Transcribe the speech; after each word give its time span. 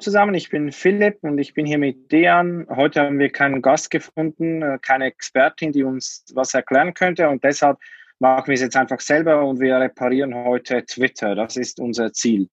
zusammen, 0.00 0.34
ich 0.34 0.48
bin 0.48 0.72
Philipp 0.72 1.18
und 1.22 1.38
ich 1.38 1.54
bin 1.54 1.66
hier 1.66 1.78
mit 1.78 2.10
Dejan. 2.10 2.66
Heute 2.70 3.02
haben 3.02 3.18
wir 3.18 3.30
keinen 3.30 3.62
Gast 3.62 3.90
gefunden, 3.90 4.62
äh, 4.62 4.78
keine 4.80 5.06
Expertin, 5.06 5.72
die 5.72 5.84
uns 5.84 6.24
was 6.34 6.54
erklären 6.54 6.94
könnte 6.94 7.28
und 7.28 7.44
deshalb 7.44 7.78
machen 8.18 8.48
wir 8.48 8.54
es 8.54 8.60
jetzt 8.60 8.76
einfach 8.76 9.00
selber 9.00 9.44
und 9.44 9.60
wir 9.60 9.78
reparieren 9.78 10.34
heute 10.34 10.84
Twitter. 10.84 11.34
Das 11.34 11.56
ist 11.56 11.80
unser 11.80 12.12
Ziel. 12.12 12.48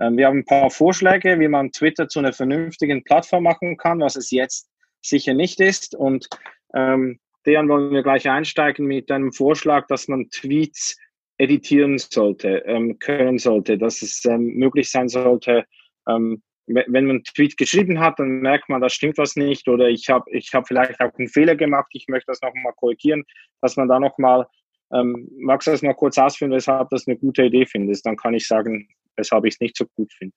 Ähm, 0.00 0.16
wir 0.16 0.26
haben 0.26 0.38
ein 0.38 0.44
paar 0.44 0.70
Vorschläge, 0.70 1.38
wie 1.40 1.48
man 1.48 1.72
Twitter 1.72 2.08
zu 2.08 2.18
einer 2.18 2.32
vernünftigen 2.32 3.04
Plattform 3.04 3.44
machen 3.44 3.76
kann, 3.76 4.00
was 4.00 4.16
es 4.16 4.30
jetzt 4.30 4.68
sicher 5.02 5.34
nicht 5.34 5.60
ist. 5.60 5.94
Und 5.94 6.28
ähm, 6.74 7.18
Dejan 7.46 7.68
wollen 7.68 7.92
wir 7.92 8.02
gleich 8.02 8.28
einsteigen 8.28 8.86
mit 8.86 9.10
einem 9.10 9.32
Vorschlag, 9.32 9.86
dass 9.86 10.08
man 10.08 10.28
Tweets 10.30 10.96
editieren 11.38 11.98
sollte, 11.98 12.62
ähm, 12.66 12.98
können 12.98 13.38
sollte, 13.38 13.78
dass 13.78 14.02
es 14.02 14.24
ähm, 14.26 14.54
möglich 14.56 14.90
sein 14.90 15.08
sollte, 15.08 15.64
ähm, 16.06 16.42
wenn 16.74 17.04
man 17.06 17.10
einen 17.10 17.24
Tweet 17.24 17.56
geschrieben 17.56 18.00
hat, 18.00 18.18
dann 18.18 18.40
merkt 18.40 18.68
man, 18.68 18.80
da 18.80 18.88
stimmt 18.88 19.18
was 19.18 19.36
nicht 19.36 19.68
oder 19.68 19.88
ich 19.88 20.08
habe 20.08 20.24
ich 20.30 20.52
hab 20.54 20.68
vielleicht 20.68 21.00
auch 21.00 21.12
einen 21.18 21.28
Fehler 21.28 21.56
gemacht, 21.56 21.88
ich 21.92 22.06
möchte 22.08 22.26
das 22.28 22.40
nochmal 22.42 22.72
korrigieren, 22.76 23.24
dass 23.60 23.76
man 23.76 23.88
da 23.88 23.98
nochmal, 23.98 24.46
ähm, 24.92 25.28
magst 25.38 25.66
du 25.66 25.72
das 25.72 25.82
mal 25.82 25.94
kurz 25.94 26.18
ausführen, 26.18 26.52
weshalb 26.52 26.90
das 26.90 27.06
eine 27.06 27.16
gute 27.16 27.44
Idee 27.44 27.66
findest, 27.66 28.06
dann 28.06 28.16
kann 28.16 28.34
ich 28.34 28.46
sagen, 28.46 28.88
weshalb 29.16 29.44
ich 29.44 29.54
es 29.54 29.60
nicht 29.60 29.76
so 29.76 29.84
gut 29.96 30.12
finde. 30.12 30.34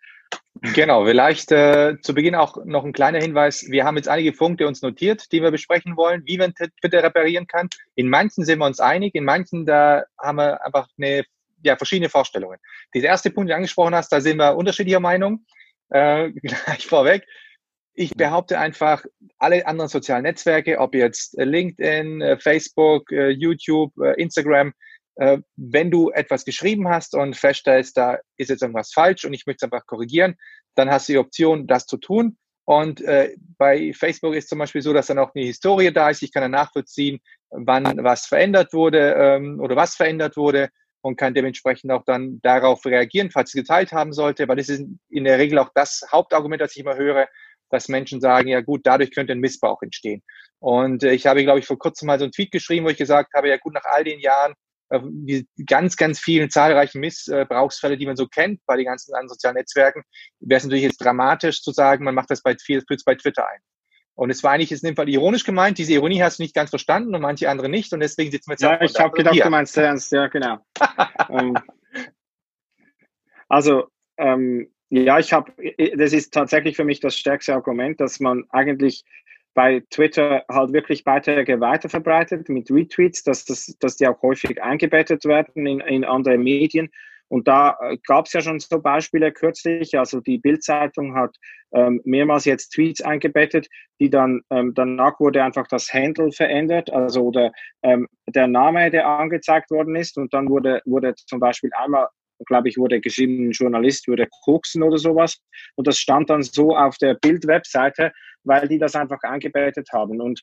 Genau, 0.73 1.05
vielleicht 1.05 1.51
äh, 1.51 1.97
zu 2.01 2.13
Beginn 2.13 2.35
auch 2.35 2.63
noch 2.65 2.85
ein 2.85 2.93
kleiner 2.93 3.19
Hinweis. 3.19 3.65
Wir 3.69 3.85
haben 3.85 3.97
jetzt 3.97 4.07
einige 4.07 4.31
Punkte 4.31 4.67
uns 4.67 4.81
notiert, 4.81 5.31
die 5.31 5.41
wir 5.41 5.51
besprechen 5.51 5.97
wollen, 5.97 6.23
wie 6.25 6.37
man 6.37 6.53
Twitter 6.53 7.03
reparieren 7.03 7.47
kann. 7.47 7.69
In 7.95 8.09
manchen 8.09 8.45
sind 8.45 8.59
wir 8.59 8.65
uns 8.65 8.79
einig, 8.79 9.15
in 9.15 9.25
manchen 9.25 9.65
da 9.65 10.03
haben 10.21 10.37
wir 10.37 10.63
einfach 10.63 10.87
eine, 10.97 11.23
ja, 11.63 11.75
verschiedene 11.75 12.09
Vorstellungen. 12.09 12.59
Dieser 12.93 13.07
erste 13.07 13.29
Punkt, 13.29 13.49
den 13.49 13.53
du 13.53 13.57
angesprochen 13.57 13.95
hast, 13.95 14.09
da 14.09 14.21
sind 14.21 14.37
wir 14.37 14.55
unterschiedlicher 14.55 14.99
Meinung. 14.99 15.45
Äh, 15.89 16.31
gleich 16.41 16.87
vorweg. 16.87 17.25
Ich 17.95 18.15
behaupte 18.15 18.59
einfach, 18.59 19.05
alle 19.37 19.67
anderen 19.67 19.89
sozialen 19.89 20.23
Netzwerke, 20.23 20.79
ob 20.79 20.95
jetzt 20.95 21.35
LinkedIn, 21.37 22.21
äh, 22.21 22.39
Facebook, 22.39 23.11
äh, 23.11 23.29
YouTube, 23.29 23.93
äh, 23.99 24.19
Instagram, 24.19 24.73
äh, 25.15 25.37
wenn 25.55 25.91
du 25.91 26.09
etwas 26.09 26.43
geschrieben 26.43 26.87
hast 26.87 27.13
und 27.13 27.37
feststellst, 27.37 27.95
da 27.95 28.17
ist 28.37 28.49
jetzt 28.49 28.63
irgendwas 28.63 28.91
falsch 28.91 29.25
und 29.25 29.33
ich 29.33 29.45
möchte 29.45 29.65
es 29.65 29.71
einfach 29.71 29.85
korrigieren, 29.85 30.35
dann 30.75 30.89
hast 30.89 31.07
du 31.07 31.13
die 31.13 31.19
Option, 31.19 31.67
das 31.67 31.85
zu 31.85 31.97
tun. 31.97 32.37
Und 32.65 33.01
äh, 33.01 33.35
bei 33.57 33.93
Facebook 33.93 34.33
ist 34.33 34.49
zum 34.49 34.59
Beispiel 34.59 34.81
so, 34.81 34.93
dass 34.93 35.07
dann 35.07 35.19
auch 35.19 35.35
eine 35.35 35.45
Historie 35.45 35.91
da 35.91 36.09
ist. 36.09 36.23
Ich 36.23 36.31
kann 36.31 36.41
dann 36.41 36.51
nachvollziehen, 36.51 37.19
wann 37.49 37.83
was 38.03 38.25
verändert 38.25 38.73
wurde 38.73 39.13
ähm, 39.17 39.59
oder 39.59 39.75
was 39.75 39.95
verändert 39.95 40.37
wurde 40.37 40.69
und 41.03 41.17
kann 41.17 41.33
dementsprechend 41.33 41.91
auch 41.91 42.03
dann 42.05 42.39
darauf 42.41 42.85
reagieren, 42.85 43.29
falls 43.29 43.49
es 43.49 43.61
geteilt 43.61 43.91
haben 43.91 44.13
sollte, 44.13 44.47
weil 44.47 44.55
das 44.55 44.69
ist 44.69 44.85
in 45.09 45.23
der 45.25 45.37
Regel 45.37 45.59
auch 45.59 45.69
das 45.75 46.05
Hauptargument, 46.11 46.61
das 46.61 46.75
ich 46.75 46.79
immer 46.81 46.95
höre, 46.95 47.27
dass 47.69 47.89
Menschen 47.89 48.21
sagen, 48.21 48.47
ja 48.47 48.61
gut, 48.61 48.81
dadurch 48.85 49.11
könnte 49.11 49.33
ein 49.33 49.39
Missbrauch 49.39 49.81
entstehen. 49.81 50.23
Und 50.59 51.03
äh, 51.03 51.11
ich 51.11 51.27
habe, 51.27 51.43
glaube 51.43 51.59
ich, 51.59 51.65
vor 51.65 51.77
kurzem 51.77 52.07
mal 52.07 52.19
so 52.19 52.25
einen 52.25 52.31
Tweet 52.31 52.51
geschrieben, 52.51 52.85
wo 52.85 52.89
ich 52.89 52.97
gesagt 52.97 53.33
habe, 53.35 53.49
ja 53.49 53.57
gut, 53.57 53.73
nach 53.73 53.83
all 53.83 54.05
den 54.05 54.19
Jahren 54.21 54.53
äh, 54.89 54.99
die 55.03 55.45
ganz, 55.65 55.97
ganz 55.97 56.19
vielen 56.19 56.49
zahlreichen 56.49 57.01
Missbrauchsfälle, 57.01 57.97
die 57.97 58.05
man 58.05 58.15
so 58.15 58.27
kennt 58.27 58.61
bei 58.65 58.77
den 58.77 58.85
ganzen 58.85 59.13
anderen 59.13 59.29
sozialen 59.29 59.55
Netzwerken, 59.55 60.03
wäre 60.39 60.59
es 60.59 60.63
natürlich 60.63 60.83
jetzt 60.83 61.03
dramatisch 61.03 61.61
zu 61.61 61.71
sagen, 61.71 62.05
man 62.05 62.15
macht 62.15 62.31
das 62.31 62.41
bei, 62.41 62.55
bei 63.05 63.15
Twitter 63.15 63.45
ein. 63.49 63.59
Und 64.15 64.29
es 64.29 64.43
war 64.43 64.51
eigentlich 64.51 64.71
in 64.71 64.77
dem 64.79 64.95
Fall 64.95 65.09
ironisch 65.09 65.43
gemeint. 65.43 65.77
Diese 65.77 65.93
Ironie 65.93 66.21
hast 66.21 66.39
du 66.39 66.43
nicht 66.43 66.53
ganz 66.53 66.69
verstanden 66.69 67.15
und 67.15 67.21
manche 67.21 67.49
andere 67.49 67.69
nicht. 67.69 67.93
Und 67.93 67.99
deswegen 67.99 68.31
sitzen 68.31 68.49
wir 68.49 68.53
jetzt 68.53 68.61
Ja, 68.61 68.81
ich 68.81 68.99
habe 68.99 69.15
gedacht, 69.15 69.33
hier. 69.33 69.45
du 69.45 69.49
meinst 69.49 69.75
ernst. 69.75 70.11
Ja, 70.11 70.27
genau. 70.27 70.59
ähm, 71.29 71.57
also, 73.49 73.87
ähm, 74.17 74.69
ja, 74.89 75.17
ich 75.17 75.33
habe, 75.33 75.51
das 75.97 76.13
ist 76.13 76.33
tatsächlich 76.33 76.75
für 76.75 76.83
mich 76.83 76.99
das 76.99 77.17
stärkste 77.17 77.55
Argument, 77.55 77.99
dass 77.99 78.19
man 78.19 78.43
eigentlich 78.49 79.03
bei 79.55 79.83
Twitter 79.89 80.45
halt 80.49 80.73
wirklich 80.73 81.03
Beiträge 81.03 81.59
weiterverbreitet 81.59 82.49
mit 82.49 82.69
Retweets, 82.69 83.23
dass, 83.23 83.45
das, 83.45 83.75
dass 83.79 83.97
die 83.97 84.07
auch 84.07 84.21
häufig 84.21 84.61
eingebettet 84.61 85.25
werden 85.25 85.65
in, 85.65 85.79
in 85.79 86.03
andere 86.03 86.37
Medien. 86.37 86.91
Und 87.33 87.47
da 87.47 87.75
äh, 87.81 87.97
gab 88.05 88.27
es 88.27 88.33
ja 88.33 88.41
schon 88.41 88.59
so 88.59 88.79
Beispiele 88.79 89.31
kürzlich. 89.31 89.97
Also 89.97 90.21
die 90.21 90.37
Bildzeitung 90.37 91.15
hat 91.15 91.35
ähm, 91.73 91.99
mehrmals 92.05 92.45
jetzt 92.45 92.69
Tweets 92.75 93.01
eingebettet, 93.01 93.67
die 93.99 94.11
dann 94.11 94.41
ähm, 94.51 94.75
danach 94.75 95.19
wurde 95.19 95.43
einfach 95.43 95.65
das 95.67 95.91
Handle 95.91 96.31
verändert, 96.31 96.93
also 96.93 97.23
oder 97.23 97.51
ähm, 97.81 98.07
der 98.27 98.45
Name, 98.45 98.91
der 98.91 99.07
angezeigt 99.07 99.71
worden 99.71 99.95
ist. 99.95 100.15
Und 100.15 100.31
dann 100.31 100.47
wurde 100.47 100.83
wurde 100.85 101.15
zum 101.15 101.39
Beispiel 101.39 101.71
einmal 101.73 102.07
glaube 102.45 102.69
ich, 102.69 102.77
wurde 102.77 103.01
geschrieben, 103.01 103.47
ein 103.47 103.51
Journalist 103.51 104.07
würde 104.07 104.27
koksen 104.43 104.83
oder 104.83 104.99
sowas. 104.99 105.39
Und 105.75 105.87
das 105.87 105.97
stand 105.97 106.29
dann 106.29 106.43
so 106.43 106.77
auf 106.77 106.97
der 106.97 107.15
Bild-Webseite, 107.15 108.11
weil 108.43 108.67
die 108.67 108.77
das 108.77 108.95
einfach 108.95 109.21
eingebettet 109.23 109.87
haben. 109.91 110.21
Und 110.21 110.41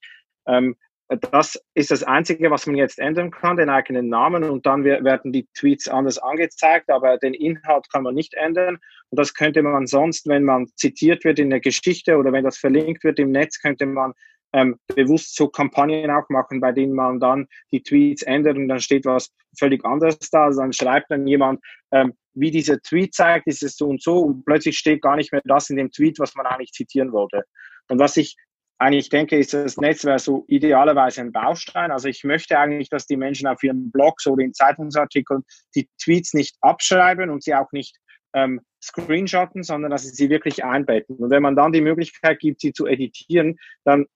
ähm, 0.49 0.75
das 1.17 1.61
ist 1.75 1.91
das 1.91 2.05
Einzige, 2.05 2.51
was 2.51 2.67
man 2.67 2.77
jetzt 2.77 3.01
ändern 3.01 3.33
kann, 3.33 3.57
den 3.57 3.69
eigenen 3.69 4.09
Namen 4.09 4.45
und 4.45 4.65
dann 4.65 4.85
werden 4.85 5.33
die 5.33 5.49
Tweets 5.55 5.89
anders 5.89 6.19
angezeigt, 6.19 6.89
aber 6.89 7.19
den 7.19 7.35
Inhalt 7.35 7.91
kann 7.93 8.05
man 8.05 8.15
nicht 8.15 8.35
ändern. 8.35 8.79
Und 9.09 9.19
das 9.19 9.35
könnte 9.35 9.63
man 9.63 9.89
sonst, 9.89 10.29
wenn 10.29 10.45
man 10.45 10.69
zitiert 10.77 11.25
wird 11.25 11.41
in 11.41 11.51
der 11.51 11.59
Geschichte 11.59 12.17
oder 12.17 12.33
wenn 12.33 12.45
das 12.45 12.59
verlinkt 12.59 13.03
wird 13.03 13.19
im 13.19 13.33
Netz, 13.33 13.61
könnte 13.61 13.87
man 13.87 14.13
ähm, 14.53 14.79
bewusst 14.95 15.35
so 15.35 15.49
Kampagnen 15.49 16.11
auch 16.11 16.29
machen, 16.29 16.61
bei 16.61 16.71
denen 16.71 16.95
man 16.95 17.19
dann 17.19 17.49
die 17.73 17.83
Tweets 17.83 18.23
ändert 18.23 18.57
und 18.57 18.69
dann 18.69 18.81
steht 18.81 19.05
was 19.05 19.33
völlig 19.59 19.85
anderes 19.85 20.19
da. 20.31 20.45
Also 20.45 20.61
dann 20.61 20.73
schreibt 20.73 21.11
dann 21.11 21.27
jemand, 21.27 21.61
ähm, 21.93 22.15
wie 22.35 22.53
dieser 22.53 22.81
Tweet 22.81 23.15
zeigt, 23.15 23.49
ist 23.49 23.65
es 23.65 23.77
so 23.77 23.89
und 23.89 24.01
so 24.01 24.19
und 24.21 24.45
plötzlich 24.45 24.79
steht 24.79 25.03
gar 25.03 25.17
nicht 25.17 25.33
mehr 25.33 25.43
das 25.45 25.71
in 25.71 25.77
dem 25.77 25.91
Tweet, 25.91 26.21
was 26.21 26.37
man 26.37 26.47
eigentlich 26.47 26.73
zitieren 26.73 27.11
wollte. 27.13 27.45
Und 27.89 27.99
was 27.99 28.17
ich 28.17 28.37
eigentlich 28.81 29.11
denke, 29.11 29.37
ist 29.37 29.53
das 29.53 29.77
Netz 29.77 30.05
wäre 30.05 30.19
so 30.19 30.45
idealerweise 30.49 31.21
ein 31.21 31.33
Baustein. 31.33 31.91
Also 31.91 32.09
ich 32.09 32.25
möchte 32.25 32.59
eigentlich, 32.59 32.89
dass 32.89 33.07
die 33.07 33.19
Menschen 33.19 33.47
auf 33.47 33.63
ihren 33.63 33.91
Blogs 33.91 34.27
oder 34.27 34.43
in 34.43 34.55
Zeitungsartikeln 34.55 35.43
die 35.75 35.89
Tweets 36.03 36.33
nicht 36.33 36.57
abschreiben 36.63 37.29
und 37.29 37.45
sie 37.45 37.55
auch 37.55 37.71
nicht 37.73 37.99
ähm, 38.33 38.63
screenshotten, 38.83 39.65
sondern 39.65 39.91
dass 39.91 40.05
sie 40.05 40.15
sie 40.15 40.31
wirklich 40.31 40.65
einbetten. 40.65 41.17
Und 41.17 41.31
wenn 41.31 41.43
man 41.43 41.57
dann 41.57 41.73
die 41.73 41.83
Möglichkeit 41.83 42.39
gibt, 42.39 42.63
sie 42.63 42.73
zu 42.73 42.87
editieren, 42.87 43.59
dann 43.85 44.07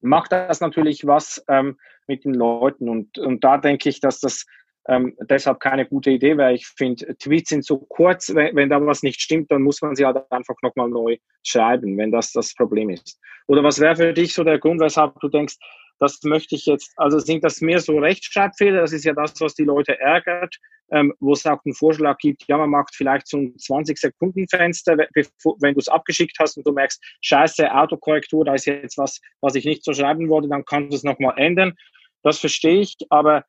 macht 0.00 0.30
das 0.30 0.60
natürlich 0.60 1.04
was 1.04 1.44
ähm, 1.48 1.76
mit 2.06 2.24
den 2.24 2.34
Leuten. 2.34 2.88
Und, 2.88 3.18
und 3.18 3.42
da 3.42 3.58
denke 3.58 3.88
ich, 3.88 3.98
dass 3.98 4.20
das 4.20 4.46
ähm, 4.88 5.16
deshalb 5.20 5.60
keine 5.60 5.86
gute 5.86 6.10
Idee 6.10 6.36
wäre. 6.36 6.54
Ich 6.54 6.66
finde, 6.66 7.16
Tweets 7.18 7.50
sind 7.50 7.64
so 7.64 7.78
kurz, 7.78 8.34
wenn, 8.34 8.56
wenn 8.56 8.70
da 8.70 8.84
was 8.84 9.02
nicht 9.02 9.20
stimmt, 9.20 9.50
dann 9.50 9.62
muss 9.62 9.82
man 9.82 9.94
sie 9.94 10.06
halt 10.06 10.18
einfach 10.30 10.56
nochmal 10.62 10.88
neu 10.88 11.16
schreiben, 11.44 11.96
wenn 11.98 12.10
das 12.10 12.32
das 12.32 12.54
Problem 12.54 12.90
ist. 12.90 13.18
Oder 13.46 13.62
was 13.62 13.80
wäre 13.80 13.96
für 13.96 14.12
dich 14.12 14.34
so 14.34 14.44
der 14.44 14.58
Grund, 14.58 14.80
weshalb 14.80 15.18
du 15.20 15.28
denkst, 15.28 15.56
das 15.98 16.22
möchte 16.22 16.54
ich 16.54 16.64
jetzt, 16.64 16.92
also 16.96 17.18
sind 17.18 17.44
das 17.44 17.60
mehr 17.60 17.78
so 17.78 17.98
Rechtschreibfehler, 17.98 18.80
das 18.80 18.92
ist 18.92 19.04
ja 19.04 19.12
das, 19.12 19.38
was 19.40 19.54
die 19.54 19.64
Leute 19.64 19.98
ärgert, 20.00 20.56
ähm, 20.92 21.12
wo 21.20 21.34
es 21.34 21.44
auch 21.46 21.60
einen 21.64 21.74
Vorschlag 21.74 22.16
gibt, 22.18 22.44
ja, 22.48 22.56
man 22.56 22.70
macht 22.70 22.94
vielleicht 22.94 23.28
so 23.28 23.36
ein 23.36 23.54
20-Sekunden-Fenster, 23.56 24.96
wenn 24.96 25.74
du 25.74 25.78
es 25.78 25.88
abgeschickt 25.88 26.36
hast 26.40 26.56
und 26.56 26.66
du 26.66 26.72
merkst, 26.72 27.02
scheiße, 27.20 27.70
Autokorrektur, 27.72 28.44
da 28.46 28.54
ist 28.54 28.64
jetzt 28.64 28.96
was, 28.96 29.20
was 29.40 29.54
ich 29.54 29.66
nicht 29.66 29.84
so 29.84 29.92
schreiben 29.92 30.28
wollte, 30.30 30.48
dann 30.48 30.64
kannst 30.64 30.92
du 30.92 30.96
es 30.96 31.04
nochmal 31.04 31.34
ändern. 31.36 31.74
Das 32.22 32.38
verstehe 32.38 32.80
ich, 32.80 32.96
aber 33.10 33.44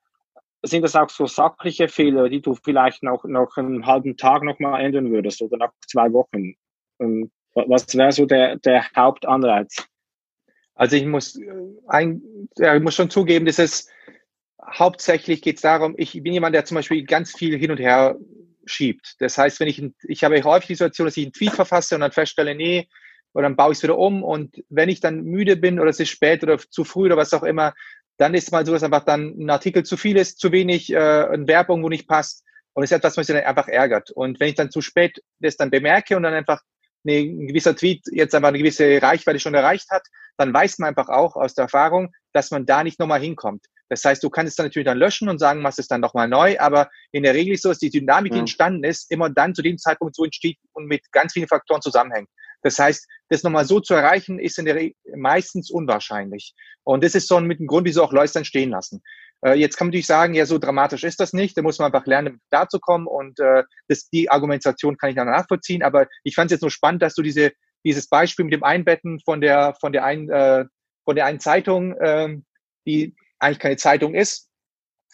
sind 0.63 0.83
das 0.83 0.95
auch 0.95 1.09
so 1.09 1.25
sachliche 1.25 1.87
Fehler, 1.87 2.29
die 2.29 2.41
du 2.41 2.55
vielleicht 2.55 3.03
noch, 3.03 3.23
noch 3.23 3.57
einen 3.57 3.85
halben 3.85 4.17
Tag 4.17 4.43
nochmal 4.43 4.83
ändern 4.83 5.11
würdest 5.11 5.41
oder 5.41 5.57
nach 5.57 5.71
zwei 5.87 6.11
Wochen? 6.13 6.53
Ähm, 6.99 7.31
was 7.53 7.95
wäre 7.95 8.11
so 8.11 8.25
der, 8.25 8.57
der 8.57 8.85
Hauptanreiz? 8.95 9.85
Also 10.75 10.95
ich 10.95 11.05
muss, 11.05 11.35
äh, 11.37 11.51
ein, 11.87 12.21
ja, 12.57 12.75
ich 12.75 12.81
muss 12.81 12.95
schon 12.95 13.09
zugeben, 13.09 13.45
dass 13.45 13.59
es 13.59 13.89
hauptsächlich 14.63 15.41
geht 15.41 15.57
es 15.57 15.61
darum, 15.61 15.95
ich 15.97 16.13
bin 16.21 16.33
jemand, 16.33 16.55
der 16.55 16.65
zum 16.65 16.75
Beispiel 16.75 17.03
ganz 17.03 17.35
viel 17.35 17.57
hin 17.57 17.71
und 17.71 17.79
her 17.79 18.17
schiebt. 18.65 19.15
Das 19.19 19.37
heißt, 19.37 19.59
wenn 19.59 19.67
ich, 19.67 19.83
ich 20.03 20.23
habe 20.23 20.41
häufig 20.43 20.67
die 20.67 20.75
Situation, 20.75 21.07
dass 21.07 21.17
ich 21.17 21.25
einen 21.25 21.33
Tweet 21.33 21.53
verfasse 21.53 21.95
und 21.95 22.01
dann 22.01 22.11
feststelle, 22.11 22.55
nee, 22.55 22.87
oder 23.33 23.43
dann 23.43 23.55
baue 23.55 23.71
ich 23.71 23.77
es 23.77 23.83
wieder 23.83 23.97
um 23.97 24.23
und 24.23 24.63
wenn 24.69 24.89
ich 24.89 24.99
dann 24.99 25.23
müde 25.23 25.55
bin 25.55 25.79
oder 25.79 25.89
es 25.89 25.99
ist 25.99 26.09
spät 26.09 26.43
oder 26.43 26.57
zu 26.57 26.83
früh 26.83 27.05
oder 27.05 27.17
was 27.17 27.33
auch 27.33 27.43
immer, 27.43 27.73
dann 28.21 28.35
ist 28.35 28.45
es 28.45 28.51
mal 28.51 28.65
so, 28.65 28.71
dass 28.71 28.83
einfach 28.83 29.03
dann 29.03 29.33
ein 29.37 29.49
Artikel 29.49 29.83
zu 29.83 29.97
viel 29.97 30.15
ist, 30.15 30.39
zu 30.39 30.51
wenig, 30.51 30.91
äh, 30.93 30.97
eine 30.97 31.47
Werbung, 31.47 31.83
wo 31.83 31.89
nicht 31.89 32.07
passt 32.07 32.43
und 32.73 32.83
es 32.83 32.91
ist 32.91 32.97
etwas, 32.97 33.17
was 33.17 33.27
mich 33.27 33.35
dann 33.35 33.45
einfach 33.45 33.67
ärgert. 33.67 34.11
Und 34.11 34.39
wenn 34.39 34.49
ich 34.49 34.55
dann 34.55 34.71
zu 34.71 34.81
spät 34.81 35.21
das 35.39 35.57
dann 35.57 35.71
bemerke 35.71 36.15
und 36.15 36.23
dann 36.23 36.33
einfach 36.33 36.61
eine, 37.03 37.17
ein 37.17 37.47
gewisser 37.47 37.75
Tweet 37.75 38.03
jetzt 38.11 38.35
einfach 38.35 38.49
eine 38.49 38.59
gewisse 38.59 39.01
Reichweite 39.01 39.39
schon 39.39 39.55
erreicht 39.55 39.89
hat, 39.89 40.03
dann 40.37 40.53
weiß 40.53 40.77
man 40.77 40.89
einfach 40.89 41.09
auch 41.09 41.35
aus 41.35 41.55
der 41.55 41.63
Erfahrung, 41.63 42.13
dass 42.31 42.51
man 42.51 42.65
da 42.65 42.83
nicht 42.83 42.99
nochmal 42.99 43.19
hinkommt. 43.19 43.65
Das 43.89 44.05
heißt, 44.05 44.23
du 44.23 44.29
kannst 44.29 44.51
es 44.51 44.55
dann 44.55 44.67
natürlich 44.67 44.85
dann 44.85 44.99
löschen 44.99 45.27
und 45.27 45.39
sagen, 45.39 45.61
machst 45.61 45.79
es 45.79 45.87
dann 45.87 45.99
nochmal 45.99 46.29
neu, 46.29 46.57
aber 46.59 46.89
in 47.11 47.23
der 47.23 47.33
Regel 47.33 47.55
ist 47.55 47.63
so, 47.63 47.69
dass 47.69 47.79
die 47.79 47.89
Dynamik, 47.89 48.31
die 48.31 48.37
mhm. 48.37 48.41
entstanden 48.43 48.83
ist, 48.85 49.11
immer 49.11 49.29
dann 49.29 49.53
zu 49.53 49.61
dem 49.61 49.77
Zeitpunkt 49.77 50.15
so 50.15 50.23
entsteht 50.23 50.57
und 50.71 50.85
mit 50.85 51.11
ganz 51.11 51.33
vielen 51.33 51.47
Faktoren 51.47 51.81
zusammenhängt. 51.81 52.29
Das 52.61 52.77
heißt, 52.79 53.07
das 53.29 53.43
nochmal 53.43 53.65
so 53.65 53.79
zu 53.79 53.93
erreichen, 53.93 54.39
ist 54.39 54.59
in 54.59 54.65
der 54.65 54.75
Regel 54.75 54.95
meistens 55.15 55.71
unwahrscheinlich. 55.71 56.53
Und 56.83 57.03
das 57.03 57.15
ist 57.15 57.27
so 57.27 57.39
mit 57.39 57.59
dem 57.59 57.67
Grund, 57.67 57.85
wieso 57.87 58.03
auch 58.03 58.13
Leute 58.13 58.33
dann 58.33 58.45
stehen 58.45 58.71
lassen. 58.71 59.01
Äh, 59.45 59.53
jetzt 59.53 59.77
kann 59.77 59.87
man 59.87 59.91
natürlich 59.91 60.07
sagen, 60.07 60.33
ja, 60.33 60.45
so 60.45 60.57
dramatisch 60.57 61.03
ist 61.03 61.19
das 61.19 61.33
nicht. 61.33 61.57
Da 61.57 61.61
muss 61.61 61.79
man 61.79 61.91
einfach 61.91 62.05
lernen, 62.05 62.41
da 62.49 62.67
zu 62.67 62.79
kommen. 62.79 63.07
Und 63.07 63.39
äh, 63.39 63.63
das, 63.87 64.09
die 64.09 64.29
Argumentation 64.29 64.97
kann 64.97 65.09
ich 65.09 65.15
dann 65.15 65.27
nachvollziehen. 65.27 65.83
Aber 65.83 66.07
ich 66.23 66.35
fand 66.35 66.51
es 66.51 66.55
jetzt 66.55 66.61
nur 66.61 66.71
spannend, 66.71 67.01
dass 67.01 67.15
du 67.15 67.21
diese 67.21 67.51
dieses 67.83 68.07
Beispiel 68.07 68.45
mit 68.45 68.53
dem 68.53 68.63
Einbetten 68.63 69.19
von 69.19 69.41
der, 69.41 69.75
von 69.79 69.91
der, 69.91 70.03
ein, 70.03 70.29
äh, 70.29 70.65
von 71.03 71.15
der 71.15 71.25
einen 71.25 71.39
Zeitung, 71.39 71.95
äh, 71.97 72.37
die 72.85 73.15
eigentlich 73.39 73.59
keine 73.59 73.77
Zeitung 73.77 74.13
ist, 74.13 74.49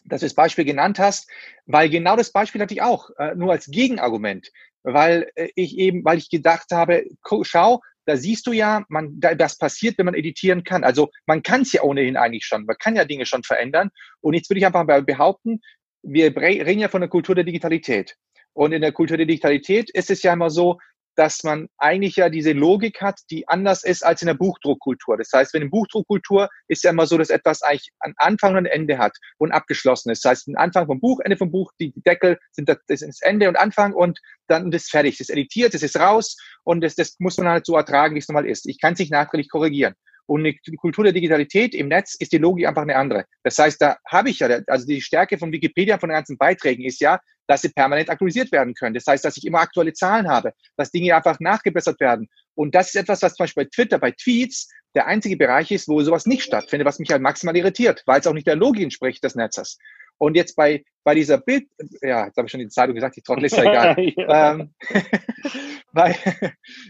dass 0.07 0.21
du 0.21 0.25
das 0.25 0.33
Beispiel 0.33 0.65
genannt 0.65 0.99
hast, 0.99 1.29
weil 1.65 1.89
genau 1.89 2.15
das 2.15 2.31
Beispiel 2.31 2.61
hatte 2.61 2.73
ich 2.73 2.81
auch, 2.81 3.09
äh, 3.17 3.35
nur 3.35 3.51
als 3.51 3.67
Gegenargument, 3.67 4.51
weil 4.83 5.29
äh, 5.35 5.49
ich 5.55 5.77
eben, 5.77 6.03
weil 6.05 6.17
ich 6.17 6.29
gedacht 6.29 6.67
habe, 6.71 7.05
schau, 7.43 7.81
da 8.05 8.15
siehst 8.15 8.47
du 8.47 8.53
ja, 8.53 8.85
man, 8.87 9.19
da, 9.19 9.35
das 9.35 9.57
passiert, 9.57 9.97
wenn 9.97 10.05
man 10.05 10.15
editieren 10.15 10.63
kann. 10.63 10.83
Also 10.83 11.09
man 11.25 11.43
kann 11.43 11.61
es 11.61 11.73
ja 11.73 11.83
ohnehin 11.83 12.15
eigentlich 12.15 12.45
schon, 12.45 12.65
man 12.65 12.77
kann 12.79 12.95
ja 12.95 13.03
Dinge 13.03 13.25
schon 13.25 13.43
verändern. 13.43 13.89
Und 14.21 14.33
jetzt 14.33 14.49
würde 14.49 14.59
ich 14.59 14.65
einfach 14.65 14.85
mal 14.85 15.03
behaupten, 15.03 15.59
wir 16.03 16.35
reden 16.37 16.79
ja 16.79 16.87
von 16.87 17.01
der 17.01 17.09
Kultur 17.09 17.35
der 17.35 17.43
Digitalität. 17.43 18.15
Und 18.53 18.71
in 18.71 18.81
der 18.81 18.93
Kultur 18.93 19.17
der 19.17 19.25
Digitalität 19.25 19.89
ist 19.89 20.09
es 20.09 20.23
ja 20.23 20.33
immer 20.33 20.49
so, 20.49 20.79
dass 21.17 21.43
man 21.43 21.67
eigentlich 21.77 22.15
ja 22.15 22.29
diese 22.29 22.53
Logik 22.53 23.01
hat, 23.01 23.19
die 23.31 23.47
anders 23.47 23.83
ist 23.83 24.05
als 24.05 24.21
in 24.21 24.27
der 24.27 24.35
Buchdruckkultur. 24.35 25.17
Das 25.17 25.31
heißt, 25.33 25.53
wenn 25.53 25.63
in 25.63 25.71
Buchdruckkultur 25.71 26.47
ist 26.67 26.83
ja 26.83 26.91
immer 26.91 27.07
so, 27.07 27.17
dass 27.17 27.31
etwas 27.31 27.63
eigentlich 27.63 27.91
einen 27.99 28.13
Anfang 28.17 28.51
und 28.51 28.59
ein 28.59 28.65
Ende 28.67 28.99
hat 28.99 29.17
und 29.37 29.51
abgeschlossen 29.51 30.11
ist. 30.11 30.23
Das 30.23 30.29
heißt, 30.29 30.47
ein 30.47 30.57
Anfang 30.57 30.85
vom 30.85 30.99
Buch, 31.01 31.19
Ende 31.21 31.35
vom 31.35 31.51
Buch, 31.51 31.73
die 31.79 31.91
Deckel 32.05 32.37
sind 32.51 32.69
das, 32.69 32.77
das 32.87 33.01
ist 33.01 33.23
Ende 33.23 33.49
und 33.49 33.57
Anfang 33.57 33.93
und 33.93 34.19
dann 34.47 34.71
ist 34.71 34.91
fertig. 34.91 35.17
Das 35.17 35.29
ist 35.29 35.35
editiert, 35.35 35.73
das 35.73 35.81
ist 35.81 35.99
raus 35.99 36.37
und 36.63 36.81
das, 36.81 36.93
das 36.93 37.15
muss 37.17 37.37
man 37.37 37.49
halt 37.49 37.65
so 37.65 37.75
ertragen, 37.75 38.13
wie 38.13 38.19
es 38.19 38.27
normal 38.27 38.45
ist. 38.45 38.67
Ich 38.67 38.79
kann 38.79 38.93
es 38.93 38.99
nicht 38.99 39.11
nachträglich 39.11 39.49
korrigieren. 39.49 39.95
Und 40.27 40.43
die 40.43 40.75
Kultur 40.75 41.05
der 41.05 41.13
Digitalität 41.13 41.73
im 41.73 41.87
Netz 41.87 42.15
ist 42.15 42.33
die 42.33 42.37
Logik 42.37 42.67
einfach 42.67 42.81
eine 42.83 42.97
andere. 42.97 43.25
Das 43.43 43.57
heißt, 43.57 43.81
da 43.81 43.97
habe 44.05 44.29
ich 44.29 44.39
ja, 44.39 44.59
also 44.67 44.85
die 44.85 45.01
Stärke 45.01 45.37
von 45.37 45.51
Wikipedia, 45.51 45.97
von 45.97 46.09
den 46.09 46.15
ganzen 46.15 46.37
Beiträgen 46.37 46.83
ist 46.83 46.99
ja, 46.99 47.19
dass 47.47 47.61
sie 47.61 47.69
permanent 47.69 48.09
aktualisiert 48.09 48.51
werden 48.51 48.73
können. 48.73 48.93
Das 48.93 49.07
heißt, 49.07 49.23
dass 49.23 49.37
ich 49.37 49.45
immer 49.47 49.59
aktuelle 49.59 49.93
Zahlen 49.93 50.27
habe, 50.27 50.51
dass 50.75 50.91
Dinge 50.91 51.15
einfach 51.15 51.39
nachgebessert 51.39 51.99
werden. 52.01 52.27
Und 52.55 52.75
das 52.75 52.87
ist 52.87 52.95
etwas, 52.95 53.21
was 53.21 53.35
zum 53.35 53.45
Beispiel 53.45 53.63
bei 53.63 53.69
Twitter, 53.73 53.99
bei 53.99 54.11
Tweets 54.11 54.69
der 54.95 55.07
einzige 55.07 55.37
Bereich 55.37 55.71
ist, 55.71 55.87
wo 55.87 56.01
sowas 56.01 56.25
nicht 56.25 56.43
stattfindet, 56.43 56.85
was 56.85 56.99
mich 56.99 57.09
halt 57.11 57.21
maximal 57.21 57.55
irritiert, 57.55 58.03
weil 58.05 58.19
es 58.19 58.27
auch 58.27 58.33
nicht 58.33 58.47
der 58.47 58.55
Logik 58.55 58.83
entspricht 58.83 59.23
des 59.23 59.35
Netzes. 59.35 59.77
Und 60.17 60.35
jetzt 60.35 60.55
bei, 60.55 60.83
bei 61.03 61.15
dieser 61.15 61.37
Bild, 61.37 61.67
ja, 62.01 62.25
jetzt 62.25 62.37
habe 62.37 62.47
ich 62.47 62.51
schon 62.51 62.59
die 62.59 62.69
Zeitung 62.69 62.95
gesagt, 62.95 63.15
die 63.15 63.21
Trottel 63.21 63.45
ist 63.45 63.57
ja 63.57 63.63
egal. 63.63 63.95
ja. 64.15 64.51
Ähm, 64.53 64.73
weil, 65.91 66.15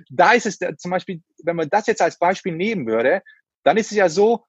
da 0.10 0.32
ist 0.32 0.46
es 0.46 0.60
zum 0.78 0.92
Beispiel, 0.92 1.22
wenn 1.44 1.56
man 1.56 1.70
das 1.70 1.88
jetzt 1.88 2.02
als 2.02 2.18
Beispiel 2.18 2.54
nehmen 2.54 2.88
würde, 2.88 3.22
dann 3.64 3.78
ist 3.78 3.92
es 3.92 3.98
ja 3.98 4.10
so, 4.10 4.46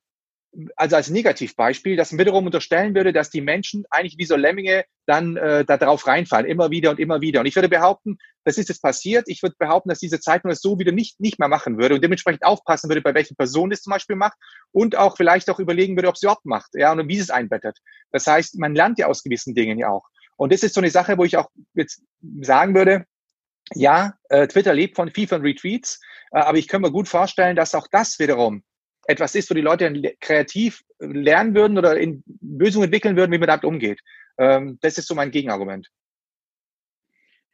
also 0.76 0.96
als 0.96 1.10
Negativbeispiel, 1.10 1.96
dass 1.96 2.10
man 2.10 2.20
wiederum 2.20 2.46
unterstellen 2.46 2.94
würde, 2.94 3.12
dass 3.12 3.30
die 3.30 3.40
Menschen 3.40 3.84
eigentlich 3.90 4.18
wie 4.18 4.24
so 4.24 4.34
Lemminge 4.34 4.84
dann 5.06 5.36
äh, 5.36 5.64
da 5.64 5.76
drauf 5.76 6.06
reinfallen, 6.06 6.46
immer 6.46 6.70
wieder 6.70 6.90
und 6.90 6.98
immer 6.98 7.20
wieder. 7.20 7.40
Und 7.40 7.46
ich 7.46 7.54
würde 7.54 7.68
behaupten, 7.68 8.18
das 8.44 8.58
ist 8.58 8.68
jetzt 8.68 8.82
passiert. 8.82 9.24
Ich 9.28 9.42
würde 9.42 9.56
behaupten, 9.58 9.88
dass 9.90 9.98
diese 9.98 10.20
Zeitung 10.20 10.50
das 10.50 10.60
so 10.60 10.78
wieder 10.78 10.92
nicht, 10.92 11.20
nicht 11.20 11.38
mehr 11.38 11.48
machen 11.48 11.78
würde 11.78 11.94
und 11.94 12.02
dementsprechend 12.02 12.44
aufpassen 12.44 12.88
würde, 12.88 13.02
bei 13.02 13.14
welchen 13.14 13.36
Personen 13.36 13.72
es 13.72 13.82
zum 13.82 13.92
Beispiel 13.92 14.16
macht 14.16 14.36
und 14.72 14.96
auch 14.96 15.16
vielleicht 15.16 15.50
auch 15.50 15.58
überlegen 15.58 15.96
würde, 15.96 16.08
ob 16.08 16.16
sie 16.16 16.26
überhaupt 16.26 16.46
macht, 16.46 16.70
ja, 16.74 16.92
und 16.92 17.08
wie 17.08 17.18
es 17.18 17.30
einbettet. 17.30 17.78
Das 18.10 18.26
heißt, 18.26 18.58
man 18.58 18.74
lernt 18.74 18.98
ja 18.98 19.06
aus 19.06 19.22
gewissen 19.22 19.54
Dingen 19.54 19.78
ja 19.78 19.90
auch. 19.90 20.06
Und 20.36 20.52
das 20.52 20.62
ist 20.62 20.74
so 20.74 20.80
eine 20.80 20.90
Sache, 20.90 21.18
wo 21.18 21.24
ich 21.24 21.36
auch 21.36 21.48
jetzt 21.74 22.02
sagen 22.40 22.74
würde, 22.74 23.04
ja, 23.74 24.14
äh, 24.30 24.46
Twitter 24.48 24.72
lebt 24.72 24.96
von 24.96 25.10
viel 25.10 25.28
von 25.28 25.42
Retweets, 25.42 26.00
äh, 26.32 26.38
aber 26.38 26.58
ich 26.58 26.68
kann 26.68 26.80
mir 26.80 26.90
gut 26.90 27.08
vorstellen, 27.08 27.56
dass 27.56 27.74
auch 27.74 27.86
das 27.90 28.18
wiederum 28.18 28.62
etwas 29.08 29.34
ist, 29.34 29.50
wo 29.50 29.54
die 29.54 29.62
Leute 29.62 29.90
kreativ 30.20 30.84
lernen 31.00 31.54
würden 31.54 31.78
oder 31.78 31.96
in 31.96 32.22
Lösungen 32.40 32.84
entwickeln 32.84 33.16
würden, 33.16 33.32
wie 33.32 33.38
man 33.38 33.48
damit 33.48 33.64
umgeht. 33.64 34.00
Ähm, 34.38 34.78
das 34.82 34.98
ist 34.98 35.08
so 35.08 35.14
mein 35.14 35.30
Gegenargument. 35.30 35.88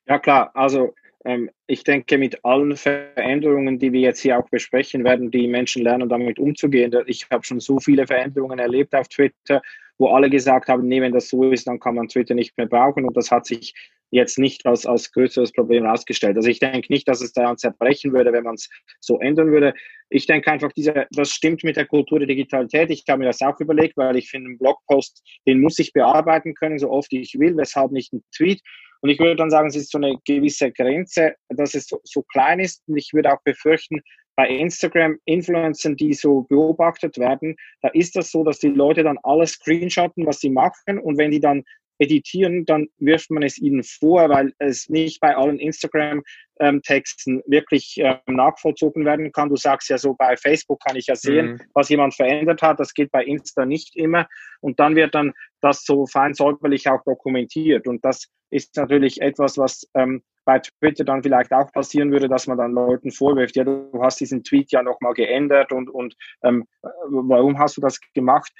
Ja 0.06 0.18
klar, 0.18 0.50
also 0.54 0.94
ähm, 1.24 1.50
ich 1.66 1.84
denke, 1.84 2.18
mit 2.18 2.44
allen 2.44 2.76
Veränderungen, 2.76 3.78
die 3.78 3.92
wir 3.92 4.00
jetzt 4.00 4.20
hier 4.20 4.38
auch 4.38 4.48
besprechen, 4.50 5.04
werden 5.04 5.30
die 5.30 5.46
Menschen 5.46 5.82
lernen, 5.82 6.08
damit 6.08 6.38
umzugehen. 6.38 6.92
Ich 7.06 7.26
habe 7.30 7.44
schon 7.44 7.60
so 7.60 7.78
viele 7.78 8.06
Veränderungen 8.06 8.58
erlebt 8.58 8.94
auf 8.94 9.08
Twitter, 9.08 9.62
wo 9.96 10.08
alle 10.08 10.28
gesagt 10.28 10.68
haben, 10.68 10.86
nee, 10.88 11.00
wenn 11.00 11.12
das 11.12 11.28
so 11.28 11.50
ist, 11.50 11.68
dann 11.68 11.78
kann 11.78 11.94
man 11.94 12.08
Twitter 12.08 12.34
nicht 12.34 12.56
mehr 12.58 12.66
brauchen. 12.66 13.04
Und 13.04 13.16
das 13.16 13.30
hat 13.30 13.46
sich 13.46 13.74
jetzt 14.14 14.38
nicht 14.38 14.64
als, 14.64 14.86
als 14.86 15.10
größeres 15.10 15.52
Problem 15.52 15.84
herausgestellt. 15.84 16.36
Also 16.36 16.48
ich 16.48 16.60
denke 16.60 16.92
nicht, 16.92 17.08
dass 17.08 17.20
es 17.20 17.32
daran 17.32 17.58
zerbrechen 17.58 18.12
würde, 18.12 18.32
wenn 18.32 18.44
man 18.44 18.54
es 18.54 18.68
so 19.00 19.18
ändern 19.18 19.50
würde. 19.50 19.74
Ich 20.08 20.26
denke 20.26 20.50
einfach, 20.50 20.72
diese, 20.72 21.06
das 21.10 21.30
stimmt 21.30 21.64
mit 21.64 21.76
der 21.76 21.86
Kultur 21.86 22.20
der 22.20 22.28
Digitalität. 22.28 22.90
Ich 22.90 23.04
habe 23.08 23.20
mir 23.20 23.26
das 23.26 23.42
auch 23.42 23.58
überlegt, 23.58 23.96
weil 23.96 24.16
ich 24.16 24.30
finde, 24.30 24.50
einen 24.50 24.58
Blogpost, 24.58 25.22
den 25.46 25.60
muss 25.60 25.78
ich 25.80 25.92
bearbeiten 25.92 26.54
können, 26.54 26.78
so 26.78 26.90
oft 26.90 27.12
ich 27.12 27.34
will, 27.38 27.56
weshalb 27.56 27.90
nicht 27.90 28.12
ein 28.12 28.22
Tweet. 28.36 28.60
Und 29.00 29.10
ich 29.10 29.18
würde 29.18 29.36
dann 29.36 29.50
sagen, 29.50 29.68
es 29.68 29.76
ist 29.76 29.90
so 29.90 29.98
eine 29.98 30.16
gewisse 30.24 30.70
Grenze, 30.70 31.34
dass 31.48 31.74
es 31.74 31.86
so, 31.86 32.00
so 32.04 32.22
klein 32.22 32.60
ist. 32.60 32.82
Und 32.86 32.96
ich 32.96 33.10
würde 33.12 33.32
auch 33.32 33.42
befürchten, 33.44 34.00
bei 34.36 34.48
Instagram-Influencern, 34.48 35.96
die 35.96 36.12
so 36.12 36.42
beobachtet 36.48 37.18
werden, 37.18 37.56
da 37.82 37.88
ist 37.88 38.16
das 38.16 38.30
so, 38.30 38.42
dass 38.42 38.58
die 38.58 38.68
Leute 38.68 39.02
dann 39.02 39.18
alles 39.22 39.52
screenshotten, 39.52 40.26
was 40.26 40.40
sie 40.40 40.50
machen. 40.50 40.98
Und 40.98 41.18
wenn 41.18 41.30
die 41.30 41.40
dann 41.40 41.64
editieren, 41.98 42.64
dann 42.64 42.88
wirft 42.98 43.30
man 43.30 43.42
es 43.42 43.58
ihnen 43.58 43.82
vor, 43.82 44.28
weil 44.28 44.52
es 44.58 44.88
nicht 44.88 45.20
bei 45.20 45.36
allen 45.36 45.58
Instagram-Texten 45.58 47.42
wirklich 47.46 47.98
äh, 47.98 48.18
nachvollzogen 48.26 49.04
werden 49.04 49.32
kann. 49.32 49.48
Du 49.48 49.56
sagst 49.56 49.88
ja 49.88 49.98
so, 49.98 50.14
bei 50.14 50.36
Facebook 50.36 50.80
kann 50.84 50.96
ich 50.96 51.06
ja 51.06 51.16
sehen, 51.16 51.52
mhm. 51.52 51.60
was 51.72 51.88
jemand 51.88 52.14
verändert 52.14 52.62
hat. 52.62 52.80
Das 52.80 52.94
geht 52.94 53.10
bei 53.10 53.24
Insta 53.24 53.64
nicht 53.64 53.96
immer. 53.96 54.26
Und 54.60 54.80
dann 54.80 54.96
wird 54.96 55.14
dann 55.14 55.32
das 55.60 55.84
so 55.84 56.06
fein 56.06 56.34
säuberlich 56.34 56.88
auch 56.88 57.02
dokumentiert. 57.04 57.86
Und 57.86 58.04
das 58.04 58.28
ist 58.50 58.76
natürlich 58.76 59.20
etwas, 59.20 59.58
was 59.58 59.88
ähm, 59.94 60.22
bei 60.44 60.58
Twitter 60.58 61.04
dann 61.04 61.22
vielleicht 61.22 61.52
auch 61.52 61.72
passieren 61.72 62.10
würde, 62.12 62.28
dass 62.28 62.46
man 62.46 62.58
dann 62.58 62.72
Leuten 62.72 63.10
vorwirft, 63.10 63.56
ja, 63.56 63.64
du 63.64 63.90
hast 64.02 64.20
diesen 64.20 64.44
Tweet 64.44 64.72
ja 64.72 64.82
nochmal 64.82 65.14
geändert 65.14 65.72
und, 65.72 65.88
und 65.88 66.14
ähm, 66.42 66.66
warum 67.08 67.58
hast 67.58 67.76
du 67.76 67.80
das 67.80 67.98
gemacht? 68.12 68.52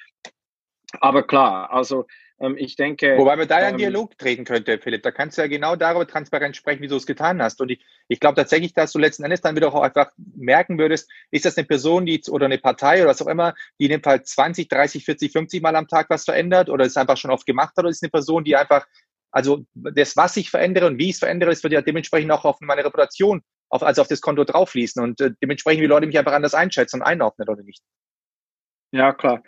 Aber 1.00 1.26
klar, 1.26 1.70
also 1.72 2.06
ähm, 2.40 2.56
ich 2.58 2.76
denke. 2.76 3.16
Wobei 3.16 3.36
man 3.36 3.46
da 3.46 3.60
ja 3.60 3.66
einen 3.66 3.74
ähm, 3.74 3.78
Dialog 3.78 4.18
treten 4.18 4.44
könnte, 4.44 4.78
Philipp. 4.78 5.02
Da 5.02 5.12
kannst 5.12 5.38
du 5.38 5.42
ja 5.42 5.48
genau 5.48 5.76
darüber 5.76 6.06
transparent 6.06 6.56
sprechen, 6.56 6.82
wie 6.82 6.88
du 6.88 6.96
es 6.96 7.06
getan 7.06 7.40
hast. 7.40 7.60
Und 7.60 7.70
ich, 7.70 7.84
ich 8.08 8.20
glaube 8.20 8.36
tatsächlich, 8.36 8.74
dass 8.74 8.92
du 8.92 8.98
letzten 8.98 9.24
Endes 9.24 9.40
dann 9.40 9.54
wieder 9.56 9.72
auch 9.72 9.82
einfach 9.82 10.10
merken 10.16 10.78
würdest, 10.78 11.10
ist 11.30 11.44
das 11.44 11.56
eine 11.56 11.66
Person, 11.66 12.06
die 12.06 12.20
oder 12.28 12.46
eine 12.46 12.58
Partei 12.58 13.00
oder 13.00 13.10
was 13.10 13.22
auch 13.22 13.28
immer, 13.28 13.54
die 13.78 13.84
in 13.84 13.90
dem 13.90 14.02
Fall 14.02 14.22
20, 14.22 14.68
30, 14.68 15.04
40, 15.04 15.32
50 15.32 15.62
Mal 15.62 15.76
am 15.76 15.88
Tag 15.88 16.10
was 16.10 16.24
verändert 16.24 16.68
oder 16.68 16.84
es 16.84 16.96
einfach 16.96 17.16
schon 17.16 17.30
oft 17.30 17.46
gemacht 17.46 17.74
hat, 17.76 17.84
oder 17.84 17.90
ist 17.90 18.02
eine 18.02 18.10
Person, 18.10 18.44
die 18.44 18.56
einfach, 18.56 18.86
also 19.30 19.64
das, 19.74 20.16
was 20.16 20.36
ich 20.36 20.50
verändere 20.50 20.86
und 20.86 20.98
wie 20.98 21.10
ich 21.10 21.14
es 21.14 21.18
verändere, 21.20 21.50
das 21.50 21.62
wird 21.62 21.72
ja 21.72 21.82
dementsprechend 21.82 22.32
auch 22.32 22.44
auf 22.44 22.60
meine 22.60 22.84
Reputation, 22.84 23.42
auf, 23.68 23.82
also 23.82 24.02
auf 24.02 24.08
das 24.08 24.20
Konto 24.20 24.44
drauffließen 24.44 25.02
und 25.02 25.20
äh, 25.20 25.30
dementsprechend, 25.40 25.82
wie 25.82 25.86
Leute 25.86 26.06
mich 26.06 26.18
einfach 26.18 26.32
anders 26.32 26.54
einschätzen 26.54 27.00
und 27.00 27.06
einordnen 27.06 27.48
oder 27.48 27.62
nicht. 27.62 27.82
Ja, 28.92 29.12
klar. 29.12 29.42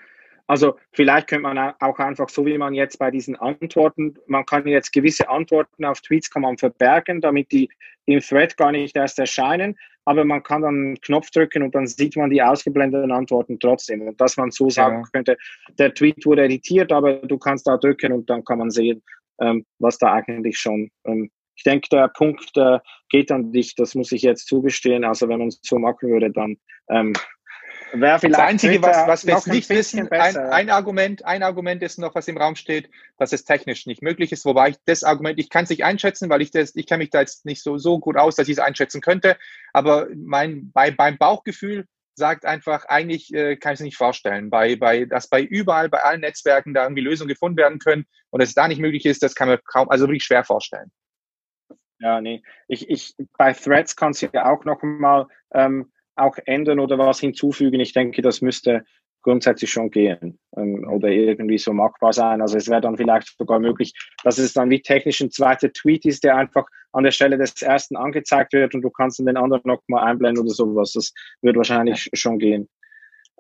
Also 0.47 0.76
vielleicht 0.93 1.29
könnte 1.29 1.43
man 1.43 1.75
auch 1.81 1.99
einfach 1.99 2.29
so, 2.29 2.47
wie 2.47 2.57
man 2.57 2.75
jetzt 2.75 2.99
bei 2.99 3.11
diesen 3.11 3.37
Antworten, 3.37 4.15
man 4.26 4.47
kann 4.47 4.67
jetzt 4.67 4.93
gewisse 4.93 5.29
Antworten 5.29 5.85
auf 5.85 6.00
Tweets 6.00 6.31
kann 6.31 6.43
man 6.43 6.57
verbergen, 6.57 7.21
damit 7.21 7.50
die 7.50 7.69
im 8.07 8.21
Thread 8.21 8.57
gar 8.57 8.71
nicht 8.71 8.97
erst 8.97 9.19
erscheinen, 9.19 9.76
aber 10.05 10.25
man 10.25 10.43
kann 10.43 10.62
dann 10.62 10.75
einen 10.75 11.00
Knopf 11.00 11.31
drücken 11.31 11.65
und 11.65 11.75
dann 11.75 11.88
sieht 11.88 12.17
man 12.17 12.31
die 12.31 12.41
ausgeblendeten 12.41 13.11
Antworten 13.11 13.59
trotzdem. 13.59 14.03
Und 14.03 14.21
dass 14.21 14.37
man 14.37 14.53
so 14.53 14.71
sagen 14.71 15.03
ja. 15.03 15.09
könnte, 15.12 15.37
der 15.79 15.93
Tweet 15.93 16.25
wurde 16.25 16.45
editiert, 16.45 16.93
aber 16.93 17.15
du 17.15 17.38
kannst 17.38 17.67
da 17.67 17.76
drücken 17.76 18.12
und 18.12 18.31
dann 18.31 18.45
kann 18.45 18.59
man 18.59 18.71
sehen, 18.71 19.03
ähm, 19.41 19.67
was 19.81 19.99
da 19.99 20.12
eigentlich 20.12 20.59
schon 20.59 20.91
ähm, 21.05 21.31
ich 21.57 21.62
denke, 21.62 21.88
der 21.91 22.09
Punkt 22.09 22.57
äh, 22.57 22.79
geht 23.09 23.33
an 23.33 23.50
dich, 23.50 23.75
das 23.75 23.95
muss 23.95 24.12
ich 24.12 24.23
jetzt 24.23 24.47
zugestehen. 24.47 25.05
Also 25.05 25.29
wenn 25.29 25.38
man 25.38 25.49
es 25.49 25.59
so 25.62 25.79
machen 25.79 26.11
würde, 26.11 26.31
dann 26.31 26.57
ähm, 26.91 27.15
das 28.00 28.23
Einzige, 28.23 28.83
was, 28.83 29.07
was 29.07 29.26
wir 29.26 29.35
jetzt 29.35 29.47
nicht 29.47 29.69
wissen, 29.69 30.11
ein, 30.11 30.37
ein, 30.37 30.71
Argument, 30.71 31.25
ein 31.25 31.43
Argument 31.43 31.83
ist 31.83 31.99
noch, 31.99 32.15
was 32.15 32.29
im 32.29 32.38
Raum 32.38 32.57
steht, 32.57 32.91
dass 33.19 33.33
es 33.33 33.45
technisch 33.45 33.87
nicht 33.87 34.03
möglich 34.03 34.33
ist, 34.33 34.45
wobei 34.45 34.71
ich 34.71 34.76
das 34.85 35.03
Argument, 35.03 35.38
ich 35.38 35.50
kann 35.50 35.65
es 35.65 35.71
nicht 35.71 35.85
einschätzen, 35.85 36.31
weil 36.31 36.43
ich 36.43 36.50
das, 36.50 36.75
ich 36.75 36.87
kenne 36.87 37.05
mich 37.05 37.11
da 37.11 37.21
jetzt 37.21 37.45
nicht 37.45 37.62
so, 37.62 37.79
so 37.79 37.99
gut 37.99 38.17
aus, 38.17 38.37
dass 38.37 38.49
ich 38.49 38.55
es 38.55 38.59
einschätzen 38.59 39.00
könnte, 39.00 39.37
aber 39.73 40.09
mein, 40.15 40.71
bei, 40.73 40.91
beim 40.91 41.19
Bauchgefühl 41.19 41.87
sagt 42.15 42.47
einfach, 42.47 42.87
eigentlich 42.87 43.33
äh, 43.35 43.57
kann 43.57 43.75
ich 43.75 43.81
es 43.81 43.85
nicht 43.85 43.97
vorstellen, 43.97 44.49
bei, 44.49 44.76
bei, 44.76 45.05
dass 45.05 45.29
bei 45.29 45.43
überall, 45.43 45.88
bei 45.88 46.03
allen 46.03 46.23
Netzwerken 46.23 46.73
da 46.73 46.85
irgendwie 46.85 47.03
Lösungen 47.03 47.29
gefunden 47.29 47.59
werden 47.59 47.79
können 47.79 48.07
und 48.31 48.41
es 48.41 48.55
da 48.55 48.69
nicht 48.69 48.81
möglich 48.81 49.05
ist, 49.07 49.23
das 49.23 49.35
kann 49.35 49.49
man 49.49 49.59
kaum, 49.67 49.91
also 49.91 50.07
wirklich 50.07 50.25
schwer 50.25 50.45
vorstellen. 50.45 50.91
Ja, 51.99 52.21
nee. 52.21 52.43
Ich, 52.69 52.88
ich, 52.91 53.15
bei 53.38 53.53
Threads 53.53 53.97
kannst 53.97 54.23
du 54.23 54.29
ja 54.33 54.50
auch 54.50 54.65
noch 54.65 54.83
mal 54.83 55.26
ähm, 55.53 55.93
auch 56.17 56.37
ändern 56.47 56.81
oder 56.81 56.99
was 56.99 57.21
hinzufügen. 57.21 57.81
Ich 57.81 57.93
denke, 57.93 58.23
das 58.23 58.41
müsste 58.41 58.85
grundsätzlich 59.23 59.71
schon 59.71 59.91
gehen 59.91 60.39
ähm, 60.57 60.89
oder 60.89 61.09
irgendwie 61.09 61.59
so 61.59 61.73
machbar 61.73 62.13
sein. 62.13 62.41
Also 62.41 62.57
es 62.57 62.69
wäre 62.69 62.81
dann 62.81 62.97
vielleicht 62.97 63.37
sogar 63.37 63.59
möglich, 63.59 63.93
dass 64.23 64.39
es 64.39 64.53
dann 64.53 64.71
wie 64.71 64.81
technisch 64.81 65.21
ein 65.21 65.31
zweiter 65.31 65.73
Tweet 65.73 66.05
ist, 66.05 66.23
der 66.23 66.37
einfach 66.37 66.67
an 66.93 67.05
der 67.05 67.11
Stelle 67.11 67.37
des 67.37 67.61
ersten 67.61 67.97
angezeigt 67.97 68.53
wird 68.53 68.75
und 68.75 68.83
du 68.83 68.91
kannst 68.91 69.19
dann 69.19 69.27
den 69.27 69.37
anderen 69.37 69.63
nochmal 69.65 70.05
einblenden 70.05 70.45
oder 70.45 70.55
sowas. 70.55 70.93
Das 70.93 71.13
wird 71.43 71.57
wahrscheinlich 71.57 72.09
schon 72.15 72.39
gehen. 72.39 72.69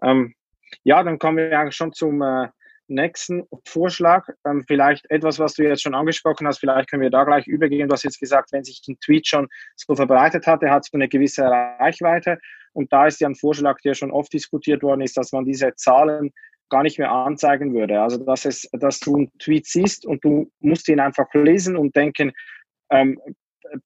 Ähm, 0.02 0.34
ja, 0.82 1.02
dann 1.02 1.18
kommen 1.18 1.38
wir 1.38 1.50
ja 1.50 1.70
schon 1.70 1.92
zum, 1.92 2.20
äh, 2.20 2.48
nächsten 2.88 3.44
Vorschlag. 3.64 4.28
Ähm, 4.46 4.64
vielleicht 4.66 5.10
etwas, 5.10 5.38
was 5.38 5.54
du 5.54 5.64
jetzt 5.64 5.82
schon 5.82 5.94
angesprochen 5.94 6.46
hast, 6.46 6.58
vielleicht 6.58 6.90
können 6.90 7.02
wir 7.02 7.10
da 7.10 7.24
gleich 7.24 7.46
übergehen. 7.46 7.88
Du 7.88 7.92
hast 7.92 8.04
jetzt 8.04 8.20
gesagt, 8.20 8.52
wenn 8.52 8.64
sich 8.64 8.82
ein 8.88 8.98
Tweet 9.04 9.26
schon 9.26 9.48
so 9.76 9.94
verbreitet 9.94 10.46
hat, 10.46 10.62
der 10.62 10.70
hat 10.70 10.84
so 10.84 10.90
eine 10.94 11.08
gewisse 11.08 11.44
Reichweite. 11.44 12.38
Und 12.76 12.92
da 12.92 13.06
ist 13.06 13.20
ja 13.20 13.28
ein 13.28 13.34
Vorschlag, 13.34 13.80
der 13.80 13.94
schon 13.94 14.10
oft 14.10 14.32
diskutiert 14.32 14.82
worden 14.82 15.00
ist, 15.00 15.16
dass 15.16 15.32
man 15.32 15.46
diese 15.46 15.74
Zahlen 15.76 16.30
gar 16.68 16.82
nicht 16.82 16.98
mehr 16.98 17.10
anzeigen 17.10 17.72
würde. 17.72 18.00
Also 18.00 18.18
dass 18.18 18.44
es, 18.44 18.68
dass 18.72 19.00
du 19.00 19.16
einen 19.16 19.32
Tweet 19.38 19.66
siehst 19.66 20.04
und 20.04 20.22
du 20.22 20.50
musst 20.60 20.88
ihn 20.88 21.00
einfach 21.00 21.32
lesen 21.32 21.76
und 21.76 21.96
denken, 21.96 22.32
ähm, 22.90 23.18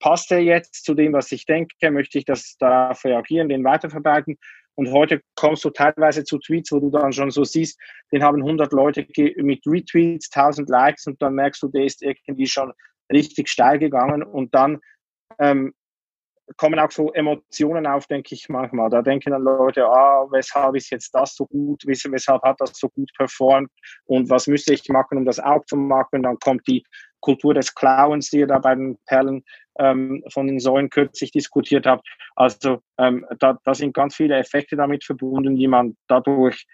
passt 0.00 0.32
er 0.32 0.40
jetzt 0.40 0.84
zu 0.84 0.94
dem, 0.94 1.12
was 1.12 1.30
ich 1.30 1.46
denke? 1.46 1.90
Möchte 1.90 2.18
ich 2.18 2.24
das 2.24 2.56
darauf 2.58 3.04
reagieren, 3.04 3.48
den 3.48 3.62
weiterverbreiten? 3.62 4.36
Und 4.74 4.90
heute 4.90 5.20
kommst 5.36 5.64
du 5.64 5.70
teilweise 5.70 6.24
zu 6.24 6.38
Tweets, 6.38 6.72
wo 6.72 6.80
du 6.80 6.90
dann 6.90 7.12
schon 7.12 7.30
so 7.30 7.44
siehst, 7.44 7.78
den 8.12 8.24
haben 8.24 8.42
100 8.42 8.72
Leute 8.72 9.06
mit 9.36 9.60
Retweets, 9.66 10.30
1000 10.34 10.68
Likes 10.68 11.06
und 11.06 11.20
dann 11.22 11.34
merkst 11.34 11.62
du, 11.62 11.68
der 11.68 11.84
ist 11.84 12.02
irgendwie 12.02 12.46
schon 12.46 12.72
richtig 13.12 13.48
steil 13.48 13.78
gegangen 13.78 14.22
und 14.22 14.54
dann 14.54 14.80
ähm, 15.38 15.74
kommen 16.56 16.78
auch 16.78 16.90
so 16.90 17.12
Emotionen 17.12 17.86
auf, 17.86 18.06
denke 18.06 18.34
ich 18.34 18.48
manchmal. 18.48 18.90
Da 18.90 19.02
denken 19.02 19.30
dann 19.30 19.42
Leute, 19.42 19.86
ah, 19.86 20.26
weshalb 20.30 20.76
ist 20.76 20.90
jetzt 20.90 21.14
das 21.14 21.34
so 21.34 21.46
gut, 21.46 21.82
weshalb 21.86 22.42
hat 22.42 22.60
das 22.60 22.72
so 22.74 22.88
gut 22.88 23.10
performt 23.16 23.70
und 24.06 24.30
was 24.30 24.46
müsste 24.46 24.74
ich 24.74 24.88
machen, 24.88 25.18
um 25.18 25.24
das 25.24 25.38
auch 25.38 25.64
zu 25.66 25.76
machen. 25.76 26.22
Dann 26.22 26.38
kommt 26.38 26.66
die 26.66 26.84
Kultur 27.20 27.54
des 27.54 27.74
Clowns, 27.74 28.30
die 28.30 28.38
ihr 28.38 28.46
da 28.46 28.58
bei 28.58 28.74
den 28.74 28.98
Perlen 29.06 29.44
ähm, 29.78 30.24
von 30.32 30.46
den 30.46 30.58
Säulen 30.58 30.90
kürzlich 30.90 31.30
diskutiert 31.30 31.86
habt. 31.86 32.06
Also 32.34 32.80
ähm, 32.98 33.26
da, 33.38 33.58
da 33.64 33.74
sind 33.74 33.94
ganz 33.94 34.16
viele 34.16 34.36
Effekte 34.36 34.76
damit 34.76 35.04
verbunden, 35.04 35.56
die 35.56 35.68
man 35.68 35.96
dadurch 36.08 36.66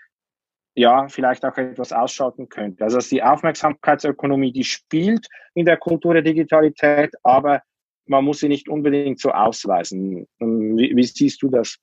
ja, 0.78 1.08
vielleicht 1.08 1.44
auch 1.44 1.56
etwas 1.56 1.92
ausschalten 1.92 2.50
könnte. 2.50 2.84
Also 2.84 2.98
die 2.98 3.22
Aufmerksamkeitsökonomie, 3.22 4.52
die 4.52 4.64
spielt 4.64 5.26
in 5.54 5.64
der 5.64 5.78
Kultur 5.78 6.12
der 6.12 6.22
Digitalität, 6.22 7.14
aber 7.22 7.62
man 8.06 8.24
muss 8.24 8.40
sie 8.40 8.48
nicht 8.48 8.68
unbedingt 8.68 9.20
so 9.20 9.30
ausweisen. 9.30 10.26
Ähm, 10.40 10.76
wie, 10.76 10.94
wie 10.96 11.04
siehst 11.04 11.42
du 11.42 11.48
das? 11.48 11.78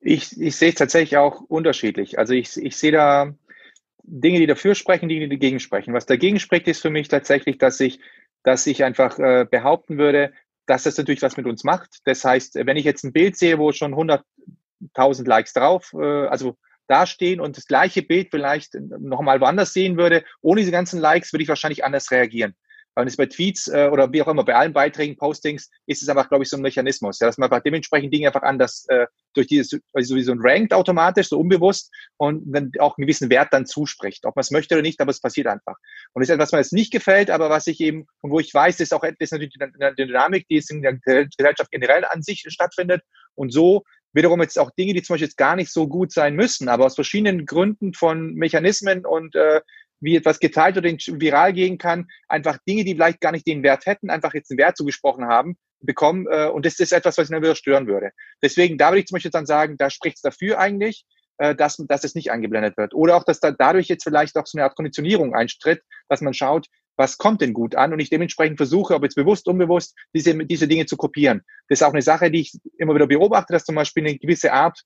Ich, 0.00 0.40
ich 0.40 0.56
sehe 0.56 0.70
es 0.70 0.76
tatsächlich 0.76 1.16
auch 1.16 1.42
unterschiedlich. 1.42 2.18
Also 2.18 2.32
ich, 2.34 2.56
ich 2.56 2.76
sehe 2.76 2.92
da 2.92 3.34
Dinge, 4.02 4.38
die 4.38 4.46
dafür 4.46 4.74
sprechen, 4.74 5.08
Dinge, 5.08 5.28
die 5.28 5.36
dagegen 5.36 5.60
sprechen. 5.60 5.94
Was 5.94 6.06
dagegen 6.06 6.40
spricht, 6.40 6.66
ist 6.68 6.80
für 6.80 6.90
mich 6.90 7.08
tatsächlich, 7.08 7.58
dass 7.58 7.78
ich, 7.80 8.00
dass 8.42 8.66
ich 8.66 8.82
einfach 8.82 9.18
äh, 9.18 9.46
behaupten 9.48 9.98
würde, 9.98 10.32
dass 10.66 10.84
das 10.84 10.96
natürlich 10.96 11.22
was 11.22 11.36
mit 11.36 11.46
uns 11.46 11.64
macht. 11.64 11.98
Das 12.04 12.24
heißt, 12.24 12.54
wenn 12.54 12.76
ich 12.76 12.84
jetzt 12.84 13.04
ein 13.04 13.12
Bild 13.12 13.36
sehe, 13.36 13.58
wo 13.58 13.72
schon 13.72 13.94
100.000 13.94 15.26
Likes 15.26 15.52
drauf, 15.52 15.92
äh, 15.94 16.26
also 16.26 16.56
dastehen 16.86 17.40
und 17.40 17.56
das 17.56 17.66
gleiche 17.66 18.02
Bild 18.02 18.28
vielleicht 18.30 18.74
nochmal 18.74 19.40
woanders 19.40 19.72
sehen 19.72 19.96
würde, 19.96 20.24
ohne 20.40 20.60
diese 20.60 20.72
ganzen 20.72 20.98
Likes, 21.00 21.32
würde 21.32 21.44
ich 21.44 21.48
wahrscheinlich 21.48 21.84
anders 21.84 22.10
reagieren. 22.10 22.56
Und 22.96 23.06
es 23.06 23.16
bei 23.16 23.26
Tweets 23.26 23.68
äh, 23.68 23.88
oder 23.90 24.12
wie 24.12 24.22
auch 24.22 24.28
immer, 24.28 24.44
bei 24.44 24.54
allen 24.54 24.72
Beiträgen, 24.72 25.16
Postings, 25.16 25.70
ist 25.86 26.02
es 26.02 26.08
einfach, 26.08 26.28
glaube 26.28 26.44
ich, 26.44 26.50
so 26.50 26.56
ein 26.56 26.62
Mechanismus, 26.62 27.18
ja, 27.20 27.26
dass 27.26 27.38
man 27.38 27.50
einfach 27.50 27.62
dementsprechend 27.62 28.12
Dinge 28.12 28.26
einfach 28.26 28.42
anders 28.42 28.84
äh, 28.88 29.06
durch 29.34 29.46
dieses, 29.46 29.78
also 29.92 30.14
sowieso 30.14 30.32
ein 30.32 30.40
Rankt 30.40 30.74
automatisch, 30.74 31.28
so 31.28 31.38
unbewusst 31.38 31.92
und 32.16 32.42
dann 32.52 32.72
auch 32.78 32.98
einen 32.98 33.06
gewissen 33.06 33.30
Wert 33.30 33.48
dann 33.52 33.66
zuspricht, 33.66 34.26
ob 34.26 34.36
man 34.36 34.42
es 34.42 34.50
möchte 34.50 34.74
oder 34.74 34.82
nicht, 34.82 35.00
aber 35.00 35.10
es 35.10 35.20
passiert 35.20 35.46
einfach. 35.46 35.76
Und 36.12 36.20
das 36.20 36.28
ist 36.28 36.34
etwas, 36.34 36.48
was 36.48 36.52
mir 36.52 36.58
jetzt 36.58 36.72
nicht 36.72 36.92
gefällt, 36.92 37.30
aber 37.30 37.48
was 37.48 37.66
ich 37.66 37.80
eben, 37.80 38.06
und 38.22 38.32
wo 38.32 38.40
ich 38.40 38.52
weiß, 38.52 38.80
ist 38.80 38.92
auch 38.92 39.04
ist 39.18 39.32
natürlich 39.32 39.54
die 39.54 39.94
Dynamik, 39.96 40.46
die 40.48 40.62
in 40.68 40.82
der 40.82 40.94
Gesellschaft 40.94 41.70
generell 41.70 42.04
an 42.04 42.22
sich 42.22 42.44
stattfindet. 42.48 43.02
Und 43.34 43.52
so 43.52 43.84
wiederum 44.12 44.40
jetzt 44.40 44.58
auch 44.58 44.70
Dinge, 44.72 44.94
die 44.94 45.02
zum 45.02 45.14
Beispiel 45.14 45.28
jetzt 45.28 45.36
gar 45.36 45.56
nicht 45.56 45.72
so 45.72 45.86
gut 45.86 46.12
sein 46.12 46.34
müssen, 46.34 46.68
aber 46.68 46.86
aus 46.86 46.94
verschiedenen 46.94 47.46
Gründen 47.46 47.94
von 47.94 48.34
Mechanismen 48.34 49.06
und 49.06 49.34
äh, 49.34 49.60
wie 50.00 50.16
etwas 50.16 50.40
geteilt 50.40 50.76
oder 50.76 50.90
viral 50.90 51.52
gehen 51.52 51.78
kann, 51.78 52.08
einfach 52.28 52.58
Dinge, 52.66 52.84
die 52.84 52.94
vielleicht 52.94 53.20
gar 53.20 53.32
nicht 53.32 53.46
den 53.46 53.62
Wert 53.62 53.86
hätten, 53.86 54.10
einfach 54.10 54.34
jetzt 54.34 54.50
einen 54.50 54.58
Wert 54.58 54.76
zugesprochen 54.76 55.26
haben, 55.26 55.56
bekommen. 55.80 56.26
Äh, 56.30 56.48
und 56.48 56.66
das 56.66 56.78
ist 56.78 56.92
etwas, 56.92 57.18
was 57.18 57.24
ich 57.24 57.30
dann 57.30 57.42
wieder 57.42 57.54
stören 57.54 57.86
würde. 57.86 58.10
Deswegen, 58.42 58.78
da 58.78 58.88
würde 58.88 59.00
ich 59.00 59.06
zum 59.06 59.16
Beispiel 59.16 59.30
dann 59.30 59.46
sagen, 59.46 59.76
da 59.76 59.90
spricht 59.90 60.16
es 60.16 60.22
dafür 60.22 60.58
eigentlich, 60.58 61.04
äh, 61.38 61.54
dass, 61.54 61.76
dass 61.76 62.04
es 62.04 62.14
nicht 62.14 62.30
eingeblendet 62.30 62.76
wird. 62.76 62.94
Oder 62.94 63.16
auch, 63.16 63.24
dass 63.24 63.40
da 63.40 63.50
dadurch 63.50 63.88
jetzt 63.88 64.04
vielleicht 64.04 64.36
auch 64.36 64.46
so 64.46 64.58
eine 64.58 64.64
Art 64.64 64.76
Konditionierung 64.76 65.34
einstritt, 65.34 65.82
dass 66.08 66.20
man 66.20 66.34
schaut, 66.34 66.66
was 66.96 67.16
kommt 67.16 67.40
denn 67.40 67.54
gut 67.54 67.76
an 67.76 67.94
und 67.94 68.00
ich 68.00 68.10
dementsprechend 68.10 68.58
versuche, 68.58 68.94
ob 68.94 69.02
jetzt 69.04 69.14
bewusst, 69.14 69.48
unbewusst, 69.48 69.96
diese, 70.14 70.36
diese 70.36 70.68
Dinge 70.68 70.84
zu 70.84 70.98
kopieren. 70.98 71.40
Das 71.68 71.80
ist 71.80 71.82
auch 71.82 71.94
eine 71.94 72.02
Sache, 72.02 72.30
die 72.30 72.42
ich 72.42 72.52
immer 72.76 72.94
wieder 72.94 73.06
beobachte, 73.06 73.54
dass 73.54 73.64
zum 73.64 73.74
Beispiel 73.74 74.06
eine 74.06 74.18
gewisse 74.18 74.52
Art 74.52 74.82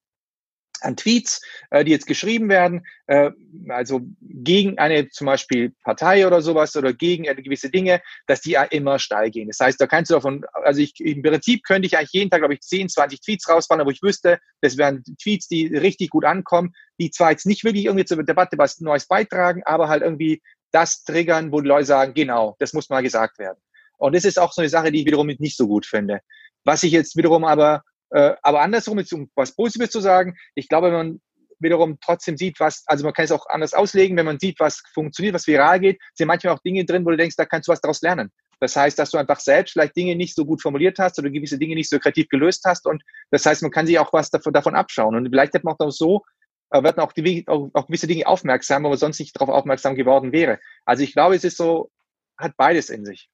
an 0.85 0.97
Tweets, 0.97 1.41
äh, 1.71 1.85
die 1.85 1.91
jetzt 1.91 2.07
geschrieben 2.07 2.49
werden, 2.49 2.87
äh, 3.07 3.31
also 3.69 4.03
gegen 4.21 4.79
eine 4.79 5.09
zum 5.09 5.27
Beispiel 5.27 5.73
Partei 5.83 6.27
oder 6.27 6.41
sowas 6.41 6.77
oder 6.77 6.93
gegen 6.93 7.25
gewisse 7.25 7.71
Dinge, 7.71 8.01
dass 8.27 8.41
die 8.41 8.53
ja 8.53 8.65
immer 8.65 8.99
steil 8.99 9.31
gehen. 9.31 9.49
Das 9.49 9.61
heißt, 9.61 9.81
da 9.81 9.87
kannst 9.87 10.11
du 10.11 10.15
davon, 10.15 10.45
also 10.53 10.81
ich, 10.81 10.99
im 11.01 11.23
Prinzip 11.23 11.65
könnte 11.65 11.87
ich 11.87 11.97
eigentlich 11.97 12.13
jeden 12.13 12.31
Tag, 12.31 12.41
glaube 12.41 12.55
ich, 12.55 12.61
10, 12.61 12.89
20 12.89 13.21
Tweets 13.21 13.49
rausfahren, 13.49 13.85
wo 13.85 13.91
ich 13.91 14.03
wüsste, 14.03 14.39
das 14.61 14.77
wären 14.77 15.03
Tweets, 15.23 15.49
die 15.49 15.67
richtig 15.67 16.11
gut 16.11 16.25
ankommen, 16.25 16.73
die 17.01 17.11
zwar 17.11 17.31
jetzt 17.31 17.47
nicht 17.47 17.65
wirklich 17.65 17.87
irgendwie 17.87 18.05
zur 18.05 18.23
Debatte 18.23 18.59
was 18.59 18.81
Neues 18.81 19.07
beitragen, 19.07 19.63
aber 19.65 19.89
halt 19.89 20.03
irgendwie 20.03 20.43
das 20.73 21.05
triggern, 21.05 21.53
wo 21.53 21.61
die 21.61 21.69
Leute 21.69 21.87
sagen, 21.87 22.15
genau, 22.15 22.57
das 22.59 22.73
muss 22.73 22.89
mal 22.89 23.03
gesagt 23.03 23.39
werden. 23.39 23.59
Und 23.97 24.15
das 24.15 24.25
ist 24.25 24.39
auch 24.39 24.53
so 24.53 24.61
eine 24.61 24.69
Sache, 24.69 24.91
die 24.91 25.01
ich 25.01 25.07
wiederum 25.07 25.27
nicht 25.27 25.57
so 25.57 25.69
gut 25.69 25.87
finde. 25.87 26.21
Was 26.65 26.83
ich 26.83 26.93
jetzt 26.93 27.17
wiederum 27.17 27.45
aber 27.45 27.83
äh, 28.15 28.37
aber 28.43 28.61
andersrum, 28.61 29.01
jetzt, 29.01 29.13
um 29.13 29.29
was 29.35 29.57
Positives 29.57 29.91
zu 29.91 29.99
sagen, 29.99 30.37
ich 30.55 30.69
glaube, 30.69 30.87
wenn 30.87 30.95
man 30.95 31.21
wiederum 31.59 31.99
trotzdem 32.01 32.37
sieht, 32.37 32.61
was, 32.61 32.85
also 32.87 33.05
man 33.05 33.13
kann 33.13 33.25
es 33.25 33.33
auch 33.33 33.47
anders 33.49 33.75
auslegen, 33.75 34.17
wenn 34.17 34.27
man 34.27 34.39
sieht, 34.39 34.61
was 34.61 34.83
funktioniert, 34.93 35.35
was 35.35 35.49
viral 35.49 35.81
geht, 35.81 36.01
sind 36.15 36.29
manchmal 36.29 36.55
auch 36.55 36.61
Dinge 36.61 36.85
drin, 36.85 37.05
wo 37.05 37.11
du 37.11 37.17
denkst, 37.17 37.35
da 37.35 37.45
kannst 37.45 37.67
du 37.67 37.73
was 37.73 37.81
daraus 37.81 38.03
lernen. 38.03 38.31
Das 38.61 38.77
heißt, 38.77 38.97
dass 39.01 39.11
du 39.11 39.19
einfach 39.19 39.41
selbst 39.41 39.73
vielleicht 39.73 39.97
Dinge 39.97 40.15
nicht 40.15 40.37
so 40.37 40.45
gut 40.45 40.63
formuliert 40.63 40.99
hast 41.01 41.19
oder 41.19 41.29
gewisse 41.29 41.59
Dinge 41.59 41.75
nicht 41.75 41.91
so 41.91 41.99
kreativ 41.99 42.29
gelöst 42.29 42.63
hast 42.65 42.87
und 42.87 43.03
das 43.33 43.45
heißt, 43.45 43.63
man 43.63 43.73
kann 43.73 43.87
sich 43.87 43.99
auch 43.99 44.13
was 44.13 44.31
davon, 44.31 44.53
davon 44.53 44.77
abschauen 44.77 45.17
und 45.17 45.29
vielleicht 45.29 45.55
hat 45.55 45.65
man 45.65 45.75
auch 45.77 45.91
so, 45.91 46.23
äh, 46.71 46.85
wird 46.85 46.97
man 46.97 47.07
auch, 47.07 47.13
die, 47.13 47.45
auch, 47.49 47.69
auch 47.73 47.87
gewisse 47.89 48.07
Dinge 48.07 48.29
aufmerksam, 48.29 48.85
wo 48.85 48.91
man 48.91 48.99
sonst 48.99 49.19
nicht 49.19 49.35
darauf 49.35 49.53
aufmerksam 49.53 49.97
geworden 49.97 50.31
wäre. 50.31 50.61
Also 50.85 51.03
ich 51.03 51.15
glaube, 51.15 51.35
es 51.35 51.43
ist 51.43 51.57
so, 51.57 51.91
hat 52.39 52.57
beides 52.57 52.91
in 52.91 53.05
sich 53.05 53.29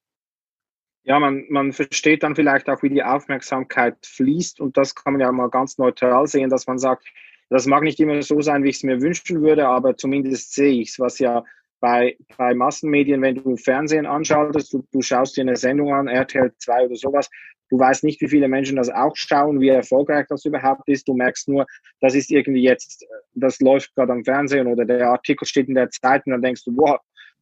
ja, 1.05 1.19
man, 1.19 1.45
man 1.49 1.73
versteht 1.73 2.23
dann 2.23 2.37
vielleicht 2.37 2.69
auch, 2.69 2.83
wie 2.83 2.91
die 2.91 3.03
Aufmerksamkeit 3.03 3.97
fließt. 4.05 4.61
Und 4.61 4.77
das 4.77 4.95
kann 4.95 5.15
man 5.15 5.21
ja 5.21 5.33
mal 5.33 5.49
ganz 5.49 5.79
neutral 5.79 6.27
sehen, 6.27 6.51
dass 6.51 6.67
man 6.67 6.79
sagt, 6.79 7.07
das 7.49 7.67
mag 7.67 7.83
nicht 7.83 7.99
immer 7.99 8.23
so 8.23 8.41
sein, 8.41 8.63
wie 8.63 8.69
ich 8.69 8.77
es 8.77 8.83
mir 8.85 9.01
wünschen 9.01 9.43
würde, 9.43 9.67
aber 9.67 9.97
zumindest 9.97 10.55
sehe 10.55 10.81
ich 10.81 10.91
es, 10.91 11.01
was 11.01 11.19
ja 11.19 11.45
bei, 11.81 12.17
bei 12.37 12.55
Massenmedien, 12.55 13.23
wenn 13.23 13.37
du 13.37 13.57
Fernsehen 13.57 14.07
anschaltest, 14.07 14.73
du, 14.73 14.87
du 14.93 15.03
schaust 15.03 15.37
dir 15.37 15.41
eine 15.41 15.57
Sendung 15.57 15.93
an, 15.93 16.07
RTL 16.07 16.53
2 16.59 16.87
oder 16.87 16.95
sowas, 16.95 17.29
du 17.71 17.79
weißt 17.79 18.05
nicht, 18.05 18.21
wie 18.21 18.29
viele 18.29 18.49
Menschen 18.49 18.77
das 18.77 18.91
auch 18.91 19.17
schauen, 19.17 19.61
wie 19.61 19.69
erfolgreich 19.69 20.27
das 20.29 20.45
überhaupt 20.45 20.89
ist, 20.89 21.09
du 21.09 21.15
merkst 21.15 21.49
nur, 21.49 21.67
das 22.01 22.15
ist 22.15 22.31
irgendwie 22.31 22.63
jetzt, 22.63 23.07
das 23.35 23.61
läuft 23.61 23.95
gerade 23.95 24.13
am 24.13 24.25
Fernsehen 24.25 24.67
oder 24.67 24.85
der 24.85 25.09
Artikel 25.09 25.47
steht 25.47 25.69
in 25.69 25.75
der 25.75 25.91
Zeit 25.91 26.27
und 26.27 26.33
dann 26.33 26.43
denkst 26.43 26.65
du, 26.65 26.77
wow, 26.77 27.01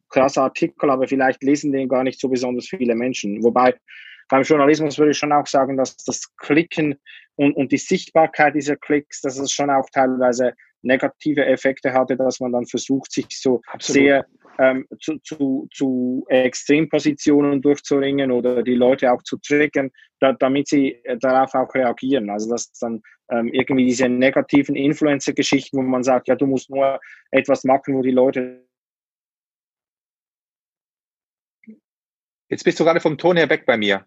krasser 0.09 0.43
Artikel, 0.43 0.89
aber 0.89 1.07
vielleicht 1.07 1.43
lesen 1.43 1.71
den 1.71 1.87
gar 1.87 2.03
nicht 2.03 2.19
so 2.19 2.29
besonders 2.29 2.67
viele 2.67 2.95
Menschen. 2.95 3.43
Wobei 3.43 3.75
beim 4.29 4.43
Journalismus 4.43 4.97
würde 4.97 5.11
ich 5.11 5.17
schon 5.17 5.31
auch 5.31 5.47
sagen, 5.47 5.75
dass 5.75 5.97
das 5.97 6.35
Klicken 6.37 6.95
und, 7.35 7.53
und 7.53 7.71
die 7.71 7.77
Sichtbarkeit 7.77 8.55
dieser 8.55 8.75
Klicks, 8.75 9.21
dass 9.21 9.39
es 9.39 9.51
schon 9.51 9.69
auch 9.69 9.89
teilweise 9.91 10.53
negative 10.81 11.45
Effekte 11.45 11.93
hatte, 11.93 12.15
dass 12.15 12.39
man 12.39 12.53
dann 12.53 12.65
versucht, 12.65 13.11
sich 13.11 13.27
so 13.29 13.61
Absolut. 13.67 14.01
sehr 14.01 14.25
ähm, 14.59 14.85
zu, 14.99 15.17
zu, 15.19 15.67
zu 15.73 16.25
Extrempositionen 16.27 17.61
durchzuringen 17.61 18.31
oder 18.31 18.61
die 18.61 18.75
Leute 18.75 19.11
auch 19.11 19.23
zu 19.23 19.37
triggern, 19.37 19.89
da, 20.19 20.33
damit 20.33 20.67
sie 20.67 21.01
darauf 21.19 21.53
auch 21.55 21.73
reagieren. 21.73 22.29
Also 22.29 22.49
dass 22.51 22.71
dann 22.73 23.01
ähm, 23.31 23.49
irgendwie 23.53 23.85
diese 23.85 24.09
negativen 24.09 24.75
Influencer-Geschichten, 24.75 25.77
wo 25.77 25.81
man 25.81 26.03
sagt, 26.03 26.27
ja, 26.27 26.35
du 26.35 26.45
musst 26.45 26.69
nur 26.69 26.99
etwas 27.31 27.63
machen, 27.63 27.95
wo 27.95 28.01
die 28.01 28.11
Leute 28.11 28.65
Jetzt 32.49 32.63
bist 32.63 32.79
du 32.79 32.83
gerade 32.83 32.99
vom 32.99 33.17
Ton 33.17 33.37
her 33.37 33.49
weg 33.49 33.65
bei 33.65 33.77
mir. 33.77 34.03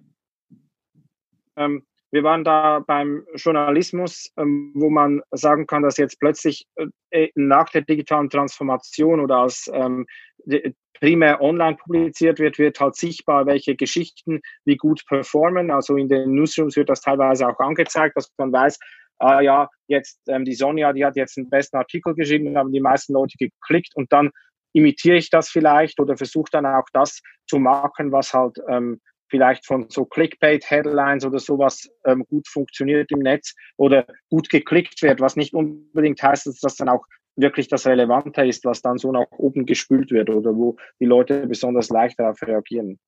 Ähm, 1.56 1.84
wir 2.10 2.24
waren 2.24 2.44
da 2.44 2.80
beim 2.80 3.24
Journalismus, 3.34 4.30
ähm, 4.36 4.72
wo 4.74 4.90
man 4.90 5.22
sagen 5.30 5.66
kann, 5.66 5.82
dass 5.82 5.96
jetzt 5.96 6.20
plötzlich 6.20 6.66
äh, 7.10 7.28
nach 7.34 7.70
der 7.70 7.82
digitalen 7.82 8.28
Transformation 8.28 9.20
oder 9.20 9.36
als 9.36 9.70
ähm, 9.72 10.06
primär 11.00 11.40
online 11.40 11.76
publiziert 11.76 12.38
wird, 12.38 12.58
wird 12.58 12.78
halt 12.80 12.96
sichtbar, 12.96 13.46
welche 13.46 13.76
Geschichten 13.76 14.40
wie 14.64 14.76
gut 14.76 15.04
performen. 15.06 15.70
Also 15.70 15.96
in 15.96 16.08
den 16.08 16.34
Newsrooms 16.34 16.76
wird 16.76 16.90
das 16.90 17.00
teilweise 17.00 17.48
auch 17.48 17.58
angezeigt, 17.60 18.16
dass 18.16 18.30
man 18.36 18.52
weiß, 18.52 18.78
ah 19.18 19.40
ja, 19.40 19.68
jetzt 19.86 20.20
ähm, 20.28 20.44
die 20.44 20.54
Sonja, 20.54 20.92
die 20.92 21.04
hat 21.04 21.16
jetzt 21.16 21.36
den 21.36 21.48
besten 21.48 21.76
Artikel 21.76 22.14
geschrieben, 22.14 22.56
haben 22.58 22.72
die 22.72 22.80
meisten 22.80 23.14
Leute 23.14 23.36
geklickt 23.38 23.94
und 23.94 24.12
dann 24.12 24.30
imitiere 24.72 25.16
ich 25.16 25.30
das 25.30 25.48
vielleicht 25.48 26.00
oder 26.00 26.16
versuche 26.16 26.50
dann 26.52 26.66
auch 26.66 26.86
das 26.92 27.20
zu 27.46 27.58
machen, 27.58 28.12
was 28.12 28.32
halt 28.32 28.58
ähm, 28.68 29.00
vielleicht 29.28 29.66
von 29.66 29.86
so 29.88 30.04
Clickbait-Headlines 30.04 31.24
oder 31.24 31.38
sowas 31.38 31.88
ähm, 32.04 32.24
gut 32.28 32.46
funktioniert 32.48 33.10
im 33.10 33.20
Netz 33.20 33.54
oder 33.76 34.06
gut 34.28 34.50
geklickt 34.50 35.02
wird, 35.02 35.20
was 35.20 35.36
nicht 35.36 35.54
unbedingt 35.54 36.22
heißt, 36.22 36.46
dass 36.46 36.60
das 36.60 36.76
dann 36.76 36.90
auch 36.90 37.04
wirklich 37.36 37.68
das 37.68 37.86
Relevante 37.86 38.44
ist, 38.44 38.64
was 38.64 38.82
dann 38.82 38.98
so 38.98 39.10
nach 39.10 39.26
oben 39.30 39.64
gespült 39.64 40.10
wird 40.10 40.28
oder 40.28 40.54
wo 40.54 40.76
die 41.00 41.06
Leute 41.06 41.46
besonders 41.46 41.88
leicht 41.88 42.18
darauf 42.18 42.42
reagieren. 42.42 42.98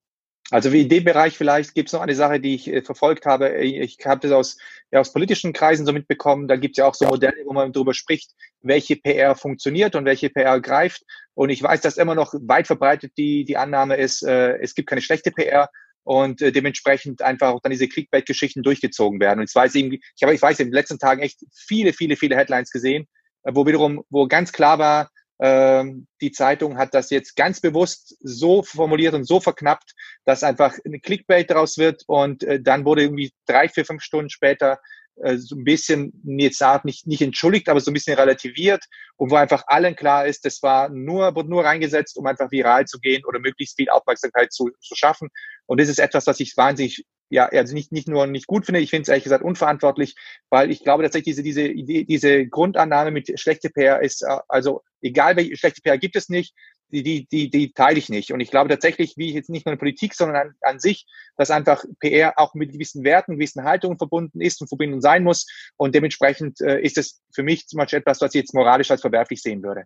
Also 0.51 0.73
wie 0.73 0.83
in 0.83 0.89
dem 0.91 1.05
Bereich 1.05 1.39
vielleicht 1.39 1.75
gibt 1.75 1.89
es 1.89 1.95
noch 1.95 2.03
eine 2.03 2.15
Sache, 2.15 2.39
die 2.39 2.55
ich 2.55 2.69
äh, 2.69 2.83
verfolgt 2.83 3.25
habe. 3.25 3.57
Ich, 3.63 3.99
ich 3.99 4.07
habe 4.07 4.21
das 4.21 4.33
aus, 4.33 4.59
ja, 4.91 5.01
aus 5.01 5.13
politischen 5.13 5.53
Kreisen 5.55 5.87
so 5.87 5.93
mitbekommen. 5.93 6.49
Da 6.49 6.57
gibt 6.57 6.77
es 6.77 6.79
ja 6.79 6.87
auch 6.87 6.95
so 6.95 7.07
Modelle, 7.07 7.45
wo 7.47 7.55
man 7.55 7.73
darüber 7.73 7.95
spricht, 7.95 8.33
welche 8.61 8.97
PR 8.97 9.37
funktioniert 9.37 9.95
und 9.95 10.05
welche 10.05 10.29
PR 10.29 10.61
greift. 10.61 11.03
Und 11.33 11.49
ich 11.49 11.63
weiß, 11.63 11.81
dass 11.81 11.97
immer 11.97 12.15
noch 12.15 12.35
weit 12.43 12.67
verbreitet 12.67 13.13
die, 13.17 13.45
die 13.45 13.57
Annahme 13.57 13.97
ist, 13.97 14.23
äh, 14.23 14.59
es 14.59 14.75
gibt 14.75 14.89
keine 14.89 15.01
schlechte 15.01 15.31
PR 15.31 15.71
und 16.05 16.43
äh, 16.43 16.53
dementsprechend 16.53 17.23
einfach 17.23 17.49
auch 17.49 17.61
dann 17.61 17.73
diese 17.73 17.89
Clickbait-Geschichten 17.89 18.63
durchgezogen 18.63 19.21
werden. 19.21 19.41
Und 19.41 19.49
ich 19.49 19.55
weiß 19.55 19.75
eben, 19.77 19.93
ich 19.93 20.23
habe, 20.23 20.35
ich 20.35 20.43
weiß, 20.43 20.61
in 20.61 20.69
den 20.69 20.75
letzten 20.75 20.99
Tagen 20.99 21.23
echt 21.23 21.41
viele, 21.53 21.95
viele, 21.95 22.17
viele 22.17 22.37
Headlines 22.37 22.71
gesehen, 22.71 23.09
äh, 23.45 23.53
wo 23.55 23.67
wiederum, 23.67 24.05
wo 24.11 24.29
ganz 24.29 24.53
klar 24.53 24.79
war, 24.79 25.11
die 25.41 26.33
Zeitung 26.33 26.79
hat 26.79 26.95
das 26.95 27.11
jetzt 27.11 27.35
ganz 27.35 27.61
bewusst 27.61 28.17
so 28.21 28.63
formuliert 28.63 29.15
und 29.15 29.25
so 29.25 29.41
verknappt, 29.41 29.95
dass 30.25 30.45
einfach 30.45 30.75
eine 30.85 31.01
Clickbait 31.01 31.51
daraus 31.51 31.77
wird 31.77 32.05
und 32.07 32.45
äh, 32.45 32.61
dann 32.61 32.85
wurde 32.85 33.03
irgendwie 33.03 33.33
drei, 33.47 33.69
vier, 33.69 33.85
fünf 33.85 34.03
Stunden 34.03 34.31
später 34.31 34.79
äh, 35.17 35.37
so 35.37 35.57
ein 35.57 35.65
bisschen, 35.65 36.13
jetzt 36.25 36.63
nicht, 36.85 37.07
nicht 37.07 37.23
entschuldigt, 37.23 37.69
aber 37.69 37.81
so 37.81 37.91
ein 37.91 37.95
bisschen 37.95 38.17
relativiert 38.17 38.85
und 39.17 39.31
wo 39.31 39.37
einfach 39.37 39.65
allen 39.67 39.97
klar 39.97 40.27
ist, 40.27 40.45
das 40.45 40.63
war 40.63 40.89
nur, 40.89 41.35
wurde 41.35 41.51
nur 41.51 41.65
reingesetzt, 41.65 42.17
um 42.17 42.27
einfach 42.27 42.51
viral 42.51 42.87
zu 42.87 42.99
gehen 42.99 43.25
oder 43.25 43.39
möglichst 43.39 43.77
viel 43.77 43.89
Aufmerksamkeit 43.89 44.53
zu, 44.53 44.71
zu 44.81 44.95
schaffen. 44.95 45.29
Und 45.67 45.81
das 45.81 45.89
ist 45.89 45.99
etwas, 45.99 46.27
was 46.27 46.41
ich 46.41 46.57
wahnsinnig 46.57 47.05
ja, 47.31 47.47
also 47.47 47.75
nicht, 47.75 47.93
nicht 47.93 48.09
nur 48.09 48.27
nicht 48.27 48.47
gut 48.47 48.67
finde, 48.67 48.81
ich 48.81 48.91
finde 48.91 49.03
es 49.03 49.09
ehrlich 49.09 49.25
gesagt 49.25 49.45
unverantwortlich, 49.45 50.15
weil 50.51 50.71
ich 50.71 50.85
glaube 50.85 51.03
tatsächlich 51.03 51.37
diese, 51.37 51.43
diese 51.43 51.67
Idee, 51.67 52.05
diese 52.05 52.47
Grundannahme 52.47 53.11
mit 53.11 53.39
schlechte 53.41 53.71
PR 53.71 54.03
ist, 54.03 54.23
äh, 54.23 54.39
also 54.49 54.83
egal 55.01 55.37
welche 55.37 55.57
schlechte 55.57 55.83
PR 55.83 55.99
gibt 55.99 56.17
es 56.17 56.29
nicht, 56.29 56.55
die, 56.89 57.03
die, 57.03 57.27
die, 57.27 57.51
die 57.51 57.73
teile 57.73 57.99
ich 57.99 58.09
nicht. 58.09 58.33
Und 58.33 58.41
ich 58.41 58.51
glaube 58.51 58.69
tatsächlich, 58.69 59.15
wie 59.17 59.33
jetzt 59.33 59.51
nicht 59.51 59.67
nur 59.67 59.73
in 59.73 59.79
Politik, 59.79 60.15
sondern 60.15 60.37
an, 60.37 60.55
an 60.61 60.79
sich, 60.79 61.07
dass 61.37 61.51
einfach 61.51 61.85
PR 61.99 62.39
auch 62.39 62.55
mit 62.55 62.73
gewissen 62.73 63.05
Werten, 63.05 63.35
gewissen 63.35 63.65
Haltungen 63.65 63.99
verbunden 63.99 64.41
ist 64.41 64.61
und 64.61 64.69
verbunden 64.69 65.01
sein 65.01 65.25
muss. 65.25 65.47
Und 65.77 65.95
dementsprechend 65.95 66.61
äh, 66.61 66.81
ist 66.81 66.99
es 66.99 67.23
für 67.35 67.43
mich 67.43 67.67
zum 67.67 67.79
Beispiel 67.79 67.99
etwas, 67.99 68.21
was 68.21 68.35
ich 68.35 68.43
jetzt 68.43 68.55
moralisch 68.55 68.91
als 68.91 69.01
verwerflich 69.01 69.43
sehen 69.43 69.63
würde. 69.63 69.85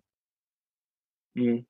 Mhm. 1.33 1.65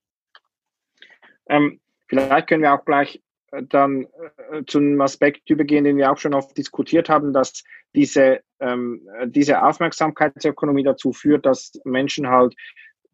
Ähm, 1.47 1.79
vielleicht 2.07 2.47
können 2.47 2.63
wir 2.63 2.73
auch 2.73 2.85
gleich 2.85 3.21
dann 3.69 4.07
äh, 4.51 4.63
zu 4.65 4.79
einem 4.79 5.01
Aspekt 5.01 5.49
übergehen, 5.49 5.83
den 5.83 5.97
wir 5.97 6.11
auch 6.11 6.17
schon 6.17 6.33
oft 6.33 6.57
diskutiert 6.57 7.09
haben, 7.09 7.33
dass 7.33 7.63
diese, 7.95 8.41
ähm, 8.59 9.07
diese 9.25 9.63
Aufmerksamkeitsökonomie 9.63 10.83
dazu 10.83 11.13
führt, 11.13 11.45
dass 11.45 11.73
Menschen 11.83 12.29
halt 12.29 12.55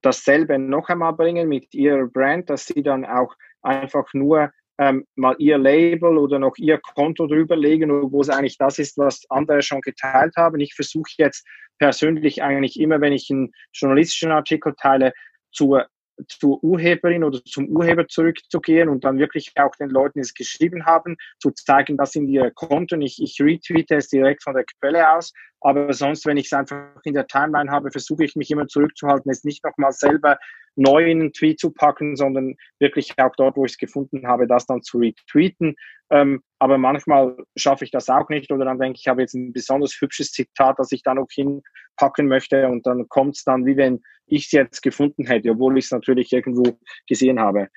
dasselbe 0.01 0.60
noch 0.60 0.89
einmal 0.89 1.13
bringen 1.13 1.48
mit 1.48 1.74
ihrer 1.74 2.06
Brand, 2.08 2.50
dass 2.50 2.68
sie 2.68 2.84
dann 2.84 3.06
auch 3.06 3.36
einfach 3.62 4.13
nur 4.13 4.51
ähm, 4.77 5.06
mal 5.15 5.36
ihr 5.39 5.58
Label 5.58 6.18
oder 6.18 6.38
noch 6.38 6.58
ihr 6.58 6.80
Konto 6.80 7.27
drüberlegen, 7.27 8.12
wo 8.12 8.22
es 8.22 8.30
eigentlich 8.30 8.58
das 8.58 8.77
ist, 8.77 8.98
was 8.98 9.24
andere 9.30 9.62
schon 9.62 9.82
geteilt 9.82 10.36
haben. 10.36 10.60
Ich 10.60 10.75
versuche 10.75 11.12
jetzt 11.18 11.48
persönlich 11.80 12.44
eigentlich 12.44 12.80
immer, 12.80 13.01
wenn 13.01 13.13
ich 13.13 13.30
einen 13.32 13.51
journalistischen 13.74 14.32
Artikel 14.32 14.75
teile, 14.80 15.13
zur 15.51 15.88
zur 16.27 16.63
Urheberin 16.63 17.24
oder 17.24 17.43
zum 17.43 17.67
Urheber 17.67 18.07
zurückzugehen 18.07 18.89
und 18.89 19.03
dann 19.03 19.19
wirklich 19.19 19.51
auch 19.55 19.75
den 19.75 19.89
Leuten, 19.89 20.19
die 20.19 20.22
es 20.22 20.34
geschrieben 20.34 20.86
haben, 20.86 21.17
zu 21.39 21.51
zeigen, 21.51 21.98
das 21.98 22.12
sind 22.12 22.27
ihre 22.27 22.51
Konten. 22.51 23.01
Ich, 23.01 23.22
ich 23.22 23.39
retweete 23.41 23.95
es 23.95 24.10
direkt 24.10 24.43
von 24.43 24.53
der 24.53 24.65
Quelle 24.79 25.12
aus. 25.12 25.34
Aber 25.65 25.91
sonst, 25.93 26.27
wenn 26.27 26.38
ich 26.38 26.45
es 26.45 26.53
einfach 26.53 26.95
in 27.05 27.15
der 27.15 27.25
Timeline 27.25 27.72
habe, 27.72 27.89
versuche 27.89 28.24
ich 28.24 28.36
mich 28.36 28.51
immer 28.51 28.67
zurückzuhalten, 28.67 29.31
es 29.31 29.43
nicht 29.43 29.63
nochmal 29.63 29.93
selber 29.93 30.38
neu 30.75 31.10
in 31.10 31.22
einen 31.22 31.34
Tweet 31.34 31.60
zu 31.60 31.72
packen, 31.72 32.15
sondern 32.15 32.53
wirklich 32.77 33.13
auch 33.17 33.36
dort, 33.36 33.58
wo 33.58 33.65
ich 33.65 33.71
es 33.71 33.78
gefunden 33.80 34.28
habe, 34.28 34.45
das 34.45 34.67
dann 34.67 34.84
zu 34.84 34.99
retweeten. 34.99 35.75
Ähm, 36.12 36.43
aber 36.60 36.78
manchmal 36.78 37.36
schaffe 37.56 37.84
ich 37.84 37.89
das 37.89 38.10
auch 38.10 38.30
nicht 38.30 38.51
oder 38.51 38.63
dann 38.63 38.78
denke 38.78 38.97
ich, 38.97 39.06
ich 39.06 39.08
habe 39.08 39.21
jetzt 39.21 39.34
ein 39.34 39.54
besonders 39.54 39.99
hübsches 39.99 40.32
Zitat, 40.32 40.78
das 40.78 40.91
ich 40.91 41.01
da 41.01 41.15
noch 41.15 41.30
hinpacken 41.32 42.28
möchte 42.28 42.67
und 42.67 42.86
dann 42.86 43.10
kommt 43.10 43.38
es 43.38 43.43
dann, 43.43 43.65
wie 43.65 43.75
wenn 43.75 44.01
ich 44.28 44.45
es 44.45 44.51
jetzt 44.51 44.84
gefunden 44.84 45.25
hätte, 45.25 45.49
obwohl 45.49 45.80
ich 45.80 45.86
es 45.86 45.91
natürlich 45.91 46.32
irgendwo 46.32 46.78
gesehen 47.08 47.39
habe. 47.39 47.69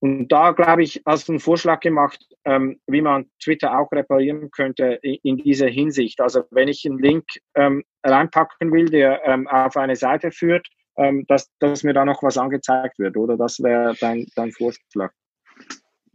Und 0.00 0.28
da, 0.28 0.52
glaube 0.52 0.82
ich, 0.82 1.02
hast 1.06 1.28
du 1.28 1.32
einen 1.32 1.40
Vorschlag 1.40 1.80
gemacht, 1.80 2.22
ähm, 2.44 2.80
wie 2.86 3.00
man 3.00 3.30
Twitter 3.42 3.78
auch 3.78 3.90
reparieren 3.92 4.50
könnte 4.50 4.98
in, 5.02 5.38
dieser 5.38 5.68
Hinsicht. 5.68 6.20
Also 6.20 6.42
wenn 6.50 6.68
ich 6.68 6.84
einen 6.84 6.98
Link 6.98 7.24
ähm, 7.54 7.82
reinpacken 8.04 8.72
will, 8.72 8.86
der 8.86 9.24
ähm, 9.24 9.48
auf 9.48 9.76
eine 9.76 9.96
Seite 9.96 10.30
führt, 10.30 10.68
ähm, 10.98 11.24
dass, 11.28 11.50
dass 11.60 11.82
mir 11.82 11.94
da 11.94 12.04
noch 12.04 12.22
was 12.22 12.36
angezeigt 12.36 12.98
wird, 12.98 13.16
oder? 13.16 13.36
Das 13.36 13.62
wäre 13.62 13.94
dein, 14.00 14.26
dein 14.34 14.52
Vorschlag. 14.52 15.12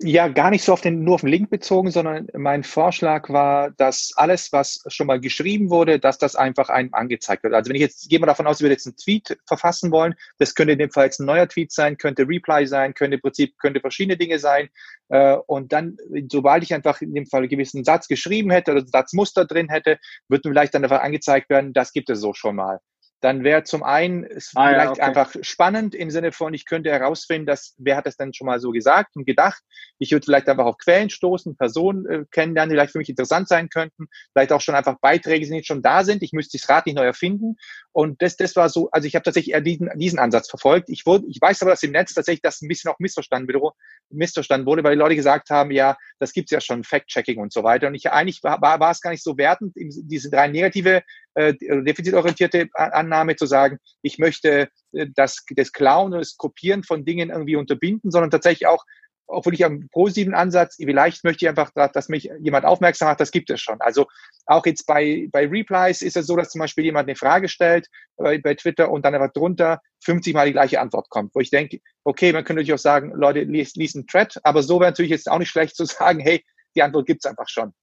Ja, 0.04 0.30
gar 0.30 0.50
nicht 0.50 0.64
so 0.64 0.74
auf 0.74 0.82
den, 0.82 1.04
nur 1.04 1.16
auf 1.16 1.22
den 1.22 1.30
Link 1.30 1.52
bezogen, 1.52 1.92
sondern 1.92 2.28
mein 2.34 2.64
Vorschlag 2.64 3.30
war, 3.30 3.70
dass 3.70 4.14
alles, 4.16 4.52
was 4.52 4.84
schon 4.88 5.06
mal 5.06 5.20
geschrieben 5.20 5.70
wurde, 5.70 6.00
dass 6.00 6.18
das 6.18 6.36
einfach 6.36 6.70
einem 6.70 6.92
angezeigt 6.96 7.44
wird. 7.44 7.54
Also 7.54 7.70
wenn 7.70 7.76
ich 7.76 7.82
jetzt, 7.82 8.10
gehe 8.10 8.20
mal 8.20 8.26
davon 8.26 8.48
aus, 8.48 8.62
wir 8.62 8.70
jetzt 8.70 8.88
einen 8.88 8.98
Tweet 8.98 9.38
verfassen 9.46 9.92
wollen, 9.92 10.16
das 10.40 10.56
könnte 10.56 10.74
in 10.74 10.80
dem 10.80 10.90
Fall 10.90 11.06
jetzt 11.06 11.20
ein 11.20 11.28
neuer 11.28 11.48
Tweet 11.48 11.72
sein, 11.72 11.98
könnte 11.98 12.28
Reply 12.28 12.66
sein, 12.66 12.96
könnte 12.96 13.16
im 13.16 13.22
Prinzip, 13.22 13.60
könnte 13.60 13.80
verschiedene 13.80 14.18
Dinge 14.18 14.40
sein. 14.40 14.70
Äh, 15.10 15.36
und 15.46 15.72
dann, 15.72 15.98
sobald 16.32 16.64
ich 16.64 16.74
einfach 16.74 17.00
in 17.02 17.14
dem 17.14 17.28
Fall 17.28 17.42
einen 17.42 17.50
gewissen 17.50 17.84
Satz 17.84 18.08
geschrieben 18.08 18.50
hätte 18.50 18.72
oder 18.72 18.88
Satzmuster 18.88 19.46
drin 19.46 19.70
hätte, 19.70 20.00
wird 20.30 20.44
mir 20.46 20.52
vielleicht 20.52 20.74
dann 20.74 20.84
einfach 20.84 21.02
angezeigt 21.02 21.52
werden, 21.52 21.74
das 21.74 21.94
gibt 21.94 22.10
es 22.10 22.20
so 22.22 22.34
schon 22.34 22.56
mal 22.56 22.80
dann 23.22 23.44
wäre 23.44 23.64
zum 23.64 23.84
einen 23.84 24.24
es 24.24 24.52
ah, 24.56 24.68
vielleicht 24.68 24.86
ja, 24.86 24.92
okay. 24.92 25.02
einfach 25.02 25.36
spannend 25.42 25.94
im 25.94 26.10
Sinne 26.10 26.32
von, 26.32 26.54
ich 26.54 26.66
könnte 26.66 26.92
herausfinden, 26.92 27.46
dass 27.46 27.76
wer 27.78 27.96
hat 27.96 28.08
das 28.08 28.18
denn 28.18 28.34
schon 28.34 28.48
mal 28.48 28.60
so 28.60 28.72
gesagt 28.72 29.16
und 29.16 29.26
gedacht. 29.26 29.62
Ich 30.00 30.12
würde 30.12 30.26
vielleicht 30.26 30.50
einfach 30.50 30.66
auf 30.66 30.78
Quellen 30.78 31.12
stoßen, 31.12 31.56
Personen 31.56 32.06
äh, 32.08 32.26
kennenlernen, 32.32 32.72
die 32.72 32.76
vielleicht 32.76 32.94
für 32.94 32.98
mich 32.98 33.10
interessant 33.10 33.48
sein 33.48 33.70
könnten, 33.70 34.08
vielleicht 34.34 34.52
auch 34.52 34.62
schon 34.62 34.74
einfach 34.74 34.98
Beiträge, 35.00 35.46
die 35.46 35.52
nicht 35.52 35.68
schon 35.68 35.84
da 35.84 36.04
sind. 36.04 36.24
Ich 36.24 36.34
müsste 36.34 36.58
das 36.58 36.68
Rad 36.68 36.88
nicht 36.88 36.96
neu 36.96 37.06
erfinden. 37.06 37.58
Und 37.94 38.22
das, 38.22 38.38
das 38.38 38.56
war 38.56 38.70
so, 38.70 38.90
also 38.92 39.08
ich 39.08 39.16
habe 39.16 39.24
tatsächlich 39.24 39.54
eher 39.54 39.62
diesen, 39.62 39.90
diesen 39.96 40.18
Ansatz 40.18 40.50
verfolgt. 40.50 40.90
Ich 40.90 41.06
wurde, 41.06 41.26
ich 41.28 41.40
weiß 41.40 41.62
aber, 41.62 41.72
dass 41.72 41.84
im 41.84 41.92
Netz 41.92 42.14
tatsächlich 42.14 42.42
das 42.42 42.62
ein 42.62 42.68
bisschen 42.68 42.90
auch 42.90 43.00
missverstanden, 43.00 43.48
wiederum, 43.48 43.72
missverstanden 44.10 44.66
wurde, 44.66 44.84
weil 44.84 44.96
die 44.96 45.00
Leute 45.00 45.16
gesagt 45.16 45.50
haben, 45.52 45.72
ja, 45.72 45.96
das 46.20 46.34
gibt's 46.34 46.52
ja 46.52 46.62
schon, 46.62 46.84
Fact-Checking 46.84 47.38
und 47.38 47.54
so 47.54 47.64
weiter. 47.64 47.88
Und 47.88 47.96
ich 47.96 48.10
eigentlich 48.12 48.42
war, 48.44 48.62
war, 48.62 48.80
war 48.80 48.92
es 48.92 49.02
gar 49.02 49.12
nicht 49.12 49.24
so 49.24 49.38
wertend, 49.38 49.74
diese 49.76 50.30
drei 50.30 50.48
negative, 50.48 51.04
äh, 51.36 51.54
defizitorientierte 51.60 52.70
Annahme 52.74 53.36
zu 53.36 53.46
sagen, 53.46 53.78
ich 54.02 54.18
möchte 54.20 54.70
äh, 54.94 55.08
das, 55.16 55.46
das 55.56 55.72
Klauen 55.72 56.14
und 56.14 56.20
das 56.20 56.38
Kopieren 56.38 56.84
von 56.84 57.06
Dingen 57.06 57.30
irgendwie 57.30 57.56
unterbinden, 57.56 58.12
sondern 58.12 58.32
tatsächlich 58.32 58.68
auch 58.68 58.86
obwohl 59.32 59.54
ich 59.54 59.66
einen 59.66 59.90
positiven 59.90 60.34
Ansatz, 60.34 60.76
vielleicht 60.76 61.24
möchte 61.24 61.46
ich 61.46 61.50
einfach, 61.50 61.72
dass 61.74 62.10
mich 62.10 62.30
jemand 62.40 62.66
aufmerksam 62.66 63.08
macht, 63.08 63.20
das 63.20 63.32
gibt 63.32 63.50
es 63.50 63.62
schon. 63.62 63.80
Also 63.82 64.08
auch 64.46 64.66
jetzt 64.66 64.86
bei, 64.86 65.28
bei 65.32 65.48
Replies 65.48 66.02
ist 66.02 66.18
es 66.18 66.28
so, 66.28 66.36
dass 66.36 66.50
zum 66.50 66.60
Beispiel 66.60 66.84
jemand 66.84 67.08
eine 67.08 67.16
Frage 67.16 67.48
stellt 67.48 67.88
bei, 68.18 68.38
bei 68.38 68.56
Twitter 68.56 68.92
und 68.92 69.06
dann 69.06 69.16
einfach 69.16 69.34
drunter 69.34 69.82
50 70.04 70.34
Mal 70.34 70.48
die 70.48 70.54
gleiche 70.54 70.80
Antwort 70.80 71.10
kommt, 71.10 71.34
wo 71.34 71.40
ich 71.40 71.50
denke, 71.50 71.80
okay, 72.04 72.34
man 72.34 72.44
könnte 72.44 72.62
natürlich 72.62 72.74
auch 72.74 72.80
sagen, 72.80 73.12
Leute, 73.16 73.42
liest, 73.42 73.78
liest 73.78 73.96
einen 73.96 74.08
Thread, 74.08 74.38
aber 74.44 74.64
so 74.64 74.80
wäre 74.80 74.92
natürlich 74.92 75.12
jetzt 75.12 75.30
auch 75.30 75.40
nicht 75.40 75.50
schlecht 75.52 75.76
zu 75.76 75.86
sagen, 75.86 76.20
hey, 76.20 76.44
die 76.76 76.84
Antwort 76.84 77.06
gibt 77.06 77.24
es 77.26 77.30
einfach 77.30 77.48
schon. 77.48 77.74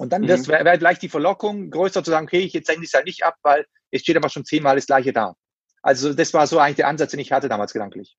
Und 0.00 0.14
dann 0.14 0.22
mhm. 0.22 0.28
wäre 0.28 0.64
wär 0.64 0.78
vielleicht 0.78 1.02
die 1.02 1.10
Verlockung, 1.10 1.70
größer 1.70 2.02
zu 2.02 2.10
sagen, 2.10 2.26
okay, 2.26 2.38
ich 2.38 2.54
jetzt 2.54 2.68
senke 2.68 2.84
es 2.84 2.94
halt 2.94 3.04
nicht 3.04 3.22
ab, 3.22 3.36
weil 3.42 3.66
es 3.90 4.00
steht 4.00 4.16
aber 4.16 4.30
schon 4.30 4.46
zehnmal 4.46 4.76
das 4.76 4.86
gleiche 4.86 5.12
da. 5.12 5.36
Also 5.82 6.14
das 6.14 6.32
war 6.32 6.46
so 6.46 6.58
eigentlich 6.58 6.76
der 6.76 6.88
Ansatz, 6.88 7.10
den 7.10 7.20
ich 7.20 7.32
hatte 7.32 7.50
damals 7.50 7.74
gedanklich. 7.74 8.16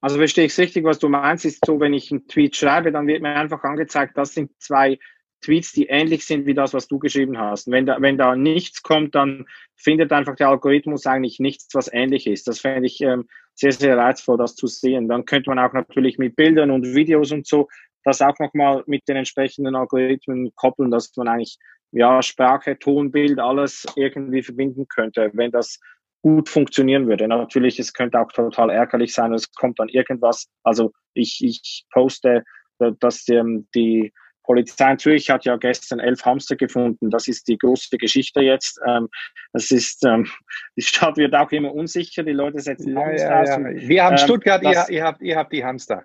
Also 0.00 0.16
verstehe 0.16 0.46
ich 0.46 0.56
richtig, 0.56 0.84
was 0.84 0.98
du 0.98 1.10
meinst, 1.10 1.44
ist 1.44 1.66
so, 1.66 1.80
wenn 1.80 1.92
ich 1.92 2.10
einen 2.10 2.26
Tweet 2.28 2.56
schreibe, 2.56 2.92
dann 2.92 3.06
wird 3.06 3.20
mir 3.20 3.36
einfach 3.36 3.62
angezeigt, 3.62 4.16
das 4.16 4.32
sind 4.32 4.52
zwei 4.58 4.98
Tweets, 5.42 5.72
die 5.72 5.86
ähnlich 5.88 6.24
sind 6.24 6.46
wie 6.46 6.54
das, 6.54 6.72
was 6.72 6.88
du 6.88 6.98
geschrieben 6.98 7.38
hast. 7.38 7.66
Und 7.66 7.74
wenn 7.74 7.84
da, 7.84 8.00
wenn 8.00 8.16
da 8.16 8.34
nichts 8.34 8.82
kommt, 8.82 9.14
dann 9.14 9.44
findet 9.76 10.12
einfach 10.12 10.36
der 10.36 10.48
Algorithmus 10.48 11.04
eigentlich 11.04 11.40
nichts, 11.40 11.74
was 11.74 11.92
ähnlich 11.92 12.26
ist. 12.26 12.48
Das 12.48 12.58
fände 12.58 12.86
ich 12.86 13.02
ähm, 13.02 13.28
sehr, 13.54 13.72
sehr 13.72 13.98
reizvoll, 13.98 14.38
das 14.38 14.54
zu 14.56 14.66
sehen. 14.66 15.08
Dann 15.08 15.26
könnte 15.26 15.50
man 15.50 15.58
auch 15.58 15.74
natürlich 15.74 16.16
mit 16.16 16.36
Bildern 16.36 16.70
und 16.70 16.94
Videos 16.94 17.32
und 17.32 17.46
so 17.46 17.68
das 18.04 18.22
auch 18.22 18.38
nochmal 18.38 18.82
mit 18.86 19.06
den 19.08 19.16
entsprechenden 19.16 19.76
Algorithmen 19.76 20.52
koppeln, 20.56 20.90
dass 20.90 21.14
man 21.16 21.28
eigentlich 21.28 21.58
ja 21.92 22.22
Sprache, 22.22 22.78
Ton, 22.78 23.10
Bild, 23.10 23.38
alles 23.38 23.86
irgendwie 23.96 24.42
verbinden 24.42 24.86
könnte, 24.88 25.30
wenn 25.34 25.50
das 25.50 25.78
gut 26.22 26.48
funktionieren 26.48 27.08
würde. 27.08 27.26
Natürlich, 27.28 27.78
es 27.78 27.92
könnte 27.92 28.20
auch 28.20 28.30
total 28.32 28.70
ärgerlich 28.70 29.14
sein, 29.14 29.32
es 29.32 29.52
kommt 29.52 29.78
dann 29.78 29.88
irgendwas. 29.88 30.48
Also 30.62 30.92
ich, 31.14 31.38
ich 31.42 31.84
poste, 31.92 32.44
dass 32.78 33.28
ähm, 33.28 33.68
die 33.74 34.12
Polizei 34.42 34.90
in 34.90 34.98
Zürich 34.98 35.30
hat 35.30 35.44
ja 35.44 35.56
gestern 35.56 36.00
elf 36.00 36.24
Hamster 36.24 36.56
gefunden. 36.56 37.10
Das 37.10 37.28
ist 37.28 37.46
die 37.48 37.56
große 37.56 37.96
Geschichte 37.98 38.40
jetzt. 38.40 38.80
Ähm, 38.86 39.08
das 39.52 39.70
ist, 39.70 40.04
ähm, 40.04 40.26
die 40.76 40.82
Stadt 40.82 41.16
wird 41.16 41.34
auch 41.34 41.52
immer 41.52 41.72
unsicher. 41.72 42.22
Die 42.22 42.32
Leute 42.32 42.60
setzen 42.60 42.94
ja, 42.94 43.12
ja, 43.12 43.44
ja. 43.44 43.58
Wir 43.74 44.04
haben 44.04 44.14
ähm, 44.14 44.18
Stuttgart, 44.18 44.62
ihr, 44.62 44.86
ihr, 44.88 45.04
habt, 45.04 45.22
ihr 45.22 45.36
habt 45.36 45.52
die 45.52 45.64
Hamster. 45.64 46.04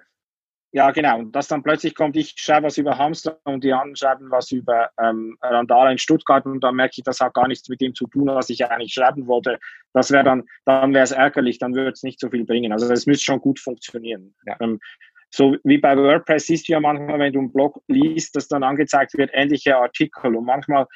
Ja, 0.75 0.91
genau. 0.91 1.19
Und 1.19 1.33
dass 1.33 1.47
dann 1.47 1.63
plötzlich 1.63 1.95
kommt, 1.95 2.17
ich 2.17 2.33
schreibe 2.35 2.67
was 2.67 2.77
über 2.77 2.97
Hamster 2.97 3.39
und 3.45 3.63
die 3.63 3.71
anderen 3.71 3.95
schreiben 3.95 4.29
was 4.29 4.51
über 4.51 4.89
ähm, 5.01 5.37
Randale 5.41 5.93
in 5.93 5.97
Stuttgart 5.97 6.45
und 6.45 6.61
dann 6.65 6.75
merke 6.75 6.95
ich, 6.97 7.03
das 7.05 7.21
hat 7.21 7.33
gar 7.33 7.47
nichts 7.47 7.69
mit 7.69 7.79
dem 7.79 7.95
zu 7.95 8.07
tun, 8.07 8.27
was 8.27 8.49
ich 8.49 8.65
eigentlich 8.69 8.91
schreiben 8.91 9.25
wollte. 9.25 9.57
Das 9.93 10.11
wäre 10.11 10.25
dann, 10.25 10.43
dann 10.65 10.93
wäre 10.93 11.05
es 11.05 11.11
ärgerlich, 11.11 11.59
dann 11.59 11.75
würde 11.75 11.91
es 11.91 12.03
nicht 12.03 12.19
so 12.19 12.29
viel 12.29 12.43
bringen. 12.43 12.73
Also 12.73 12.91
es 12.91 13.05
müsste 13.05 13.23
schon 13.23 13.39
gut 13.39 13.57
funktionieren. 13.57 14.35
Ja. 14.45 14.57
Ähm, 14.59 14.81
so 15.29 15.55
wie 15.63 15.77
bei 15.77 15.95
WordPress 15.95 16.47
siehst 16.47 16.67
du 16.67 16.73
ja 16.73 16.81
manchmal, 16.81 17.19
wenn 17.19 17.31
du 17.31 17.39
einen 17.39 17.53
Blog 17.53 17.81
liest, 17.87 18.35
dass 18.35 18.49
dann 18.49 18.63
angezeigt 18.63 19.13
wird, 19.13 19.29
ähnliche 19.33 19.77
Artikel 19.77 20.35
und 20.35 20.43
manchmal 20.43 20.87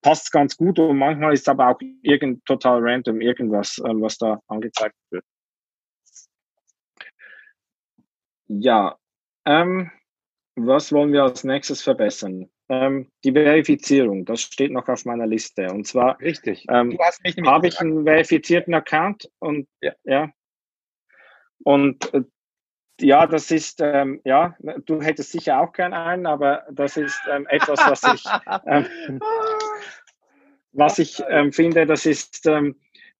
passt 0.00 0.24
es 0.24 0.30
ganz 0.30 0.56
gut 0.56 0.78
und 0.78 0.96
manchmal 0.96 1.34
ist 1.34 1.50
aber 1.50 1.68
auch 1.68 1.80
irgend 2.02 2.46
total 2.46 2.80
random 2.80 3.20
irgendwas, 3.20 3.78
ähm, 3.86 4.00
was 4.00 4.16
da 4.16 4.40
angezeigt 4.46 4.96
wird. 5.10 5.24
Ja, 8.46 8.96
ähm, 9.48 9.90
was 10.56 10.92
wollen 10.92 11.12
wir 11.12 11.22
als 11.22 11.44
nächstes 11.44 11.82
verbessern? 11.82 12.50
Ähm, 12.68 13.10
die 13.24 13.32
Verifizierung, 13.32 14.26
das 14.26 14.42
steht 14.42 14.72
noch 14.72 14.88
auf 14.88 15.04
meiner 15.06 15.26
Liste. 15.26 15.68
Und 15.72 15.86
zwar 15.86 16.20
Richtig. 16.20 16.66
Ähm, 16.68 16.98
habe 17.46 17.68
ich 17.68 17.80
einen 17.80 18.04
verifizierten 18.04 18.74
Account 18.74 19.30
und 19.38 19.68
ja. 19.80 19.92
ja 20.04 20.30
und 21.64 22.12
äh, 22.12 22.22
ja, 23.00 23.26
das 23.26 23.50
ist, 23.50 23.80
ähm, 23.80 24.20
ja, 24.24 24.56
du 24.84 25.00
hättest 25.00 25.30
sicher 25.30 25.60
auch 25.60 25.72
gern 25.72 25.94
einen, 25.94 26.26
aber 26.26 26.66
das 26.70 26.96
ist 26.96 27.20
ähm, 27.30 27.46
etwas, 27.46 27.78
was 27.86 28.02
ich, 28.14 28.24
ähm, 28.66 29.20
was 30.72 30.98
ich 30.98 31.22
ähm, 31.28 31.52
finde, 31.52 31.86
das 31.86 32.06
ist 32.06 32.46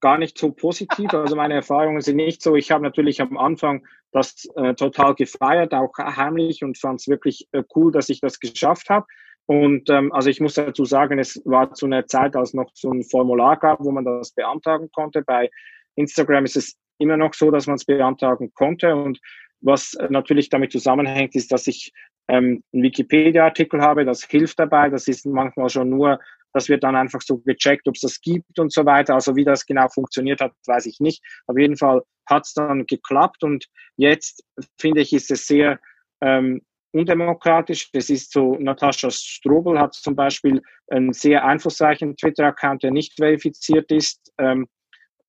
gar 0.01 0.19
nicht 0.19 0.39
so 0.39 0.53
positiv. 0.53 1.13
Also 1.13 1.37
meine 1.37 1.55
Erfahrungen 1.55 2.01
sind 2.01 2.17
nicht 2.17 2.43
so. 2.43 2.57
Ich 2.57 2.71
habe 2.71 2.83
natürlich 2.83 3.21
am 3.21 3.37
Anfang 3.37 3.87
das 4.13 4.49
äh, 4.57 4.75
total 4.75 5.15
gefeiert, 5.15 5.75
auch 5.75 5.93
heimlich 5.99 6.63
und 6.65 6.79
fand 6.79 7.01
es 7.01 7.09
wirklich 7.09 7.49
äh, 7.53 7.63
cool, 7.75 7.93
dass 7.93 8.09
ich 8.09 8.21
das 8.21 8.41
geschafft 8.41 8.89
habe. 8.91 9.07
Und 9.47 9.89
ähm, 9.89 10.13
also 10.13 10.29
ich 10.29 10.41
muss 10.41 10.55
dazu 10.55 10.85
sagen, 10.85 11.19
es 11.19 11.41
war 11.45 11.73
zu 11.73 11.87
einer 11.87 12.07
Zeit, 12.07 12.37
als 12.37 12.55
noch 12.55 12.71
so 12.75 12.91
ein 12.91 13.03
Formular 13.03 13.59
gab, 13.59 13.81
wo 13.81 13.91
man 13.91 14.05
das 14.05 14.33
beantragen 14.33 14.91
konnte. 14.93 15.23
Bei 15.23 15.51
Instagram 15.95 16.45
ist 16.45 16.57
es 16.57 16.77
immer 16.99 17.17
noch 17.17 17.35
so, 17.35 17.51
dass 17.51 17.67
man 17.67 17.77
es 17.77 17.85
beantragen 17.85 18.53
konnte. 18.53 18.95
Und 18.95 19.19
was 19.61 19.97
natürlich 20.11 20.51
damit 20.51 20.73
zusammenhängt, 20.73 21.35
ist, 21.35 21.51
dass 21.51 21.67
ich 21.67 21.93
ähm, 22.29 22.63
einen 22.73 22.83
Wikipedia-Artikel 22.83 23.81
habe, 23.81 24.05
das 24.05 24.23
hilft 24.25 24.59
dabei. 24.59 24.91
Das 24.91 25.09
ist 25.09 25.27
manchmal 25.27 25.71
schon 25.71 25.89
nur, 25.89 26.21
das 26.53 26.69
wird 26.69 26.83
dann 26.83 26.97
einfach 26.97 27.21
so 27.21 27.39
gecheckt, 27.39 27.87
ob 27.89 27.95
es 27.95 28.01
das 28.01 28.21
gibt 28.21 28.59
und 28.59 28.73
so 28.73 28.85
weiter. 28.85 29.15
Also 29.15 29.37
wie 29.37 29.45
das 29.45 29.67
genau 29.67 29.89
funktioniert 29.89 30.41
hat, 30.41 30.53
weiß 30.67 30.87
ich 30.87 31.01
nicht. 31.01 31.23
Auf 31.47 31.59
jeden 31.59 31.77
Fall 31.77 32.03
hat 32.27 32.47
es 32.47 32.55
dann 32.55 32.87
geklappt 32.87 33.43
und 33.43 33.67
jetzt 33.97 34.45
finde 34.79 35.01
ich, 35.01 35.13
ist 35.13 35.31
es 35.31 35.47
sehr 35.47 35.79
ähm, 36.21 36.63
undemokratisch. 36.93 37.91
Das 37.93 38.11
ist 38.11 38.33
so, 38.33 38.57
Natascha 38.59 39.11
Strobel 39.11 39.79
hat 39.79 39.95
zum 39.95 40.17
Beispiel 40.17 40.63
einen 40.89 41.13
sehr 41.13 41.45
einflussreichen 41.45 42.17
Twitter-Account, 42.17 42.83
der 42.83 42.91
nicht 42.91 43.15
verifiziert 43.17 43.91
ist. 43.93 44.33
Ähm, 44.39 44.67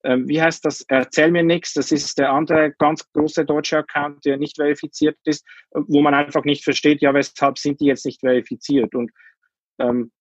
ähm, 0.02 0.26
wie 0.28 0.40
heißt 0.40 0.64
das? 0.64 0.82
Erzähl 0.88 1.30
mir 1.30 1.42
nichts. 1.42 1.74
Das 1.74 1.92
ist 1.92 2.18
der 2.18 2.32
andere 2.32 2.72
ganz 2.78 3.04
große 3.12 3.44
deutsche 3.44 3.78
Account, 3.78 4.24
der 4.24 4.38
nicht 4.38 4.56
verifiziert 4.56 5.18
ist, 5.24 5.46
wo 5.72 6.00
man 6.00 6.14
einfach 6.14 6.44
nicht 6.44 6.64
versteht, 6.64 7.02
ja, 7.02 7.12
weshalb 7.12 7.58
sind 7.58 7.80
die 7.80 7.86
jetzt 7.86 8.06
nicht 8.06 8.20
verifiziert? 8.20 8.94
Und 8.94 9.10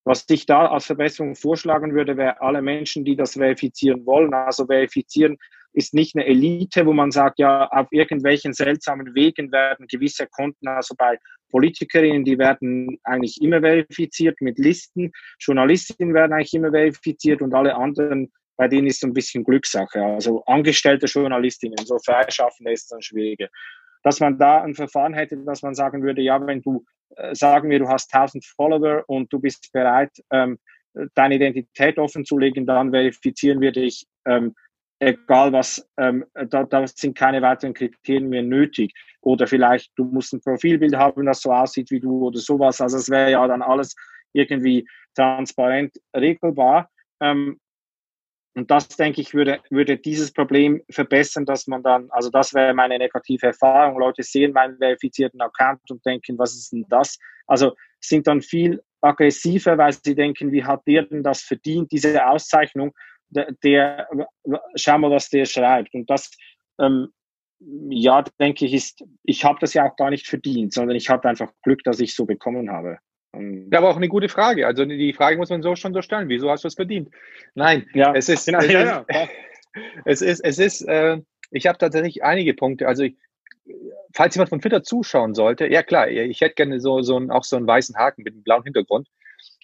was 0.03 0.25
ich 0.29 0.45
da 0.45 0.67
als 0.67 0.85
Verbesserung 0.85 1.35
vorschlagen 1.35 1.93
würde, 1.93 2.17
wäre 2.17 2.41
alle 2.41 2.61
Menschen, 2.61 3.03
die 3.03 3.15
das 3.15 3.33
verifizieren 3.33 4.05
wollen. 4.05 4.33
Also 4.33 4.65
verifizieren 4.65 5.37
ist 5.73 5.93
nicht 5.93 6.15
eine 6.15 6.25
Elite, 6.25 6.85
wo 6.85 6.93
man 6.93 7.11
sagt, 7.11 7.39
ja, 7.39 7.67
auf 7.67 7.87
irgendwelchen 7.91 8.53
seltsamen 8.53 9.13
Wegen 9.13 9.51
werden 9.51 9.85
gewisse 9.87 10.27
Konten, 10.27 10.67
also 10.67 10.95
bei 10.97 11.17
Politikerinnen, 11.51 12.23
die 12.25 12.37
werden 12.37 12.97
eigentlich 13.03 13.41
immer 13.41 13.59
verifiziert 13.59 14.39
mit 14.41 14.57
Listen, 14.57 15.11
Journalistinnen 15.39 16.13
werden 16.13 16.33
eigentlich 16.33 16.53
immer 16.53 16.71
verifiziert 16.71 17.41
und 17.41 17.53
alle 17.53 17.75
anderen 17.75 18.31
bei 18.59 18.67
denen 18.67 18.87
ist 18.87 18.97
es 18.97 19.03
ein 19.03 19.13
bisschen 19.13 19.45
Glückssache. 19.45 20.03
Also 20.03 20.43
angestellte 20.43 21.05
Journalistinnen, 21.05 21.77
so 21.85 21.97
Freischaffende 21.97 22.73
ist 22.73 22.91
dann 22.91 23.01
schwieriger. 23.01 23.47
Dass 24.03 24.19
man 24.19 24.37
da 24.37 24.61
ein 24.61 24.75
Verfahren 24.75 25.13
hätte, 25.13 25.37
dass 25.37 25.61
man 25.61 25.75
sagen 25.75 26.03
würde, 26.03 26.21
ja, 26.21 26.45
wenn 26.45 26.61
du, 26.61 26.83
sagen 27.33 27.69
wir, 27.69 27.79
du 27.79 27.87
hast 27.87 28.13
1000 28.13 28.45
Follower 28.45 29.03
und 29.07 29.31
du 29.33 29.39
bist 29.39 29.71
bereit, 29.71 30.11
ähm, 30.31 30.59
deine 31.15 31.35
Identität 31.35 31.97
offenzulegen, 31.97 32.65
dann 32.65 32.91
verifizieren 32.91 33.61
wir 33.61 33.71
dich, 33.71 34.05
ähm, 34.25 34.55
egal 34.99 35.53
was, 35.53 35.87
ähm, 35.97 36.25
da, 36.33 36.63
da 36.63 36.85
sind 36.87 37.17
keine 37.17 37.41
weiteren 37.41 37.73
Kriterien 37.73 38.29
mehr 38.29 38.43
nötig. 38.43 38.93
Oder 39.21 39.47
vielleicht, 39.47 39.91
du 39.95 40.05
musst 40.05 40.33
ein 40.33 40.41
Profilbild 40.41 40.95
haben, 40.95 41.25
das 41.25 41.41
so 41.41 41.51
aussieht 41.51 41.91
wie 41.91 41.99
du 41.99 42.27
oder 42.27 42.39
sowas. 42.39 42.81
Also 42.81 42.97
es 42.97 43.09
wäre 43.09 43.31
ja 43.31 43.47
dann 43.47 43.61
alles 43.61 43.95
irgendwie 44.33 44.87
transparent 45.15 45.95
regelbar. 46.15 46.89
Ähm, 47.21 47.59
und 48.55 48.71
das, 48.71 48.87
denke 48.89 49.21
ich, 49.21 49.33
würde, 49.33 49.61
würde 49.69 49.97
dieses 49.97 50.33
Problem 50.33 50.81
verbessern, 50.89 51.45
dass 51.45 51.67
man 51.67 51.83
dann, 51.83 52.09
also 52.09 52.29
das 52.29 52.53
wäre 52.53 52.73
meine 52.73 52.97
negative 52.97 53.47
Erfahrung. 53.47 53.99
Leute 53.99 54.23
sehen 54.23 54.53
meinen 54.53 54.77
verifizierten 54.77 55.39
Account 55.41 55.89
und 55.89 56.05
denken, 56.05 56.37
was 56.37 56.55
ist 56.55 56.71
denn 56.71 56.85
das? 56.89 57.17
Also 57.47 57.75
sind 57.99 58.27
dann 58.27 58.41
viel 58.41 58.81
aggressiver, 59.01 59.77
weil 59.77 59.93
sie 59.93 60.15
denken, 60.15 60.51
wie 60.51 60.63
hat 60.63 60.81
der 60.87 61.03
denn 61.03 61.23
das 61.23 61.41
verdient, 61.41 61.91
diese 61.91 62.25
Auszeichnung? 62.25 62.93
Der, 63.29 63.51
der 63.63 64.07
schau 64.75 64.97
mal, 64.97 65.11
was 65.11 65.29
der 65.29 65.45
schreibt. 65.45 65.93
Und 65.93 66.09
das, 66.09 66.31
ähm, 66.79 67.09
ja, 67.59 68.23
denke 68.39 68.65
ich, 68.65 68.73
ist, 68.73 69.03
ich 69.23 69.45
habe 69.45 69.59
das 69.59 69.73
ja 69.73 69.87
auch 69.87 69.95
gar 69.95 70.09
nicht 70.09 70.27
verdient, 70.27 70.73
sondern 70.73 70.95
ich 70.95 71.09
hatte 71.09 71.29
einfach 71.29 71.51
Glück, 71.61 71.83
dass 71.83 71.99
ich 71.99 72.15
so 72.15 72.25
bekommen 72.25 72.71
habe. 72.71 72.97
Ja, 73.33 73.77
aber 73.77 73.89
auch 73.89 73.97
eine 73.97 74.07
gute 74.07 74.29
Frage. 74.29 74.65
Also 74.65 74.85
die 74.85 75.13
Frage 75.13 75.37
muss 75.37 75.49
man 75.49 75.61
so 75.61 75.75
schon 75.75 75.93
so 75.93 76.01
stellen. 76.01 76.29
Wieso 76.29 76.49
hast 76.49 76.63
du 76.63 76.67
es 76.67 76.75
verdient? 76.75 77.09
Nein, 77.53 77.87
ja, 77.93 78.13
es 78.13 78.27
ist, 78.27 78.45
genau, 78.45 78.59
es, 78.59 78.71
ja, 78.71 79.05
ja. 79.07 79.29
es 80.05 80.21
ist, 80.21 80.39
es 80.39 80.57
ist, 80.57 80.81
äh, 80.81 81.17
ich 81.51 81.67
habe 81.67 81.77
tatsächlich 81.77 82.23
einige 82.23 82.53
Punkte. 82.53 82.87
Also 82.87 83.03
ich, 83.03 83.17
falls 84.13 84.35
jemand 84.35 84.49
von 84.49 84.61
Twitter 84.61 84.83
zuschauen 84.83 85.35
sollte, 85.35 85.67
ja 85.67 85.83
klar, 85.83 86.09
ich 86.09 86.41
hätte 86.41 86.55
gerne 86.55 86.79
so, 86.79 87.01
so 87.01 87.17
einen, 87.17 87.29
auch 87.29 87.43
so 87.43 87.55
einen 87.55 87.67
weißen 87.67 87.95
Haken 87.95 88.23
mit 88.23 88.33
einem 88.33 88.43
blauen 88.43 88.63
Hintergrund. 88.63 89.07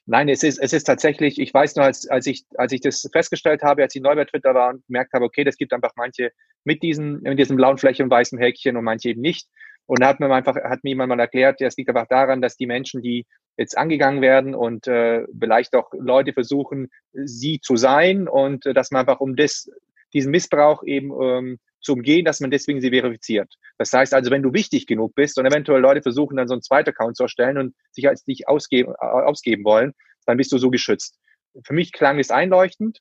Nein, 0.08 0.30
es 0.30 0.44
ist, 0.44 0.60
es 0.60 0.72
ist 0.72 0.84
tatsächlich, 0.84 1.40
ich 1.40 1.52
weiß 1.52 1.76
nur, 1.76 1.86
als, 1.86 2.08
als, 2.08 2.28
ich, 2.28 2.46
als 2.58 2.72
ich 2.72 2.82
das 2.82 3.10
festgestellt 3.12 3.64
habe, 3.64 3.82
als 3.82 3.96
ich 3.96 4.04
neu 4.04 4.14
bei 4.16 4.26
Twitter 4.26 4.54
war 4.54 4.70
und 4.70 4.86
gemerkt 4.86 5.14
habe, 5.14 5.26
okay, 5.26 5.44
das 5.44 5.58
gibt 5.58 5.74
einfach 5.74 5.94
manche 5.96 6.32
mit 6.64 6.84
diesen, 6.84 7.22
mit 7.22 7.40
diesen 7.40 7.58
blauen 7.58 7.80
Fläche 7.80 8.04
und 8.04 8.12
weißen 8.12 8.38
Häkchen 8.38 8.78
und 8.78 8.84
manche 8.84 9.10
eben 9.10 9.22
nicht. 9.22 9.48
Und 9.88 10.02
da 10.02 10.08
hat 10.08 10.20
mir 10.20 10.32
einfach, 10.32 10.56
hat 10.56 10.84
mir 10.84 10.90
jemand 10.90 11.10
mal 11.10 11.20
erklärt, 11.20 11.62
ja, 11.62 11.68
es 11.68 11.78
liegt 11.78 11.90
einfach 11.90 12.08
daran, 12.08 12.42
dass 12.42 12.58
die 12.58 12.66
Menschen, 12.66 13.02
die 13.02 13.26
jetzt 13.58 13.78
angegangen 13.78 14.22
werden 14.22 14.56
und 14.56 14.88
äh, 14.88 15.26
vielleicht 15.40 15.76
auch 15.76 15.92
Leute 15.94 16.34
versuchen, 16.34 16.90
sie 17.14 17.60
zu 17.62 17.76
sein 17.76 18.28
und 18.28 18.66
äh, 18.66 18.74
dass 18.74 18.92
man 18.92 19.02
einfach 19.02 19.20
um 19.20 19.36
das, 19.36 19.70
diesen 20.14 20.32
Missbrauch 20.32 20.84
eben 20.84 21.12
ähm, 21.22 21.60
zu 21.82 21.94
umgehen, 21.94 22.26
dass 22.26 22.40
man 22.40 22.52
deswegen 22.52 22.82
sie 22.82 22.90
verifiziert. 22.90 23.54
Das 23.78 23.94
heißt 23.94 24.14
also, 24.14 24.32
wenn 24.32 24.42
du 24.42 24.54
wichtig 24.54 24.88
genug 24.88 25.14
bist 25.14 25.38
und 25.38 25.46
eventuell 25.46 25.82
Leute 25.82 26.02
versuchen, 26.02 26.38
dann 26.38 26.48
so 26.48 26.56
einen 26.56 26.64
zweiten 26.64 26.90
Account 26.90 27.16
zu 27.16 27.24
erstellen 27.24 27.58
und 27.58 27.76
sich 27.92 28.08
als 28.08 28.24
dich 28.24 28.48
ausgeben, 28.48 28.94
äh, 29.00 29.06
ausgeben 29.06 29.64
wollen, 29.64 29.94
dann 30.26 30.38
bist 30.38 30.52
du 30.52 30.58
so 30.58 30.72
geschützt. 30.72 31.20
Für 31.64 31.74
mich 31.74 31.94
klang 31.94 32.20
es 32.20 32.32
einleuchtend, 32.32 33.00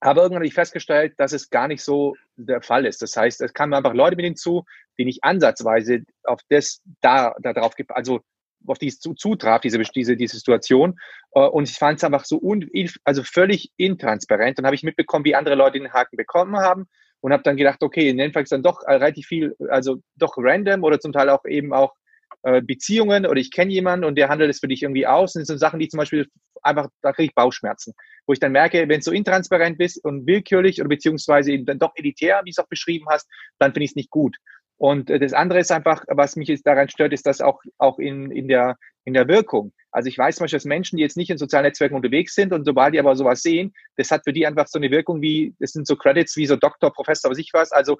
aber 0.00 0.22
irgendwann 0.22 0.40
habe 0.40 0.46
ich 0.46 0.54
festgestellt, 0.54 1.14
dass 1.18 1.32
es 1.32 1.50
gar 1.50 1.68
nicht 1.68 1.82
so 1.82 2.14
der 2.36 2.62
Fall 2.62 2.86
ist. 2.86 3.02
Das 3.02 3.16
heißt, 3.16 3.40
es 3.40 3.52
kamen 3.52 3.74
einfach 3.74 3.94
Leute 3.94 4.16
mit 4.16 4.24
hinzu, 4.24 4.64
die 4.98 5.04
nicht 5.04 5.24
ansatzweise 5.24 6.04
auf 6.24 6.40
das 6.48 6.82
da, 7.00 7.34
da 7.40 7.52
drauf, 7.52 7.74
also 7.88 8.20
auf 8.66 8.78
die 8.78 8.88
es 8.88 9.00
zutraf, 9.00 9.60
diese, 9.60 9.78
diese, 9.78 10.16
diese 10.16 10.36
Situation. 10.36 10.98
Äh, 11.32 11.40
und 11.40 11.68
ich 11.68 11.76
fand 11.76 11.98
es 11.98 12.04
einfach 12.04 12.24
so 12.24 12.38
un, 12.40 12.70
also 13.04 13.22
völlig 13.22 13.72
intransparent. 13.76 14.58
Dann 14.58 14.66
habe 14.66 14.76
ich 14.76 14.82
mitbekommen, 14.82 15.24
wie 15.24 15.34
andere 15.34 15.54
Leute 15.54 15.78
den 15.78 15.92
Haken 15.92 16.16
bekommen 16.16 16.56
haben 16.56 16.86
und 17.20 17.32
habe 17.32 17.42
dann 17.42 17.56
gedacht, 17.56 17.82
okay, 17.82 18.08
in 18.08 18.16
Netflix 18.16 18.50
dann 18.50 18.62
doch 18.62 18.82
relativ 18.86 19.26
viel, 19.26 19.56
also 19.70 19.98
doch 20.16 20.34
random 20.36 20.84
oder 20.84 21.00
zum 21.00 21.12
Teil 21.12 21.28
auch 21.30 21.44
eben 21.44 21.72
auch 21.72 21.94
äh, 22.42 22.62
Beziehungen 22.62 23.26
oder 23.26 23.40
ich 23.40 23.50
kenne 23.50 23.72
jemanden 23.72 24.04
und 24.04 24.16
der 24.16 24.28
handelt 24.28 24.50
es 24.50 24.60
für 24.60 24.68
dich 24.68 24.82
irgendwie 24.82 25.06
aus. 25.06 25.34
Und 25.34 25.40
das 25.40 25.48
sind 25.48 25.58
Sachen, 25.58 25.80
die 25.80 25.88
zum 25.88 25.98
Beispiel 25.98 26.28
einfach, 26.62 26.88
da 27.02 27.12
kriege 27.12 27.28
ich 27.28 27.34
Bauchschmerzen. 27.34 27.94
Wo 28.26 28.32
ich 28.32 28.40
dann 28.40 28.52
merke, 28.52 28.88
wenn 28.88 29.00
du 29.00 29.02
so 29.02 29.12
intransparent 29.12 29.78
bist 29.78 30.04
und 30.04 30.26
willkürlich 30.26 30.80
oder 30.80 30.88
beziehungsweise 30.88 31.52
eben 31.52 31.66
dann 31.66 31.78
doch 31.78 31.92
elitär, 31.96 32.40
wie 32.44 32.50
du 32.50 32.52
es 32.52 32.58
auch 32.58 32.68
beschrieben 32.68 33.06
hast, 33.08 33.28
dann 33.58 33.72
finde 33.72 33.84
ich 33.84 33.90
es 33.92 33.96
nicht 33.96 34.10
gut. 34.10 34.36
Und 34.76 35.10
äh, 35.10 35.18
das 35.18 35.32
andere 35.32 35.58
ist 35.58 35.72
einfach, 35.72 36.04
was 36.08 36.36
mich 36.36 36.48
jetzt 36.48 36.66
daran 36.66 36.88
stört, 36.88 37.12
ist 37.12 37.26
das 37.26 37.40
auch, 37.40 37.60
auch 37.78 37.98
in, 37.98 38.30
in, 38.30 38.48
der, 38.48 38.76
in 39.04 39.14
der 39.14 39.28
Wirkung. 39.28 39.72
Also 39.90 40.08
ich 40.08 40.16
weiß 40.16 40.36
zum 40.36 40.44
Beispiel, 40.44 40.58
dass 40.58 40.64
Menschen, 40.64 40.96
die 40.96 41.02
jetzt 41.02 41.16
nicht 41.16 41.30
in 41.30 41.38
sozialen 41.38 41.64
Netzwerken 41.64 41.96
unterwegs 41.96 42.34
sind 42.34 42.52
und 42.52 42.64
sobald 42.64 42.94
die 42.94 43.00
aber 43.00 43.16
sowas 43.16 43.42
sehen, 43.42 43.74
das 43.96 44.10
hat 44.10 44.22
für 44.24 44.32
die 44.32 44.46
einfach 44.46 44.68
so 44.68 44.78
eine 44.78 44.90
Wirkung 44.90 45.20
wie, 45.20 45.54
das 45.58 45.72
sind 45.72 45.86
so 45.86 45.96
Credits 45.96 46.36
wie 46.36 46.46
so 46.46 46.56
Doktor, 46.56 46.92
Professor, 46.92 47.30
was 47.30 47.38
ich 47.38 47.50
was. 47.52 47.72
Also 47.72 47.98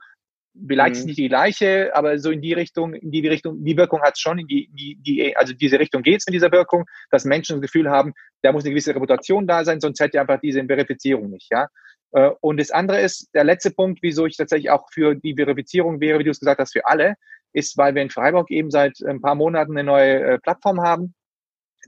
vielleicht 0.66 0.94
mhm. 0.94 1.00
ist 1.00 1.06
nicht 1.06 1.18
die 1.18 1.28
gleiche, 1.28 1.94
aber 1.94 2.18
so 2.18 2.30
in 2.30 2.40
die 2.40 2.52
Richtung, 2.52 2.94
in 2.94 3.10
die 3.10 3.26
Richtung, 3.26 3.64
die 3.64 3.76
Wirkung 3.76 4.00
hat 4.02 4.14
es 4.14 4.20
schon, 4.20 4.38
in 4.38 4.46
die, 4.46 4.68
die, 4.72 4.96
die, 4.96 5.36
also 5.36 5.52
diese 5.52 5.78
Richtung 5.78 6.02
geht 6.02 6.20
es 6.20 6.26
mit 6.26 6.34
dieser 6.34 6.52
Wirkung, 6.52 6.84
dass 7.10 7.24
Menschen 7.24 7.56
das 7.56 7.62
Gefühl 7.62 7.90
haben, 7.90 8.14
da 8.42 8.52
muss 8.52 8.64
eine 8.64 8.70
gewisse 8.70 8.94
Reputation 8.94 9.46
da 9.46 9.64
sein, 9.64 9.80
sonst 9.80 10.00
hätte 10.00 10.20
einfach 10.20 10.40
diese 10.40 10.64
Verifizierung 10.64 11.30
nicht, 11.30 11.48
ja. 11.50 11.68
Äh, 12.12 12.30
und 12.40 12.58
das 12.58 12.70
andere 12.70 13.00
ist, 13.00 13.28
der 13.34 13.44
letzte 13.44 13.70
Punkt, 13.70 14.00
wieso 14.02 14.26
ich 14.26 14.36
tatsächlich 14.36 14.70
auch 14.70 14.86
für 14.92 15.14
die 15.14 15.34
Verifizierung 15.34 16.00
wäre, 16.00 16.18
wie 16.18 16.24
du 16.24 16.30
es 16.30 16.40
gesagt 16.40 16.60
hast, 16.60 16.72
für 16.72 16.86
alle, 16.86 17.14
ist, 17.52 17.76
weil 17.78 17.94
wir 17.94 18.02
in 18.02 18.10
Freiburg 18.10 18.50
eben 18.50 18.70
seit 18.70 19.00
ein 19.06 19.20
paar 19.20 19.34
Monaten 19.34 19.72
eine 19.72 19.84
neue 19.84 20.20
äh, 20.20 20.38
Plattform 20.38 20.80
haben, 20.80 21.14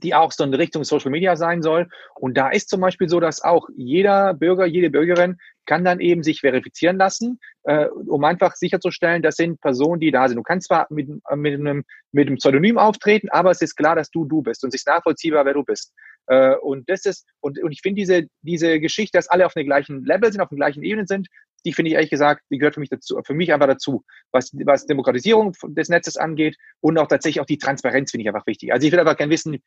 die 0.03 0.15
auch 0.15 0.31
so 0.31 0.43
in 0.43 0.53
Richtung 0.53 0.83
Social 0.83 1.11
Media 1.11 1.35
sein 1.35 1.61
soll. 1.61 1.87
Und 2.15 2.37
da 2.37 2.49
ist 2.49 2.69
zum 2.69 2.81
Beispiel 2.81 3.09
so, 3.09 3.19
dass 3.19 3.43
auch 3.43 3.67
jeder 3.75 4.33
Bürger, 4.33 4.65
jede 4.65 4.89
Bürgerin 4.89 5.37
kann 5.65 5.85
dann 5.85 5.99
eben 5.99 6.23
sich 6.23 6.41
verifizieren 6.41 6.97
lassen, 6.97 7.39
äh, 7.63 7.85
um 7.85 8.23
einfach 8.23 8.55
sicherzustellen, 8.55 9.21
das 9.21 9.35
sind 9.35 9.61
Personen, 9.61 9.99
die 9.99 10.11
da 10.11 10.27
sind. 10.27 10.37
Du 10.37 10.43
kannst 10.43 10.67
zwar 10.67 10.87
mit, 10.89 11.07
mit, 11.35 11.53
einem, 11.53 11.83
mit 12.11 12.27
einem 12.27 12.37
Pseudonym 12.37 12.77
auftreten, 12.77 13.29
aber 13.29 13.51
es 13.51 13.61
ist 13.61 13.75
klar, 13.75 13.95
dass 13.95 14.09
du 14.09 14.25
du 14.25 14.41
bist 14.41 14.63
und 14.63 14.69
es 14.69 14.81
ist 14.81 14.87
nachvollziehbar, 14.87 15.45
wer 15.45 15.53
du 15.53 15.63
bist. 15.63 15.93
Äh, 16.27 16.55
und 16.55 16.89
das 16.89 17.05
ist, 17.05 17.27
und, 17.39 17.61
und 17.61 17.71
ich 17.71 17.81
finde 17.81 17.99
diese, 17.99 18.27
diese 18.41 18.79
Geschichte, 18.79 19.17
dass 19.17 19.29
alle 19.29 19.45
auf 19.45 19.53
dem 19.53 19.65
gleichen 19.65 20.03
Level 20.03 20.31
sind, 20.31 20.41
auf 20.41 20.49
den 20.49 20.57
gleichen 20.57 20.83
Ebenen 20.83 21.07
sind, 21.07 21.27
die 21.65 21.73
finde 21.73 21.89
ich 21.89 21.95
ehrlich 21.95 22.09
gesagt, 22.09 22.41
die 22.49 22.57
gehört 22.57 22.73
für 22.73 22.79
mich 22.79 22.89
dazu, 22.89 23.19
für 23.23 23.33
mich 23.33 23.53
einfach 23.53 23.67
dazu, 23.67 24.03
was, 24.31 24.51
was 24.65 24.85
Demokratisierung 24.85 25.53
des 25.67 25.89
Netzes 25.89 26.17
angeht 26.17 26.57
und 26.79 26.97
auch 26.97 27.07
tatsächlich 27.07 27.39
auch 27.39 27.45
die 27.45 27.57
Transparenz 27.57 28.11
finde 28.11 28.23
ich 28.23 28.29
einfach 28.29 28.47
wichtig. 28.47 28.73
Also 28.73 28.85
ich 28.85 28.91
will 28.91 28.99
einfach 28.99 29.17
gerne 29.17 29.31
wissen, 29.31 29.61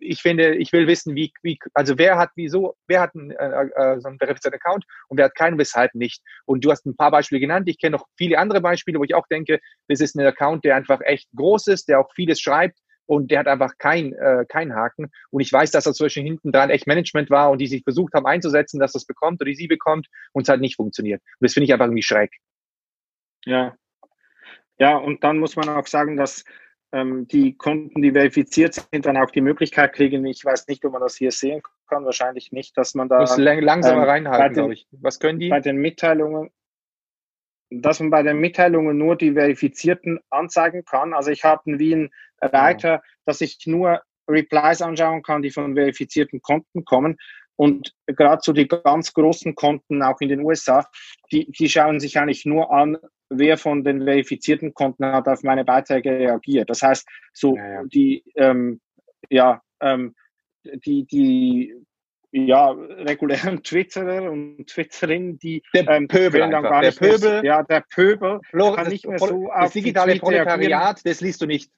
ich 0.00 0.22
finde, 0.22 0.54
ich 0.54 0.72
will 0.72 0.86
wissen, 0.86 1.14
wie, 1.14 1.32
wie 1.42 1.58
also 1.74 1.98
wer 1.98 2.16
hat 2.16 2.30
wieso, 2.36 2.76
wer 2.86 3.00
hat 3.00 3.14
einen, 3.14 3.30
äh, 3.30 3.68
äh, 3.74 4.00
so 4.00 4.08
einen 4.08 4.18
verifizierten 4.18 4.58
Account 4.60 4.84
und 5.08 5.18
wer 5.18 5.26
hat 5.26 5.34
keinen, 5.34 5.58
weshalb 5.58 5.94
nicht. 5.94 6.22
Und 6.46 6.64
du 6.64 6.70
hast 6.70 6.86
ein 6.86 6.96
paar 6.96 7.10
Beispiele 7.10 7.40
genannt. 7.40 7.68
Ich 7.68 7.78
kenne 7.78 7.96
noch 7.96 8.06
viele 8.16 8.38
andere 8.38 8.60
Beispiele, 8.60 8.98
wo 8.98 9.04
ich 9.04 9.14
auch 9.14 9.26
denke, 9.28 9.60
das 9.88 10.00
ist 10.00 10.16
ein 10.16 10.26
Account, 10.26 10.64
der 10.64 10.76
einfach 10.76 11.00
echt 11.02 11.28
groß 11.36 11.68
ist, 11.68 11.88
der 11.88 12.00
auch 12.00 12.10
vieles 12.14 12.40
schreibt 12.40 12.78
und 13.06 13.30
der 13.30 13.40
hat 13.40 13.46
einfach 13.46 13.72
kein, 13.78 14.12
äh, 14.14 14.44
keinen 14.48 14.74
Haken. 14.74 15.10
Und 15.30 15.40
ich 15.40 15.52
weiß, 15.52 15.70
dass 15.70 15.84
das 15.84 15.96
zwischen 15.96 16.24
hinten 16.24 16.52
dran 16.52 16.70
echt 16.70 16.86
Management 16.86 17.30
war 17.30 17.50
und 17.50 17.58
die 17.58 17.66
sich 17.66 17.82
versucht 17.82 18.14
haben 18.14 18.26
einzusetzen, 18.26 18.80
dass 18.80 18.92
das 18.92 19.04
bekommt 19.04 19.40
oder 19.40 19.50
die 19.50 19.56
sie 19.56 19.68
bekommt 19.68 20.08
und 20.32 20.42
es 20.42 20.48
halt 20.48 20.60
nicht 20.60 20.76
funktioniert. 20.76 21.20
Und 21.20 21.44
das 21.44 21.52
finde 21.52 21.64
ich 21.64 21.72
einfach 21.72 21.86
irgendwie 21.86 22.02
schräg. 22.02 22.30
Ja. 23.44 23.76
Ja, 24.78 24.96
und 24.96 25.22
dann 25.22 25.38
muss 25.38 25.54
man 25.54 25.68
auch 25.68 25.86
sagen, 25.86 26.16
dass 26.16 26.44
die 27.26 27.56
Kunden, 27.56 28.02
die 28.02 28.12
verifiziert 28.12 28.74
sind, 28.74 29.06
dann 29.06 29.16
auch 29.16 29.30
die 29.30 29.40
Möglichkeit 29.40 29.92
kriegen. 29.94 30.24
Ich 30.26 30.44
weiß 30.44 30.68
nicht, 30.68 30.84
ob 30.84 30.92
man 30.92 31.02
das 31.02 31.16
hier 31.16 31.32
sehen 31.32 31.62
kann, 31.88 32.04
wahrscheinlich 32.04 32.52
nicht, 32.52 32.76
dass 32.76 32.94
man 32.94 33.08
da. 33.08 33.20
Muss 33.20 33.36
langsamer 33.36 34.02
ähm, 34.02 34.08
reinhalten, 34.08 34.54
glaube 34.54 34.74
ich. 34.74 34.86
Was 34.92 35.18
können 35.18 35.40
die? 35.40 35.48
Bei 35.48 35.60
den 35.60 35.76
Mitteilungen, 35.76 36.50
dass 37.70 38.00
man 38.00 38.10
bei 38.10 38.22
den 38.22 38.38
Mitteilungen 38.38 38.96
nur 38.96 39.16
die 39.16 39.32
Verifizierten 39.32 40.20
anzeigen 40.30 40.84
kann. 40.84 41.14
Also 41.14 41.30
ich 41.30 41.44
habe 41.44 41.62
wie 41.78 41.94
ein 41.94 42.10
Reiter, 42.40 43.02
dass 43.24 43.40
ich 43.40 43.58
nur 43.66 44.02
Replies 44.28 44.80
anschauen 44.80 45.22
kann, 45.22 45.42
die 45.42 45.50
von 45.50 45.74
verifizierten 45.74 46.40
Konten 46.42 46.84
kommen. 46.84 47.16
Und 47.56 47.92
gerade 48.06 48.40
so 48.42 48.52
die 48.52 48.66
ganz 48.66 49.12
großen 49.12 49.54
Konten, 49.54 50.02
auch 50.02 50.20
in 50.20 50.28
den 50.28 50.40
USA, 50.40 50.88
die, 51.30 51.50
die 51.50 51.68
schauen 51.68 52.00
sich 52.00 52.18
eigentlich 52.18 52.44
nur 52.44 52.72
an, 52.72 52.98
wer 53.30 53.56
von 53.58 53.84
den 53.84 54.04
verifizierten 54.04 54.74
Konten 54.74 55.04
hat 55.04 55.28
auf 55.28 55.42
meine 55.42 55.64
Beiträge 55.64 56.10
reagiert. 56.10 56.70
Das 56.70 56.82
heißt, 56.82 57.06
so 57.32 57.56
ja, 57.56 57.72
ja. 57.72 57.82
die, 57.84 58.24
ähm, 58.36 58.80
ja, 59.30 59.62
ähm, 59.80 60.14
die, 60.64 61.04
die 61.06 61.74
ja, 62.34 62.70
regulären 62.70 63.62
Twitterer 63.62 64.30
und 64.30 64.66
Twitterinnen, 64.66 65.38
die 65.38 65.62
der 65.72 65.88
ähm, 65.88 66.08
Pöbel 66.08 66.50
gar 66.50 66.80
der 66.80 66.90
Pöbel, 66.90 67.42
mehr, 67.42 67.44
ja, 67.44 67.62
der 67.62 67.84
Pöbel 67.88 68.40
Flor, 68.50 68.76
kann 68.76 68.88
nicht 68.88 69.06
mehr 69.06 69.18
so 69.18 69.48
das 69.56 69.72
digitale 69.72 70.16
Proletariat, 70.16 71.00
das 71.04 71.20
liest 71.20 71.42
du 71.42 71.46
nicht. 71.46 71.70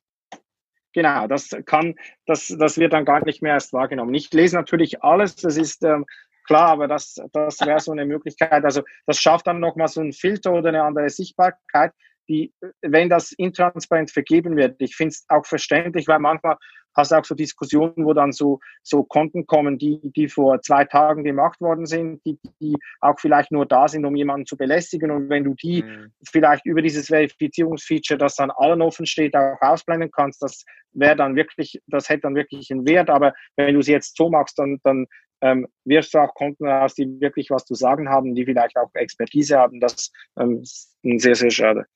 Genau, 0.94 1.26
das 1.26 1.50
kann, 1.66 1.94
das, 2.24 2.48
das 2.58 2.78
wird 2.78 2.94
dann 2.94 3.04
gar 3.04 3.22
nicht 3.26 3.42
mehr 3.42 3.52
erst 3.52 3.74
wahrgenommen. 3.74 4.14
Ich 4.14 4.32
lese 4.32 4.56
natürlich 4.56 5.02
alles, 5.02 5.36
das 5.36 5.58
ist 5.58 5.84
ähm, 5.84 6.06
klar, 6.46 6.68
aber 6.68 6.88
das, 6.88 7.16
das 7.32 7.60
wäre 7.60 7.80
so 7.80 7.92
eine 7.92 8.06
Möglichkeit. 8.06 8.64
Also 8.64 8.82
das 9.06 9.18
schafft 9.18 9.46
dann 9.46 9.60
nochmal 9.60 9.88
so 9.88 10.00
einen 10.00 10.12
Filter 10.12 10.52
oder 10.52 10.68
eine 10.68 10.82
andere 10.82 11.08
Sichtbarkeit, 11.08 11.92
die, 12.28 12.52
wenn 12.82 13.08
das 13.08 13.32
intransparent 13.32 14.10
vergeben 14.10 14.56
wird. 14.56 14.76
Ich 14.80 14.96
finde 14.96 15.10
es 15.10 15.24
auch 15.28 15.46
verständlich, 15.46 16.08
weil 16.08 16.18
manchmal 16.18 16.56
hast 16.96 17.12
du 17.12 17.16
auch 17.16 17.24
so 17.24 17.34
Diskussionen, 17.34 18.04
wo 18.04 18.14
dann 18.14 18.32
so, 18.32 18.58
so 18.82 19.04
Konten 19.04 19.46
kommen, 19.46 19.78
die, 19.78 20.00
die 20.16 20.28
vor 20.28 20.60
zwei 20.62 20.84
Tagen 20.84 21.24
gemacht 21.24 21.60
worden 21.60 21.86
sind, 21.86 22.24
die, 22.24 22.38
die 22.60 22.74
auch 23.00 23.20
vielleicht 23.20 23.52
nur 23.52 23.66
da 23.66 23.86
sind, 23.86 24.04
um 24.04 24.16
jemanden 24.16 24.46
zu 24.46 24.56
belästigen. 24.56 25.10
Und 25.10 25.28
wenn 25.28 25.44
du 25.44 25.54
die 25.54 25.82
mhm. 25.82 26.12
vielleicht 26.28 26.64
über 26.64 26.82
dieses 26.82 27.08
Verifizierungsfeature, 27.08 28.18
das 28.18 28.36
dann 28.36 28.50
allen 28.50 28.82
offen 28.82 29.06
steht, 29.06 29.36
auch 29.36 29.60
ausblenden 29.60 30.10
kannst, 30.10 30.42
das 30.42 30.64
wäre 30.92 31.16
dann 31.16 31.36
wirklich, 31.36 31.78
das 31.86 32.08
hätte 32.08 32.22
dann 32.22 32.34
wirklich 32.34 32.70
einen 32.70 32.86
Wert. 32.86 33.10
Aber 33.10 33.34
wenn 33.56 33.74
du 33.74 33.80
es 33.80 33.88
jetzt 33.88 34.16
so 34.16 34.30
machst, 34.30 34.58
dann, 34.58 34.78
dann 34.82 35.06
ähm, 35.40 35.68
wirst 35.84 36.14
du 36.14 36.18
auch 36.18 36.34
Konten 36.34 36.66
aus, 36.66 36.94
die 36.94 37.20
wirklich 37.20 37.50
was 37.50 37.64
zu 37.64 37.74
sagen 37.74 38.08
haben, 38.08 38.34
die 38.34 38.44
vielleicht 38.44 38.76
auch 38.76 38.90
Expertise 38.94 39.58
haben. 39.58 39.80
Das 39.80 40.12
ähm, 40.38 40.60
ist 40.62 40.96
sehr, 41.02 41.34
sehr 41.34 41.50
schade. 41.50 41.86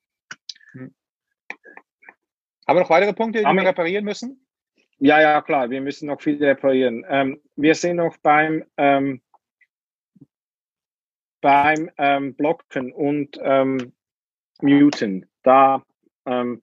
Mhm. 0.73 0.93
Aber 2.65 2.81
noch 2.81 2.89
weitere 2.89 3.13
Punkte, 3.13 3.39
die 3.39 3.45
wir 3.45 3.65
reparieren 3.65 4.05
müssen? 4.05 4.45
Ja, 4.99 5.19
ja, 5.19 5.41
klar, 5.41 5.69
wir 5.69 5.81
müssen 5.81 6.07
noch 6.07 6.21
viel 6.21 6.43
reparieren. 6.43 7.03
Ähm, 7.09 7.41
wir 7.55 7.73
sind 7.73 7.95
noch 7.95 8.17
beim, 8.17 8.63
ähm, 8.77 9.21
beim 11.41 11.89
ähm, 11.97 12.35
Blocken 12.35 12.93
und 12.93 13.39
ähm, 13.41 13.93
Muten. 14.61 15.27
Da 15.41 15.83
ähm, 16.27 16.61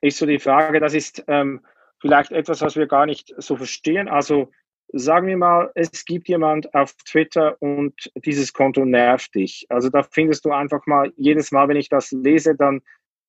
ist 0.00 0.16
so 0.16 0.24
die 0.24 0.38
Frage, 0.38 0.80
das 0.80 0.94
ist 0.94 1.24
vielleicht 1.98 2.30
etwas, 2.30 2.60
was 2.60 2.76
wir 2.76 2.86
gar 2.86 3.06
nicht 3.06 3.34
so 3.36 3.56
verstehen. 3.56 4.08
Also 4.08 4.52
sagen 4.92 5.26
wir 5.26 5.36
mal, 5.36 5.70
es 5.74 6.04
gibt 6.04 6.28
jemand 6.28 6.72
auf 6.74 6.94
Twitter 7.08 7.60
und 7.60 7.94
dieses 8.24 8.52
Konto 8.52 8.84
nervt 8.84 9.34
dich. 9.34 9.66
Also 9.68 9.88
da 9.88 10.02
findest 10.02 10.44
du 10.44 10.52
einfach 10.52 10.86
mal, 10.86 11.12
jedes 11.16 11.52
Mal, 11.52 11.68
wenn 11.68 11.76
ich 11.76 11.88
das 11.88 12.12
lese, 12.12 12.54
dann 12.54 12.80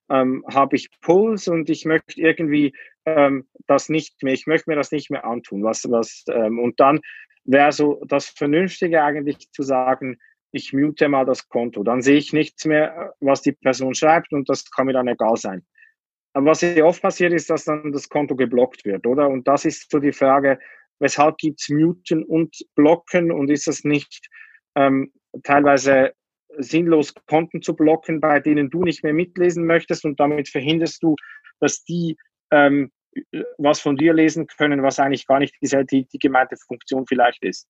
ähm, 0.09 0.45
habe 0.53 0.75
ich 0.75 0.89
Puls 1.01 1.47
und 1.47 1.69
ich 1.69 1.85
möchte 1.85 2.19
irgendwie 2.19 2.73
ähm, 3.05 3.47
das 3.65 3.89
nicht 3.89 4.23
mehr, 4.23 4.33
ich 4.33 4.47
möchte 4.47 4.69
mir 4.69 4.75
das 4.75 4.91
nicht 4.91 5.09
mehr 5.09 5.25
antun. 5.25 5.63
Was, 5.63 5.83
was, 5.89 6.23
ähm, 6.29 6.59
und 6.59 6.79
dann 6.79 7.01
wäre 7.43 7.71
so 7.71 8.01
das 8.07 8.27
Vernünftige 8.29 9.03
eigentlich 9.03 9.51
zu 9.51 9.63
sagen, 9.63 10.17
ich 10.51 10.73
mute 10.73 11.09
mal 11.09 11.25
das 11.25 11.47
Konto. 11.49 11.83
Dann 11.83 12.01
sehe 12.01 12.17
ich 12.17 12.33
nichts 12.33 12.65
mehr, 12.65 13.13
was 13.19 13.41
die 13.41 13.51
Person 13.51 13.93
schreibt 13.95 14.31
und 14.31 14.49
das 14.49 14.69
kann 14.71 14.85
mir 14.85 14.93
dann 14.93 15.07
egal 15.07 15.35
sein. 15.35 15.65
Aber 16.33 16.47
was 16.47 16.59
sehr 16.59 16.85
oft 16.85 17.01
passiert 17.01 17.33
ist, 17.33 17.49
dass 17.49 17.65
dann 17.65 17.91
das 17.91 18.09
Konto 18.09 18.35
geblockt 18.35 18.85
wird, 18.85 19.07
oder? 19.07 19.27
Und 19.27 19.47
das 19.47 19.65
ist 19.65 19.89
so 19.89 19.99
die 19.99 20.11
Frage, 20.11 20.59
weshalb 20.99 21.37
gibt's 21.37 21.69
Muten 21.69 22.23
und 22.23 22.55
Blocken 22.75 23.31
und 23.31 23.49
ist 23.49 23.67
das 23.67 23.83
nicht 23.83 24.27
ähm, 24.75 25.11
teilweise 25.43 26.13
sinnlos 26.57 27.13
Konten 27.27 27.61
zu 27.61 27.75
blocken, 27.75 28.19
bei 28.19 28.39
denen 28.39 28.69
du 28.69 28.83
nicht 28.83 29.03
mehr 29.03 29.13
mitlesen 29.13 29.65
möchtest 29.65 30.05
und 30.05 30.19
damit 30.19 30.49
verhinderst 30.49 31.03
du, 31.03 31.15
dass 31.59 31.83
die 31.83 32.17
ähm, 32.51 32.91
was 33.57 33.79
von 33.79 33.97
dir 33.97 34.13
lesen 34.13 34.47
können, 34.47 34.83
was 34.83 34.99
eigentlich 34.99 35.27
gar 35.27 35.39
nicht 35.39 35.55
die, 35.61 36.07
die, 36.07 36.19
gemeinte 36.19 36.55
Funktion 36.57 37.05
vielleicht 37.07 37.43
ist. 37.43 37.67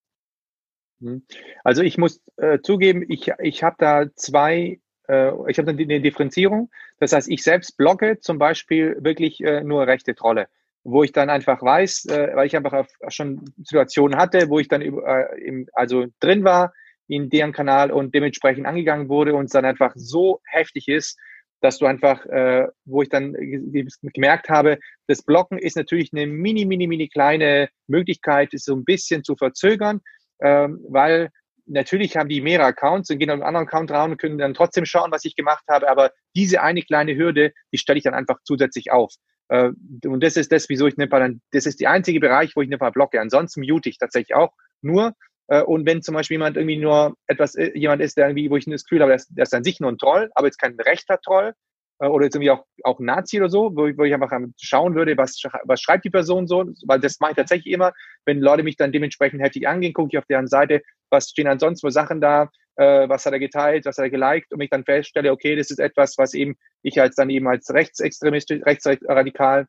Mhm. 1.00 1.26
Also 1.64 1.84
ich 1.84 1.98
muss 1.98 2.22
äh, 2.38 2.60
zugeben, 2.62 3.06
ich, 3.08 3.32
ich 3.40 3.64
habe 3.64 3.76
da 3.80 4.06
zwei, 4.16 4.80
äh, 5.08 5.32
ich 5.50 5.58
habe 5.58 5.72
eine 5.72 6.02
Differenzierung. 6.02 6.70
Das 7.00 7.14
heißt, 7.14 7.30
ich 7.30 7.44
selbst 7.44 7.78
blogge 7.78 8.20
zum 8.20 8.40
Beispiel 8.40 8.98
wirklich 9.00 9.42
äh, 9.42 9.64
nur 9.64 9.88
rechte 9.88 10.16
Trolle, 10.16 10.48
wo 10.88 11.04
ich 11.04 11.12
dann 11.12 11.30
einfach 11.30 11.62
weiß, 11.62 12.06
äh, 12.06 12.32
weil 12.34 12.48
ich 12.48 12.56
einfach 12.56 12.88
schon 13.10 13.44
Situationen 13.58 14.18
hatte, 14.18 14.50
wo 14.50 14.58
ich 14.60 14.70
dann 14.70 14.82
äh, 14.82 15.26
im, 15.44 15.68
also 15.74 16.06
drin 16.22 16.46
war, 16.46 16.72
in 17.08 17.30
deren 17.30 17.52
Kanal 17.52 17.92
und 17.92 18.16
dementsprechend 18.16 18.66
angegangen 18.66 19.10
wurde 19.10 19.36
und 19.36 19.46
es 19.46 19.52
dann 19.52 19.66
einfach 19.66 19.92
so 19.96 20.40
heftig 20.46 20.88
ist, 20.88 21.20
dass 21.60 21.78
du 21.78 21.88
einfach, 21.88 22.26
äh, 22.28 22.68
wo 22.86 23.02
ich 23.02 23.10
dann 23.10 23.34
gemerkt 23.34 24.48
habe, 24.48 24.80
das 25.08 25.24
Blocken 25.24 25.58
ist 25.58 25.76
natürlich 25.76 26.12
eine 26.14 26.26
mini, 26.26 26.64
mini, 26.64 26.88
mini 26.88 27.10
kleine 27.10 27.68
Möglichkeit, 27.88 28.54
es 28.54 28.64
so 28.64 28.74
ein 28.74 28.86
bisschen 28.86 29.26
zu 29.26 29.36
verzögern, 29.36 30.00
ähm, 30.42 30.80
weil 30.88 31.32
natürlich 31.66 32.16
haben 32.16 32.30
die 32.30 32.40
mehrere 32.40 32.68
Accounts 32.68 33.10
und 33.10 33.18
gehen 33.18 33.30
auf 33.30 33.36
einen 33.36 33.44
anderen 33.44 33.68
Account 33.68 33.92
raus 33.92 34.10
und 34.10 34.18
können 34.20 34.38
dann 34.38 34.54
trotzdem 34.54 34.86
schauen, 34.86 35.12
was 35.12 35.26
ich 35.26 35.36
gemacht 35.36 35.66
habe, 35.70 35.90
aber 35.90 36.12
diese 36.34 36.62
eine 36.62 36.82
kleine 36.82 37.18
Hürde, 37.18 37.52
die 37.74 37.78
stelle 37.78 37.98
ich 37.98 38.06
dann 38.06 38.14
einfach 38.14 38.38
zusätzlich 38.46 38.92
auf. 38.92 39.14
Äh, 39.50 39.72
und 40.06 40.24
das 40.24 40.38
ist 40.38 40.52
das, 40.52 40.70
wieso 40.70 40.88
ich 40.88 40.98
Nepal 40.98 41.20
dann, 41.20 41.42
das 41.52 41.66
ist 41.66 41.80
der 41.80 41.92
einzige 41.92 42.20
Bereich, 42.20 42.56
wo 42.56 42.62
ich 42.62 42.70
Nepal 42.70 42.92
blocke. 42.92 43.20
Ansonsten 43.20 43.62
mute 43.62 43.90
ich 43.90 43.98
tatsächlich 43.98 44.36
auch 44.36 44.54
nur, 44.82 45.14
äh, 45.48 45.62
und 45.62 45.86
wenn 45.86 46.02
zum 46.02 46.16
Beispiel 46.16 46.36
jemand 46.36 46.58
irgendwie 46.58 46.78
nur 46.78 47.16
etwas, 47.28 47.56
äh, 47.56 47.72
jemand 47.74 48.02
ist, 48.02 48.18
der 48.18 48.28
irgendwie, 48.28 48.50
wo 48.50 48.58
ich 48.58 48.66
das 48.66 48.84
Gefühl 48.84 49.02
habe, 49.02 49.18
der 49.30 49.44
ist, 49.44 49.54
an 49.54 49.64
sich 49.64 49.80
nur 49.80 49.92
ein 49.92 49.98
Troll, 49.98 50.30
aber 50.36 50.48
jetzt 50.48 50.60
kein 50.60 50.78
rechter 50.80 51.20
Troll, 51.22 51.54
äh, 52.00 52.08
oder 52.08 52.26
jetzt 52.26 52.36
irgendwie 52.36 52.52
auch, 52.52 52.66
auch 52.84 53.00
Nazi 53.00 53.40
oder 53.40 53.50
so, 53.50 53.76
wo 53.76 53.88
ich, 53.88 53.98
wo 53.98 54.04
ich 54.04 54.14
einfach 54.14 54.32
schauen 54.60 54.96
würde, 54.96 55.18
was, 55.18 55.42
was 55.64 55.82
schreibt 55.82 56.06
die 56.06 56.10
Person 56.10 56.48
so, 56.48 56.66
weil 56.86 57.00
das 57.00 57.20
mache 57.20 57.32
ich 57.32 57.38
tatsächlich 57.38 57.74
immer, 57.74 57.94
wenn 58.26 58.40
Leute 58.40 58.64
mich 58.64 58.76
dann 58.76 58.92
dementsprechend 58.92 59.42
heftig 59.42 59.68
angehen, 59.68 59.94
gucke 59.94 60.10
ich 60.12 60.18
auf 60.18 60.26
deren 60.26 60.48
Seite, 60.48 60.82
was 61.10 61.30
stehen 61.30 61.48
ansonsten 61.48 61.88
für 61.88 61.92
Sachen 61.92 62.22
da, 62.22 62.50
äh, 62.78 63.10
was 63.10 63.26
hat 63.26 63.34
er 63.34 63.40
geteilt, 63.40 63.86
was 63.86 63.98
hat 63.98 64.06
er 64.06 64.10
geliked 64.10 64.52
und 64.52 64.60
mich 64.60 64.70
dann 64.70 64.86
feststelle, 64.86 65.32
okay, 65.32 65.56
das 65.56 65.72
ist 65.72 65.80
etwas, 65.80 66.18
was 66.18 66.34
eben 66.34 66.56
ich 66.84 67.02
als 67.02 67.16
dann 67.16 67.30
eben 67.30 67.48
als 67.48 67.74
rechtsextremistisch, 67.74 68.62
rechtsradikal 68.66 69.68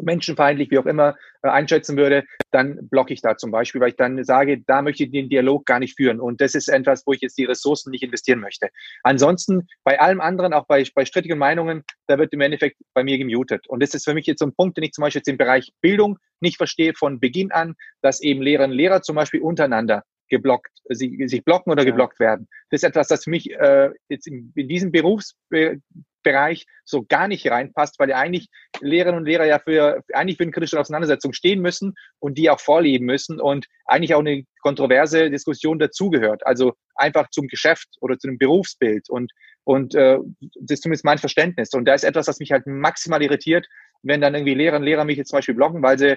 menschenfeindlich, 0.00 0.70
wie 0.70 0.78
auch 0.78 0.86
immer, 0.86 1.16
äh, 1.42 1.48
einschätzen 1.48 1.96
würde, 1.96 2.24
dann 2.50 2.88
blocke 2.88 3.12
ich 3.12 3.20
da 3.20 3.36
zum 3.36 3.50
Beispiel, 3.50 3.80
weil 3.80 3.90
ich 3.90 3.96
dann 3.96 4.22
sage, 4.24 4.60
da 4.66 4.82
möchte 4.82 5.04
ich 5.04 5.10
den 5.10 5.28
Dialog 5.28 5.66
gar 5.66 5.80
nicht 5.80 5.96
führen. 5.96 6.20
Und 6.20 6.40
das 6.40 6.54
ist 6.54 6.68
etwas, 6.68 7.06
wo 7.06 7.12
ich 7.12 7.20
jetzt 7.20 7.36
die 7.36 7.44
Ressourcen 7.44 7.90
nicht 7.90 8.02
investieren 8.02 8.40
möchte. 8.40 8.68
Ansonsten, 9.02 9.66
bei 9.84 10.00
allem 10.00 10.20
anderen, 10.20 10.52
auch 10.52 10.66
bei, 10.66 10.84
bei 10.94 11.04
strittigen 11.04 11.38
Meinungen, 11.38 11.84
da 12.06 12.18
wird 12.18 12.32
im 12.32 12.40
Endeffekt 12.40 12.76
bei 12.94 13.04
mir 13.04 13.18
gemutet. 13.18 13.68
Und 13.68 13.82
das 13.82 13.94
ist 13.94 14.04
für 14.04 14.14
mich 14.14 14.26
jetzt 14.26 14.38
so 14.38 14.46
ein 14.46 14.54
Punkt, 14.54 14.76
den 14.76 14.84
ich 14.84 14.92
zum 14.92 15.02
Beispiel 15.02 15.20
jetzt 15.20 15.28
im 15.28 15.38
Bereich 15.38 15.72
Bildung 15.80 16.18
nicht 16.40 16.56
verstehe 16.56 16.94
von 16.94 17.20
Beginn 17.20 17.52
an, 17.52 17.74
dass 18.02 18.20
eben 18.20 18.42
Lehrerinnen 18.42 18.72
und 18.72 18.78
Lehrer 18.78 19.02
zum 19.02 19.16
Beispiel 19.16 19.40
untereinander 19.40 20.04
geblockt, 20.28 20.72
sie, 20.88 21.26
sich 21.26 21.44
blocken 21.44 21.70
oder 21.70 21.84
geblockt 21.84 22.20
werden. 22.20 22.48
Das 22.70 22.82
ist 22.82 22.88
etwas, 22.88 23.08
das 23.08 23.24
für 23.24 23.30
mich 23.30 23.50
äh, 23.52 23.90
jetzt 24.08 24.26
in, 24.26 24.52
in 24.54 24.68
diesem 24.68 24.92
Berufsbereich 24.92 26.66
so 26.84 27.04
gar 27.04 27.28
nicht 27.28 27.50
reinpasst, 27.50 27.98
weil 27.98 28.10
ja 28.10 28.16
eigentlich 28.16 28.48
Lehrerinnen 28.80 29.20
und 29.20 29.26
Lehrer 29.26 29.46
ja 29.46 29.58
für 29.58 30.02
eigentlich 30.12 30.36
für 30.36 30.44
eine 30.44 30.52
kritische 30.52 30.78
Auseinandersetzung 30.78 31.32
stehen 31.32 31.60
müssen 31.60 31.94
und 32.18 32.38
die 32.38 32.50
auch 32.50 32.60
vorleben 32.60 33.06
müssen 33.06 33.40
und 33.40 33.66
eigentlich 33.86 34.14
auch 34.14 34.20
eine 34.20 34.44
kontroverse 34.62 35.30
Diskussion 35.30 35.78
dazugehört. 35.78 36.46
Also 36.46 36.74
einfach 36.94 37.30
zum 37.30 37.48
Geschäft 37.48 37.88
oder 38.00 38.18
zu 38.18 38.28
einem 38.28 38.38
Berufsbild 38.38 39.08
und 39.08 39.32
und 39.64 39.94
äh, 39.94 40.18
das 40.40 40.76
ist 40.76 40.82
zumindest 40.84 41.04
mein 41.04 41.18
Verständnis. 41.18 41.74
Und 41.74 41.84
da 41.84 41.92
ist 41.92 42.02
etwas, 42.02 42.26
was 42.26 42.38
mich 42.38 42.52
halt 42.52 42.66
maximal 42.66 43.22
irritiert, 43.22 43.68
wenn 44.02 44.22
dann 44.22 44.34
irgendwie 44.34 44.54
Lehrerinnen 44.54 44.82
und 44.82 44.86
Lehrer 44.86 45.04
mich 45.04 45.18
jetzt 45.18 45.28
zum 45.28 45.36
Beispiel 45.36 45.54
blocken, 45.54 45.82
weil 45.82 45.98
sie 45.98 46.16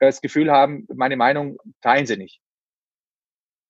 das 0.00 0.20
Gefühl 0.20 0.50
haben, 0.50 0.86
meine 0.94 1.16
Meinung 1.16 1.58
teilen 1.80 2.06
sie 2.06 2.16
nicht. 2.16 2.40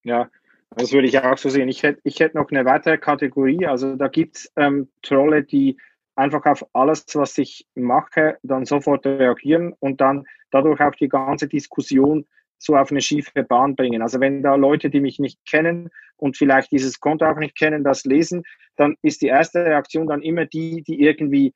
Ja, 0.04 0.30
das 0.70 0.92
würde 0.92 1.08
ich 1.08 1.18
auch 1.18 1.38
so 1.38 1.48
sehen. 1.48 1.68
Ich 1.68 1.82
hätte, 1.82 2.00
ich 2.04 2.20
hätte 2.20 2.36
noch 2.36 2.50
eine 2.50 2.64
weitere 2.64 2.98
Kategorie. 2.98 3.66
Also 3.66 3.96
da 3.96 4.08
gibt 4.08 4.36
es 4.36 4.52
ähm, 4.56 4.88
Trolle, 5.02 5.42
die 5.42 5.76
einfach 6.14 6.44
auf 6.46 6.66
alles, 6.72 7.06
was 7.14 7.38
ich 7.38 7.66
mache, 7.74 8.38
dann 8.42 8.64
sofort 8.64 9.06
reagieren 9.06 9.74
und 9.78 10.00
dann 10.00 10.24
dadurch 10.50 10.80
auch 10.80 10.94
die 10.94 11.08
ganze 11.08 11.48
Diskussion 11.48 12.26
so 12.58 12.76
auf 12.76 12.90
eine 12.90 13.00
schiefe 13.00 13.44
Bahn 13.44 13.76
bringen. 13.76 14.02
Also 14.02 14.18
wenn 14.20 14.42
da 14.42 14.56
Leute, 14.56 14.90
die 14.90 15.00
mich 15.00 15.20
nicht 15.20 15.38
kennen 15.46 15.90
und 16.16 16.36
vielleicht 16.36 16.72
dieses 16.72 16.98
Konto 16.98 17.24
auch 17.24 17.36
nicht 17.36 17.56
kennen, 17.56 17.84
das 17.84 18.04
lesen, 18.04 18.42
dann 18.76 18.96
ist 19.02 19.22
die 19.22 19.28
erste 19.28 19.64
Reaktion 19.64 20.08
dann 20.08 20.22
immer 20.22 20.44
die, 20.44 20.82
die 20.82 21.00
irgendwie 21.00 21.54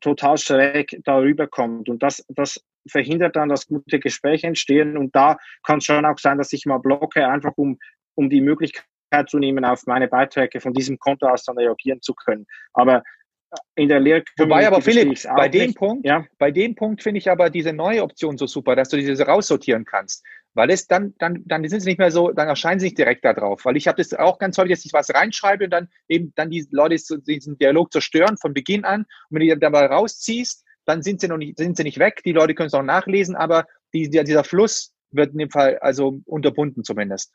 total 0.00 0.38
schräg 0.38 0.98
darüber 1.04 1.46
kommt. 1.46 1.88
Und 1.88 2.02
das, 2.02 2.24
das 2.28 2.60
verhindert 2.88 3.36
dann, 3.36 3.48
dass 3.48 3.66
gute 3.66 3.98
Gespräche 3.98 4.46
entstehen. 4.46 4.96
Und 4.96 5.14
da 5.14 5.38
kann 5.62 5.78
es 5.78 5.84
schon 5.84 6.04
auch 6.04 6.18
sein, 6.18 6.38
dass 6.38 6.52
ich 6.52 6.66
mal 6.66 6.78
blocke, 6.78 7.26
einfach 7.26 7.52
um, 7.56 7.78
um 8.14 8.30
die 8.30 8.40
Möglichkeit 8.40 8.84
zu 9.28 9.38
nehmen, 9.38 9.64
auf 9.64 9.86
meine 9.86 10.08
Beiträge 10.08 10.60
von 10.60 10.72
diesem 10.72 10.98
Konto 10.98 11.26
aus 11.26 11.44
dann 11.44 11.58
reagieren 11.58 12.00
zu 12.00 12.14
können. 12.14 12.46
Aber 12.72 13.02
in 13.74 13.88
der 13.88 14.00
Lehre. 14.00 14.22
Wobei 14.38 14.66
aber 14.66 14.80
Philipp, 14.80 15.18
bei 15.36 15.48
dem 15.48 15.66
nicht. 15.68 15.78
Punkt, 15.78 16.06
ja? 16.06 16.24
bei 16.38 16.50
dem 16.50 16.74
Punkt 16.74 17.02
finde 17.02 17.18
ich 17.18 17.30
aber 17.30 17.50
diese 17.50 17.72
neue 17.72 18.02
Option 18.02 18.38
so 18.38 18.46
super, 18.46 18.76
dass 18.76 18.88
du 18.88 18.96
diese 18.96 19.26
raussortieren 19.26 19.84
kannst. 19.84 20.24
Weil 20.54 20.70
es 20.70 20.86
dann, 20.86 21.14
dann, 21.18 21.42
dann 21.46 21.66
sind 21.66 21.80
sie 21.80 21.88
nicht 21.88 21.98
mehr 21.98 22.10
so, 22.10 22.30
dann 22.30 22.48
erscheinen 22.48 22.78
sie 22.78 22.86
nicht 22.86 22.98
direkt 22.98 23.24
da 23.24 23.32
drauf. 23.32 23.64
Weil 23.64 23.76
ich 23.76 23.88
habe 23.88 23.96
das 23.96 24.12
auch 24.12 24.38
ganz 24.38 24.58
häufig, 24.58 24.72
dass 24.72 24.84
ich 24.84 24.92
was 24.92 25.14
reinschreibe 25.14 25.64
und 25.64 25.70
dann 25.70 25.88
eben 26.08 26.32
dann 26.34 26.50
die 26.50 26.66
Leute 26.70 26.96
diesen 27.26 27.56
Dialog 27.58 27.92
zerstören 27.92 28.36
von 28.36 28.52
Beginn 28.52 28.84
an. 28.84 29.02
Und 29.02 29.06
wenn 29.30 29.48
du 29.48 29.54
die 29.54 29.60
dann 29.60 29.72
mal 29.72 29.86
rausziehst, 29.86 30.64
dann 30.84 31.02
sind 31.02 31.20
sie 31.20 31.28
noch 31.28 31.38
nicht, 31.38 31.56
sind 31.56 31.76
sie 31.76 31.84
nicht 31.84 31.98
weg. 31.98 32.22
Die 32.24 32.32
Leute 32.32 32.54
können 32.54 32.66
es 32.66 32.74
auch 32.74 32.82
nachlesen, 32.82 33.34
aber 33.34 33.66
die, 33.94 34.10
dieser 34.10 34.44
Fluss 34.44 34.92
wird 35.10 35.32
in 35.32 35.38
dem 35.38 35.50
Fall 35.50 35.78
also 35.78 36.20
unterbunden 36.26 36.84
zumindest. 36.84 37.32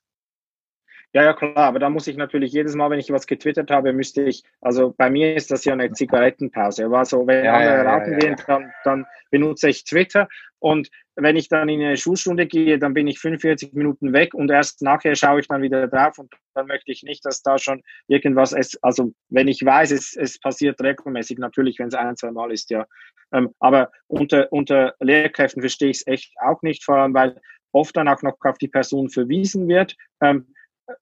Ja, 1.13 1.23
ja, 1.23 1.33
klar, 1.33 1.55
aber 1.55 1.79
da 1.79 1.89
muss 1.89 2.07
ich 2.07 2.17
natürlich 2.17 2.51
jedes 2.51 2.75
Mal, 2.75 2.89
wenn 2.89 2.99
ich 2.99 3.11
was 3.11 3.27
getwittert 3.27 3.71
habe, 3.71 3.93
müsste 3.93 4.23
ich, 4.23 4.43
also 4.61 4.93
bei 4.97 5.09
mir 5.09 5.35
ist 5.35 5.49
das 5.49 5.63
ja 5.63 5.73
eine 5.73 5.91
Zigarettenpause. 5.91 6.85
Aber 6.85 7.05
so, 7.05 7.25
wenn 7.25 7.45
ja, 7.45 7.53
andere 7.53 7.75
ja, 7.75 7.95
rauchen 7.95 8.11
ja, 8.13 8.19
gehen, 8.19 8.35
dann, 8.45 8.71
dann 8.83 9.05
benutze 9.31 9.69
ich 9.69 9.85
Twitter. 9.85 10.27
Und 10.59 10.89
wenn 11.15 11.35
ich 11.35 11.49
dann 11.49 11.69
in 11.69 11.81
eine 11.81 11.97
Schulstunde 11.97 12.45
gehe, 12.45 12.77
dann 12.77 12.93
bin 12.93 13.07
ich 13.07 13.19
45 13.19 13.73
Minuten 13.73 14.11
weg 14.11 14.33
und 14.33 14.51
erst 14.51 14.81
nachher 14.81 15.15
schaue 15.15 15.39
ich 15.39 15.47
dann 15.47 15.61
wieder 15.61 15.87
drauf 15.87 16.17
und 16.17 16.33
dann 16.55 16.67
möchte 16.67 16.91
ich 16.91 17.03
nicht, 17.03 17.25
dass 17.25 17.41
da 17.41 17.57
schon 17.57 17.83
irgendwas 18.07 18.53
ist. 18.53 18.77
Also 18.83 19.13
wenn 19.29 19.47
ich 19.47 19.63
weiß, 19.63 19.91
es, 19.91 20.15
es 20.15 20.39
passiert 20.39 20.81
regelmäßig, 20.81 21.37
natürlich, 21.37 21.79
wenn 21.79 21.87
es 21.87 21.95
ein, 21.95 22.17
zwei 22.17 22.31
Mal 22.31 22.51
ist, 22.51 22.69
ja. 22.69 22.85
Ähm, 23.31 23.53
aber 23.59 23.91
unter, 24.07 24.51
unter 24.51 24.95
Lehrkräften 24.99 25.61
verstehe 25.61 25.89
ich 25.89 25.97
es 25.97 26.07
echt 26.07 26.33
auch 26.41 26.61
nicht, 26.61 26.83
vor 26.83 26.97
allem 26.97 27.13
weil 27.13 27.39
oft 27.71 27.95
dann 27.95 28.07
auch 28.07 28.21
noch 28.21 28.37
auf 28.41 28.57
die 28.57 28.67
Person 28.67 29.09
verwiesen 29.09 29.67
wird. 29.67 29.95
Ähm, 30.21 30.47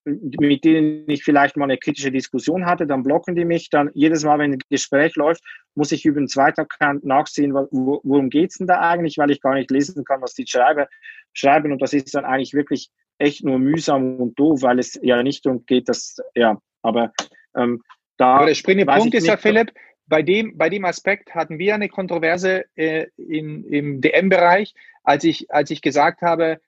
mit 0.03 0.63
denen 0.63 1.09
ich 1.09 1.23
vielleicht 1.23 1.57
mal 1.57 1.65
eine 1.65 1.77
kritische 1.77 2.11
Diskussion 2.11 2.65
hatte, 2.65 2.87
dann 2.87 3.03
blocken 3.03 3.35
die 3.35 3.45
mich. 3.45 3.69
Dann 3.69 3.91
jedes 3.93 4.23
Mal, 4.23 4.39
wenn 4.39 4.53
ein 4.53 4.61
Gespräch 4.69 5.15
läuft, 5.15 5.43
muss 5.75 5.91
ich 5.91 6.05
über 6.05 6.19
den 6.19 6.27
zweiten 6.27 6.61
Account 6.61 7.03
nachsehen, 7.03 7.53
worum 7.53 8.29
geht's 8.29 8.57
denn 8.57 8.67
da 8.67 8.79
eigentlich, 8.79 9.17
weil 9.17 9.31
ich 9.31 9.41
gar 9.41 9.53
nicht 9.53 9.69
lesen 9.71 10.03
kann, 10.03 10.21
was 10.21 10.33
die 10.33 10.47
schreibe, 10.47 10.87
schreiben. 11.33 11.71
Und 11.71 11.81
das 11.81 11.93
ist 11.93 12.15
dann 12.15 12.25
eigentlich 12.25 12.53
wirklich 12.53 12.89
echt 13.17 13.43
nur 13.43 13.59
mühsam 13.59 14.17
und 14.17 14.39
doof, 14.39 14.61
weil 14.61 14.79
es 14.79 14.99
ja 15.01 15.21
nicht 15.23 15.45
darum 15.45 15.65
geht, 15.65 15.87
dass, 15.87 16.17
ja, 16.33 16.59
aber 16.81 17.13
ähm, 17.55 17.81
da. 18.17 18.37
Aber 18.37 18.47
der 18.47 18.55
springende 18.55 18.91
Punkt 18.91 19.13
ist 19.13 19.27
ja, 19.27 19.37
Philipp, 19.37 19.71
bei 20.07 20.21
dem, 20.21 20.57
bei 20.57 20.69
dem 20.69 20.85
Aspekt 20.85 21.33
hatten 21.33 21.57
wir 21.57 21.75
eine 21.75 21.89
Kontroverse 21.89 22.65
äh, 22.75 23.07
in, 23.17 23.63
im 23.65 24.01
DM-Bereich, 24.01 24.73
als 25.03 25.23
ich, 25.23 25.51
als 25.51 25.71
ich 25.71 25.81
gesagt 25.81 26.21
habe, 26.21 26.59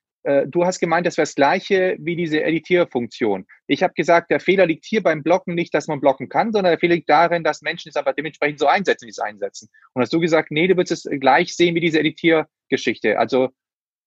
du 0.47 0.65
hast 0.65 0.79
gemeint, 0.79 1.07
das 1.07 1.15
wäre 1.17 1.25
das 1.25 1.35
gleiche 1.35 1.95
wie 1.99 2.17
diese 2.17 2.43
Editierfunktion. 2.43 3.45
Ich 3.67 3.81
habe 3.81 3.93
gesagt, 3.93 4.29
der 4.29 4.41
Fehler 4.41 4.65
liegt 4.65 4.85
hier 4.85 5.01
beim 5.01 5.23
Blocken 5.23 5.55
nicht, 5.55 5.73
dass 5.73 5.87
man 5.87 6.01
blocken 6.01 6.27
kann, 6.27 6.51
sondern 6.51 6.71
der 6.71 6.79
Fehler 6.79 6.95
liegt 6.95 7.09
darin, 7.09 7.43
dass 7.43 7.61
Menschen 7.61 7.89
es 7.89 7.95
aber 7.95 8.11
dementsprechend 8.11 8.59
so 8.59 8.67
einsetzen, 8.67 9.05
wie 9.05 9.11
es 9.11 9.19
einsetzen. 9.19 9.69
Und 9.93 10.01
hast 10.01 10.11
du 10.11 10.19
gesagt, 10.19 10.51
nee, 10.51 10.67
du 10.67 10.75
würdest 10.75 11.05
es 11.05 11.19
gleich 11.19 11.55
sehen 11.55 11.75
wie 11.75 11.79
diese 11.79 11.99
Editiergeschichte. 11.99 13.17
Also 13.17 13.49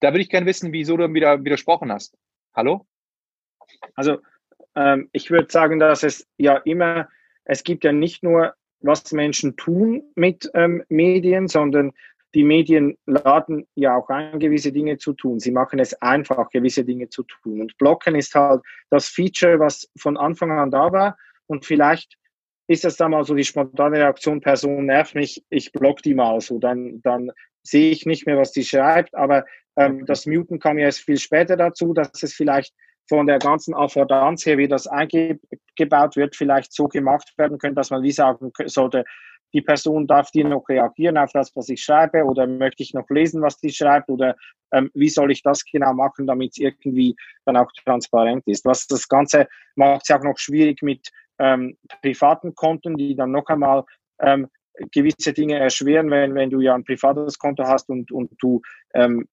da 0.01 0.09
würde 0.09 0.21
ich 0.21 0.29
gerne 0.29 0.47
wissen, 0.47 0.73
wieso 0.73 0.97
du 0.97 1.13
wieder 1.15 1.43
widersprochen 1.43 1.93
hast. 1.93 2.17
Hallo? 2.55 2.87
Also 3.95 4.19
ähm, 4.75 5.09
ich 5.13 5.31
würde 5.31 5.51
sagen, 5.51 5.79
dass 5.79 6.03
es 6.03 6.27
ja 6.37 6.57
immer, 6.59 7.09
es 7.45 7.65
gibt 7.65 7.85
ja 7.85 7.93
nicht 7.93 8.23
nur, 8.23 8.55
was 8.81 9.13
Menschen 9.13 9.57
tun 9.57 10.03
mit 10.15 10.51
ähm, 10.55 10.83
Medien, 10.89 11.49
sondern 11.49 11.93
die 12.35 12.45
Medien 12.45 12.97
laden 13.07 13.67
ja 13.75 13.97
auch 13.97 14.09
ein, 14.09 14.39
gewisse 14.39 14.73
Dinge 14.73 14.99
zu 14.99 15.13
tun. 15.15 15.41
Sie 15.41 15.51
machen 15.51 15.79
es 15.79 15.95
einfach, 16.01 16.49
gewisse 16.51 16.85
Dinge 16.85 17.09
zu 17.09 17.25
tun. 17.25 17.61
Und 17.61 17.77
Blocken 17.79 18.15
ist 18.15 18.35
halt 18.35 18.63
das 18.91 19.09
Feature, 19.09 19.59
was 19.59 19.91
von 19.99 20.17
Anfang 20.17 20.53
an 20.53 20.71
da 20.71 20.93
war. 20.93 21.17
Und 21.47 21.65
vielleicht 21.65 22.17
ist 22.69 22.85
das 22.85 22.97
dann 22.97 23.11
mal 23.11 23.25
so 23.25 23.35
die 23.35 23.45
spontane 23.45 23.99
Reaktion, 23.99 24.41
Person 24.41 24.87
nervt 24.87 25.17
mich, 25.17 25.45
ich 25.51 25.73
block 25.73 26.03
die 26.03 26.15
mal 26.15 26.41
so. 26.41 26.61
Dann, 26.61 27.01
dann 27.03 27.33
sehe 27.65 27.91
ich 27.91 28.07
nicht 28.07 28.27
mehr, 28.27 28.37
was 28.37 28.53
die 28.53 28.65
schreibt. 28.65 29.15
Aber 29.15 29.45
ähm, 29.77 30.07
das 30.07 30.27
Muten 30.27 30.61
kam 30.61 30.79
ja 30.79 30.85
erst 30.85 31.01
viel 31.01 31.19
später 31.19 31.57
dazu, 31.57 31.93
dass 31.93 32.23
es 32.23 32.33
vielleicht 32.33 32.75
von 33.09 33.27
der 33.27 33.41
ganzen 33.41 33.75
Affordanz 33.75 34.47
her, 34.47 34.57
wie 34.57 34.69
das 34.69 34.87
eingebaut 34.87 36.15
wird, 36.15 36.37
vielleicht 36.37 36.73
so 36.73 36.87
gemacht 36.87 37.33
werden 37.37 37.59
könnte, 37.59 37.75
dass 37.75 37.91
man 37.91 38.05
wie 38.05 38.13
sagen 38.13 38.53
sollte, 38.67 39.05
die 39.53 39.63
Person 39.63 40.07
darf 40.07 40.31
die 40.31 40.45
noch 40.45 40.69
reagieren 40.69 41.19
auf 41.19 41.33
das, 41.33 41.55
was 41.57 41.69
ich 41.69 41.83
schreibe 41.83 42.25
oder 42.25 42.47
möchte 42.47 42.83
ich 42.83 42.95
noch 42.95 43.09
lesen, 43.11 43.43
was 43.43 43.59
die 43.59 43.71
schreibt 43.71 44.09
oder 44.09 44.37
ähm, 44.73 44.91
wie 44.95 45.09
soll 45.09 45.33
ich 45.33 45.43
das 45.43 45.65
genau 45.65 45.93
machen, 45.93 46.27
damit 46.27 46.53
es 46.53 46.59
irgendwie 46.59 47.17
dann 47.45 47.57
auch 47.57 47.71
transparent 47.85 48.47
ist. 48.47 48.65
Was 48.65 48.87
das 48.87 49.09
Ganze 49.09 49.49
macht 49.75 50.03
es 50.09 50.15
auch 50.15 50.23
noch 50.23 50.39
schwierig 50.39 50.83
mit 50.83 51.09
ähm, 51.39 51.77
privaten 52.03 52.55
Konten, 52.55 52.97
die 52.97 53.17
dann 53.17 53.33
noch 53.33 53.47
einmal 53.47 53.85
ähm, 54.21 54.49
gewisse 54.93 55.33
Dinge 55.33 55.59
erschweren, 55.59 56.11
wenn, 56.11 56.35
wenn 56.35 56.51
du 56.51 56.61
ja 56.61 56.75
ein 56.75 56.85
privates 56.85 57.39
Konto 57.39 57.65
hast 57.65 57.89
und, 57.89 58.13
und 58.13 58.31
du 58.41 58.61
ähm, 58.95 59.27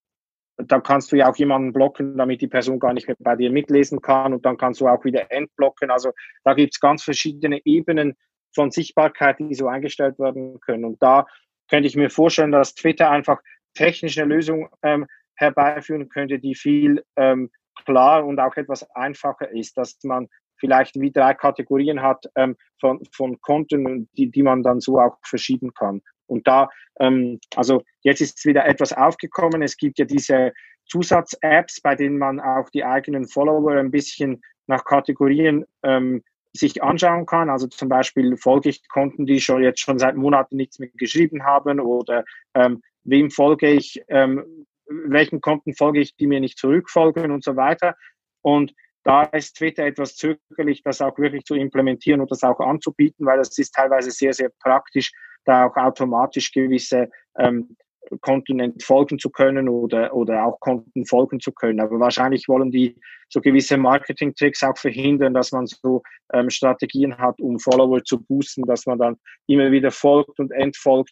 dann 0.58 0.82
kannst 0.82 1.12
du 1.12 1.16
ja 1.16 1.30
auch 1.30 1.36
jemanden 1.36 1.72
blocken, 1.72 2.18
damit 2.18 2.42
die 2.42 2.48
Person 2.48 2.80
gar 2.80 2.94
nicht 2.94 3.08
mehr 3.08 3.16
bei 3.20 3.36
dir 3.36 3.52
mitlesen 3.52 4.02
kann 4.02 4.34
und 4.34 4.46
dann 4.46 4.58
kannst 4.58 4.82
du 4.82 4.88
auch 4.88 5.06
wieder 5.06 5.32
entblocken. 5.32 5.92
Also 5.92 6.14
da 6.44 6.56
gibt 6.56 6.74
es 6.74 6.80
ganz 6.80 7.04
verschiedene 7.04 7.62
Ebenen, 7.64 8.16
von 8.54 8.72
Sichtbarkeit, 8.72 9.40
die 9.40 9.54
so 9.54 9.68
eingestellt 9.68 10.20
werden 10.20 10.60
können. 10.62 10.86
Und 10.86 11.02
da 11.02 11.26
könnte 11.70 11.88
ich 11.88 11.96
mir 11.96 12.10
vorstellen, 12.10 12.52
dass 12.52 12.76
Twitter 12.76 13.10
einfach 13.10 13.42
technisch 13.74 14.18
eine 14.18 14.34
Lösung 14.34 14.70
ähm, 14.84 15.06
herbeiführen 15.36 16.10
könnte, 16.10 16.40
die 16.40 16.56
viel 16.56 17.04
ähm, 17.16 17.52
klar 17.86 18.26
und 18.26 18.40
auch 18.40 18.56
etwas 18.58 18.90
einfacher 18.96 19.52
ist, 19.52 19.78
dass 19.78 19.98
man 20.04 20.28
vielleicht 20.60 21.00
wie 21.00 21.12
drei 21.12 21.34
Kategorien 21.34 22.02
hat 22.02 22.26
ähm, 22.36 22.56
von, 22.80 23.04
von 23.12 23.40
Konten, 23.42 24.10
die, 24.14 24.32
die 24.32 24.44
man 24.44 24.64
dann 24.64 24.80
so 24.80 25.00
auch 25.00 25.18
verschieben 25.24 25.74
kann. 25.74 26.02
Und 26.26 26.48
da, 26.48 26.70
ähm, 27.00 27.40
also 27.56 27.84
jetzt 28.02 28.22
ist 28.22 28.44
wieder 28.46 28.66
etwas 28.66 28.94
aufgekommen. 28.94 29.62
Es 29.62 29.78
gibt 29.78 30.00
ja 30.00 30.06
diese 30.06 30.54
Zusatz-Apps, 30.88 31.82
bei 31.82 31.96
denen 31.96 32.18
man 32.18 32.40
auch 32.40 32.70
die 32.70 32.84
eigenen 32.84 33.28
Follower 33.28 33.74
ein 33.74 33.92
bisschen 33.92 34.42
nach 34.68 34.84
Kategorien 34.84 35.66
ähm, 35.84 36.24
sich 36.54 36.84
anschauen 36.84 37.26
kann. 37.26 37.50
Also 37.50 37.68
zum 37.68 37.90
Beispiel 37.90 38.38
folge 38.38 38.70
ich 38.70 38.88
Konten, 38.88 39.26
die 39.26 39.40
schon 39.40 39.64
jetzt 39.64 39.80
schon 39.80 40.00
seit 40.00 40.16
Monaten 40.16 40.56
nichts 40.56 40.80
mehr 40.80 40.90
geschrieben 40.96 41.44
haben 41.44 41.80
oder 41.80 42.24
ähm, 42.54 42.82
wem 43.04 43.32
folge 43.32 43.70
ich, 43.70 44.02
ähm, 44.08 44.66
welchen 44.88 45.42
Konten 45.42 45.76
folge 45.76 46.00
ich, 46.00 46.16
die 46.16 46.28
mir 46.28 46.40
nicht 46.40 46.58
zurückfolgen 46.58 47.32
und 47.32 47.44
so 47.44 47.56
weiter. 47.56 47.96
Und 48.42 48.74
da 49.04 49.24
ist 49.24 49.56
Twitter 49.58 49.86
etwas 49.86 50.16
zögerlich, 50.16 50.84
das 50.84 51.02
auch 51.02 51.18
wirklich 51.18 51.46
zu 51.46 51.56
implementieren 51.56 52.22
und 52.22 52.30
das 52.32 52.44
auch 52.44 52.60
anzubieten, 52.60 53.26
weil 53.26 53.38
das 53.38 53.58
ist 53.58 53.74
teilweise 53.74 54.12
sehr, 54.12 54.34
sehr 54.34 54.50
praktisch, 54.60 55.12
da 55.46 55.66
auch 55.66 55.78
automatisch 55.78 56.52
gewisse 56.52 57.10
ähm, 57.38 57.78
Konten 58.22 58.60
entfolgen 58.60 59.20
zu 59.20 59.30
können 59.30 59.68
oder, 59.68 60.14
oder 60.14 60.46
auch 60.46 60.60
Konten 60.60 61.06
folgen 61.06 61.40
zu 61.40 61.52
können. 61.52 61.80
Aber 61.80 62.00
wahrscheinlich 62.00 62.48
wollen 62.48 62.72
die 62.72 62.96
so 63.30 63.42
gewisse 63.42 63.78
Marketing-Tricks 63.78 64.64
auch 64.64 64.78
verhindern, 64.78 65.34
dass 65.34 65.52
man 65.52 65.68
so 65.68 66.04
ähm, 66.34 66.50
Strategien 66.50 67.18
hat, 67.18 67.40
um 67.42 67.60
Follower 67.60 68.04
zu 68.04 68.24
boosten, 68.24 68.64
dass 68.64 68.86
man 68.86 69.00
dann 69.00 69.18
immer 69.48 69.72
wieder 69.72 69.92
folgt 69.92 70.40
und 70.40 70.52
entfolgt. 70.52 71.12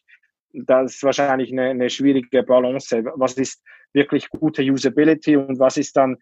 Das 0.54 0.96
ist 0.96 1.04
wahrscheinlich 1.04 1.52
eine, 1.52 1.64
eine 1.64 1.90
schwierige 1.90 2.44
Balance. 2.44 3.04
Was 3.16 3.34
ist 3.34 3.62
wirklich 3.94 4.30
gute 4.30 4.64
Usability 4.64 5.36
und 5.36 5.60
was 5.60 5.78
ist 5.78 5.98
dann 5.98 6.18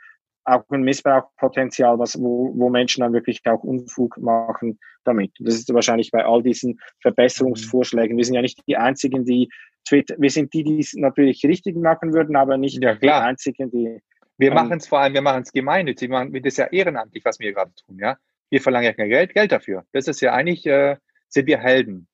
auch 0.46 0.64
ein 0.70 0.82
Missbrauchpotenzial, 0.82 1.98
was, 2.00 2.20
wo, 2.20 2.52
wo 2.56 2.70
Menschen 2.70 3.02
dann 3.02 3.14
wirklich 3.14 3.42
auch 3.46 3.64
Unfug 3.64 4.18
machen 4.18 4.80
damit. 5.06 5.32
Das 5.40 5.56
ist 5.56 5.74
wahrscheinlich 5.74 6.12
bei 6.12 6.26
all 6.26 6.44
diesen 6.44 6.80
Verbesserungsvorschlägen. 7.02 8.18
Wir 8.18 8.26
sind 8.26 8.36
ja 8.36 8.42
nicht 8.42 8.62
die 8.68 8.78
Einzigen, 8.78 9.26
die 9.26 9.50
Twitter, 9.88 10.16
wir 10.18 10.30
sind 10.30 10.54
die, 10.54 10.64
die 10.64 10.80
es 10.80 10.94
natürlich 10.94 11.44
richtig 11.46 11.76
machen 11.76 12.14
würden, 12.14 12.36
aber 12.36 12.58
nicht 12.58 12.82
ja, 12.82 12.96
die 12.96 13.10
Einzigen, 13.10 13.72
die. 13.72 14.00
Wir 14.38 14.50
ähm, 14.50 14.56
machen 14.56 14.78
es 14.78 14.88
vor 14.88 15.00
allem, 15.00 15.14
wir 15.14 15.22
machen 15.22 15.44
es 15.44 15.52
gemeinnützig, 15.52 16.10
wir 16.10 16.18
machen 16.18 16.42
das 16.42 16.58
ja 16.58 16.66
ehrenamtlich, 16.68 17.24
was 17.26 17.40
wir 17.40 17.54
gerade 17.54 17.72
tun, 17.86 17.98
ja. 18.00 18.18
Wir 18.50 18.62
verlangen 18.62 18.86
ja 18.86 18.94
kein 18.94 19.10
Geld, 19.10 19.34
Geld 19.34 19.52
dafür. 19.52 19.84
Das 19.94 20.08
ist 20.08 20.22
ja 20.22 20.34
eigentlich, 20.34 20.66
äh, 20.66 20.98
sind 21.28 21.48
wir 21.48 21.60
Helden. 21.60 22.08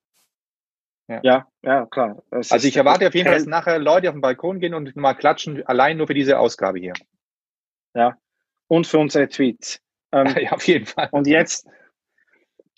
Ja, 1.08 1.20
ja, 1.24 1.48
ja 1.64 1.86
klar. 1.88 2.22
Das 2.30 2.52
also 2.52 2.68
ich 2.68 2.78
erwarte 2.78 3.08
auf 3.08 3.16
jeden 3.16 3.28
Fall, 3.28 3.38
dass 3.38 3.48
nachher 3.48 3.80
Leute 3.80 4.10
auf 4.10 4.16
den 4.16 4.22
Balkon 4.22 4.60
gehen 4.60 4.74
und 4.74 4.96
mal 4.96 5.16
klatschen, 5.16 5.66
allein 5.66 5.98
nur 5.98 6.08
für 6.08 6.14
diese 6.14 6.38
Ausgabe 6.38 6.80
hier. 6.80 6.94
Ja, 7.96 8.16
und 8.68 8.88
für 8.88 9.00
unsere 9.00 9.28
Tweets. 9.28 9.82
Ähm, 10.12 10.28
ja, 10.42 10.52
auf 10.52 10.66
jeden 10.68 10.86
Fall. 10.86 11.10
Und 11.12 11.28
jetzt 11.28 11.68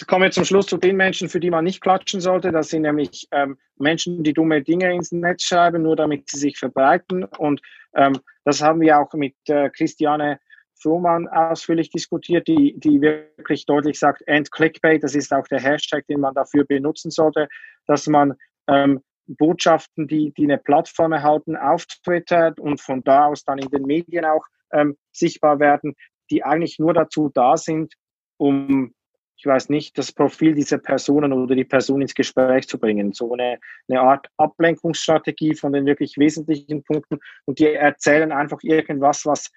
kommen 0.07 0.23
wir 0.23 0.31
zum 0.31 0.45
Schluss 0.45 0.67
zu 0.67 0.77
den 0.77 0.95
Menschen, 0.95 1.29
für 1.29 1.39
die 1.39 1.49
man 1.49 1.65
nicht 1.65 1.81
klatschen 1.81 2.21
sollte. 2.21 2.51
Das 2.51 2.69
sind 2.69 2.83
nämlich 2.83 3.27
ähm, 3.31 3.57
Menschen, 3.77 4.23
die 4.23 4.33
dumme 4.33 4.61
Dinge 4.61 4.93
ins 4.93 5.11
Netz 5.11 5.43
schreiben, 5.43 5.83
nur 5.83 5.95
damit 5.95 6.29
sie 6.29 6.37
sich 6.37 6.57
verbreiten. 6.57 7.23
Und 7.23 7.61
ähm, 7.95 8.13
das 8.45 8.61
haben 8.61 8.81
wir 8.81 8.99
auch 8.99 9.13
mit 9.13 9.35
äh, 9.47 9.69
Christiane 9.69 10.39
Frohmann 10.81 11.27
ausführlich 11.27 11.89
diskutiert, 11.89 12.47
die, 12.47 12.73
die 12.77 13.01
wirklich 13.01 13.65
deutlich 13.65 13.99
sagt, 13.99 14.23
End 14.27 14.51
Clickbait, 14.51 15.03
das 15.03 15.15
ist 15.15 15.31
auch 15.31 15.47
der 15.47 15.59
Hashtag, 15.59 16.05
den 16.07 16.19
man 16.19 16.33
dafür 16.33 16.65
benutzen 16.65 17.11
sollte, 17.11 17.47
dass 17.85 18.07
man 18.07 18.33
ähm, 18.67 19.01
Botschaften, 19.27 20.07
die, 20.07 20.33
die 20.33 20.45
eine 20.45 20.57
Plattform 20.57 21.11
erhalten, 21.11 21.55
auf 21.55 21.85
Twitter 21.85 22.53
und 22.59 22.81
von 22.81 23.03
da 23.03 23.27
aus 23.27 23.43
dann 23.43 23.59
in 23.59 23.69
den 23.69 23.83
Medien 23.83 24.25
auch 24.25 24.43
ähm, 24.73 24.97
sichtbar 25.11 25.59
werden, 25.59 25.95
die 26.29 26.43
eigentlich 26.43 26.79
nur 26.79 26.93
dazu 26.93 27.29
da 27.33 27.57
sind, 27.57 27.93
um, 28.37 28.93
ich 29.41 29.45
weiß 29.47 29.69
nicht, 29.69 29.97
das 29.97 30.11
Profil 30.11 30.53
dieser 30.53 30.77
Personen 30.77 31.33
oder 31.33 31.55
die 31.55 31.63
Person 31.63 32.03
ins 32.03 32.13
Gespräch 32.13 32.67
zu 32.67 32.77
bringen. 32.77 33.11
So 33.11 33.33
eine, 33.33 33.57
eine 33.87 33.99
Art 33.99 34.27
Ablenkungsstrategie 34.37 35.55
von 35.55 35.73
den 35.73 35.87
wirklich 35.87 36.15
wesentlichen 36.19 36.83
Punkten. 36.83 37.17
Und 37.45 37.57
die 37.57 37.73
erzählen 37.73 38.31
einfach 38.31 38.59
irgendwas, 38.61 39.25
was 39.25 39.51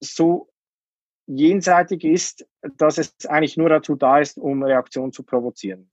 so 0.00 0.48
jenseitig 1.26 2.02
ist, 2.02 2.46
dass 2.78 2.96
es 2.96 3.14
eigentlich 3.26 3.58
nur 3.58 3.68
dazu 3.68 3.94
da 3.94 4.20
ist, 4.20 4.38
um 4.38 4.62
Reaktion 4.62 5.12
zu 5.12 5.22
provozieren. 5.22 5.90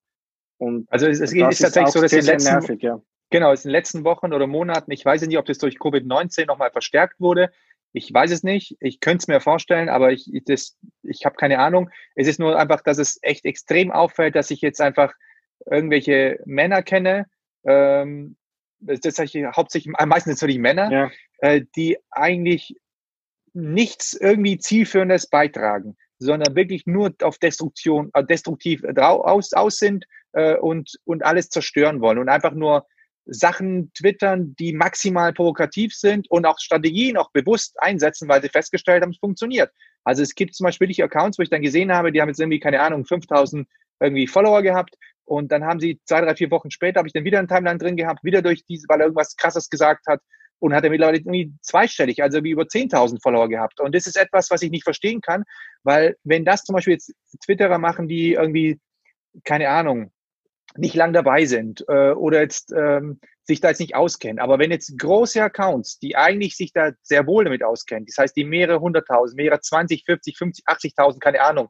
Und 0.57 0.89
also 0.89 1.07
es, 1.07 1.19
es 1.19 1.33
ist 1.33 1.59
tatsächlich 1.59 1.93
so, 1.93 2.01
dass 2.01 2.13
in 2.13 2.19
den 2.19 2.27
letzten, 2.27 2.53
nervig, 2.53 2.81
ja. 2.81 3.01
Genau, 3.29 3.51
in 3.51 3.59
den 3.61 3.71
letzten 3.71 4.05
Wochen 4.05 4.31
oder 4.31 4.47
Monaten, 4.47 4.89
ich 4.91 5.03
weiß 5.03 5.21
nicht, 5.23 5.37
ob 5.37 5.45
das 5.45 5.57
durch 5.57 5.75
Covid-19 5.75 6.45
nochmal 6.45 6.71
verstärkt 6.71 7.19
wurde, 7.19 7.51
ich 7.93 8.13
weiß 8.13 8.31
es 8.31 8.43
nicht. 8.43 8.77
Ich 8.79 8.99
könnte 8.99 9.23
es 9.23 9.27
mir 9.27 9.39
vorstellen, 9.39 9.89
aber 9.89 10.11
ich, 10.11 10.29
das, 10.45 10.77
ich 11.03 11.25
habe 11.25 11.35
keine 11.35 11.59
Ahnung. 11.59 11.89
Es 12.15 12.27
ist 12.27 12.39
nur 12.39 12.57
einfach, 12.57 12.81
dass 12.81 12.97
es 12.97 13.19
echt 13.21 13.45
extrem 13.45 13.91
auffällt, 13.91 14.35
dass 14.35 14.51
ich 14.51 14.61
jetzt 14.61 14.81
einfach 14.81 15.13
irgendwelche 15.65 16.39
Männer 16.45 16.83
kenne. 16.83 17.25
Ähm, 17.65 18.37
das 18.79 18.99
ist 18.99 19.19
hauptsächlich, 19.55 19.93
meistens 20.05 20.35
natürlich 20.35 20.59
Männer, 20.59 20.91
ja. 20.91 21.11
äh, 21.39 21.63
die 21.75 21.97
eigentlich 22.11 22.75
nichts 23.53 24.13
irgendwie 24.13 24.59
zielführendes 24.59 25.27
beitragen, 25.27 25.97
sondern 26.19 26.55
wirklich 26.55 26.85
nur 26.85 27.13
auf 27.23 27.39
Destruktion, 27.39 28.11
äh, 28.13 28.23
destruktiv 28.23 28.83
aus, 28.97 29.53
aus 29.53 29.77
sind 29.77 30.05
äh, 30.33 30.55
und, 30.55 30.99
und 31.05 31.25
alles 31.25 31.49
zerstören 31.49 32.01
wollen 32.01 32.19
und 32.19 32.29
einfach 32.29 32.53
nur 32.53 32.85
Sachen 33.27 33.91
twittern, 33.93 34.55
die 34.57 34.73
maximal 34.73 35.33
provokativ 35.33 35.93
sind 35.93 36.29
und 36.31 36.45
auch 36.45 36.59
Strategien 36.59 37.17
auch 37.17 37.31
bewusst 37.31 37.75
einsetzen, 37.79 38.27
weil 38.27 38.41
sie 38.41 38.49
festgestellt 38.49 39.03
haben, 39.03 39.11
es 39.11 39.19
funktioniert. 39.19 39.71
Also 40.03 40.23
es 40.23 40.35
gibt 40.35 40.55
zum 40.55 40.65
Beispiel 40.65 40.87
die 40.87 41.03
Accounts, 41.03 41.37
wo 41.37 41.43
ich 41.43 41.49
dann 41.49 41.61
gesehen 41.61 41.91
habe, 41.91 42.11
die 42.11 42.21
haben 42.21 42.29
jetzt 42.29 42.39
irgendwie, 42.39 42.59
keine 42.59 42.81
Ahnung, 42.81 43.05
5000 43.05 43.67
irgendwie 43.99 44.27
Follower 44.27 44.61
gehabt 44.61 44.95
und 45.25 45.51
dann 45.51 45.65
haben 45.65 45.79
sie 45.79 45.99
zwei, 46.05 46.21
drei, 46.21 46.35
vier 46.35 46.51
Wochen 46.51 46.71
später, 46.71 46.99
habe 46.99 47.07
ich 47.07 47.13
dann 47.13 47.25
wieder 47.25 47.39
ein 47.39 47.47
Timeline 47.47 47.77
drin 47.77 47.97
gehabt, 47.97 48.23
wieder 48.23 48.41
durch 48.41 48.63
diese, 48.65 48.87
weil 48.87 49.01
er 49.01 49.07
irgendwas 49.07 49.35
Krasses 49.35 49.69
gesagt 49.69 50.07
hat 50.07 50.21
und 50.59 50.73
hat 50.73 50.83
er 50.83 50.89
mittlerweile 50.89 51.17
irgendwie 51.17 51.53
zweistellig, 51.61 52.23
also 52.23 52.43
wie 52.43 52.51
über 52.51 52.63
10.000 52.63 53.21
Follower 53.21 53.49
gehabt. 53.49 53.79
Und 53.79 53.93
das 53.93 54.07
ist 54.07 54.17
etwas, 54.17 54.49
was 54.49 54.61
ich 54.61 54.71
nicht 54.71 54.83
verstehen 54.83 55.21
kann, 55.21 55.43
weil 55.83 56.15
wenn 56.23 56.45
das 56.45 56.63
zum 56.63 56.73
Beispiel 56.73 56.93
jetzt 56.93 57.13
Twitterer 57.43 57.77
machen, 57.77 58.07
die 58.07 58.33
irgendwie, 58.33 58.79
keine 59.43 59.69
Ahnung, 59.69 60.11
nicht 60.77 60.95
lang 60.95 61.13
dabei 61.13 61.45
sind 61.45 61.83
äh, 61.87 62.11
oder 62.11 62.41
jetzt 62.41 62.71
ähm, 62.71 63.19
sich 63.43 63.61
da 63.61 63.69
jetzt 63.69 63.79
nicht 63.79 63.95
auskennen. 63.95 64.39
Aber 64.39 64.59
wenn 64.59 64.71
jetzt 64.71 64.97
große 64.99 65.41
Accounts, 65.41 65.99
die 65.99 66.15
eigentlich 66.15 66.55
sich 66.55 66.73
da 66.73 66.91
sehr 67.01 67.25
wohl 67.25 67.45
damit 67.45 67.63
auskennen, 67.63 68.05
das 68.05 68.17
heißt, 68.17 68.35
die 68.35 68.43
mehrere 68.43 68.79
hunderttausend, 68.79 69.37
mehrere 69.37 69.61
20, 69.61 70.03
40, 70.05 70.37
50, 70.37 70.65
80.000, 70.67 71.19
keine 71.19 71.41
Ahnung, 71.41 71.69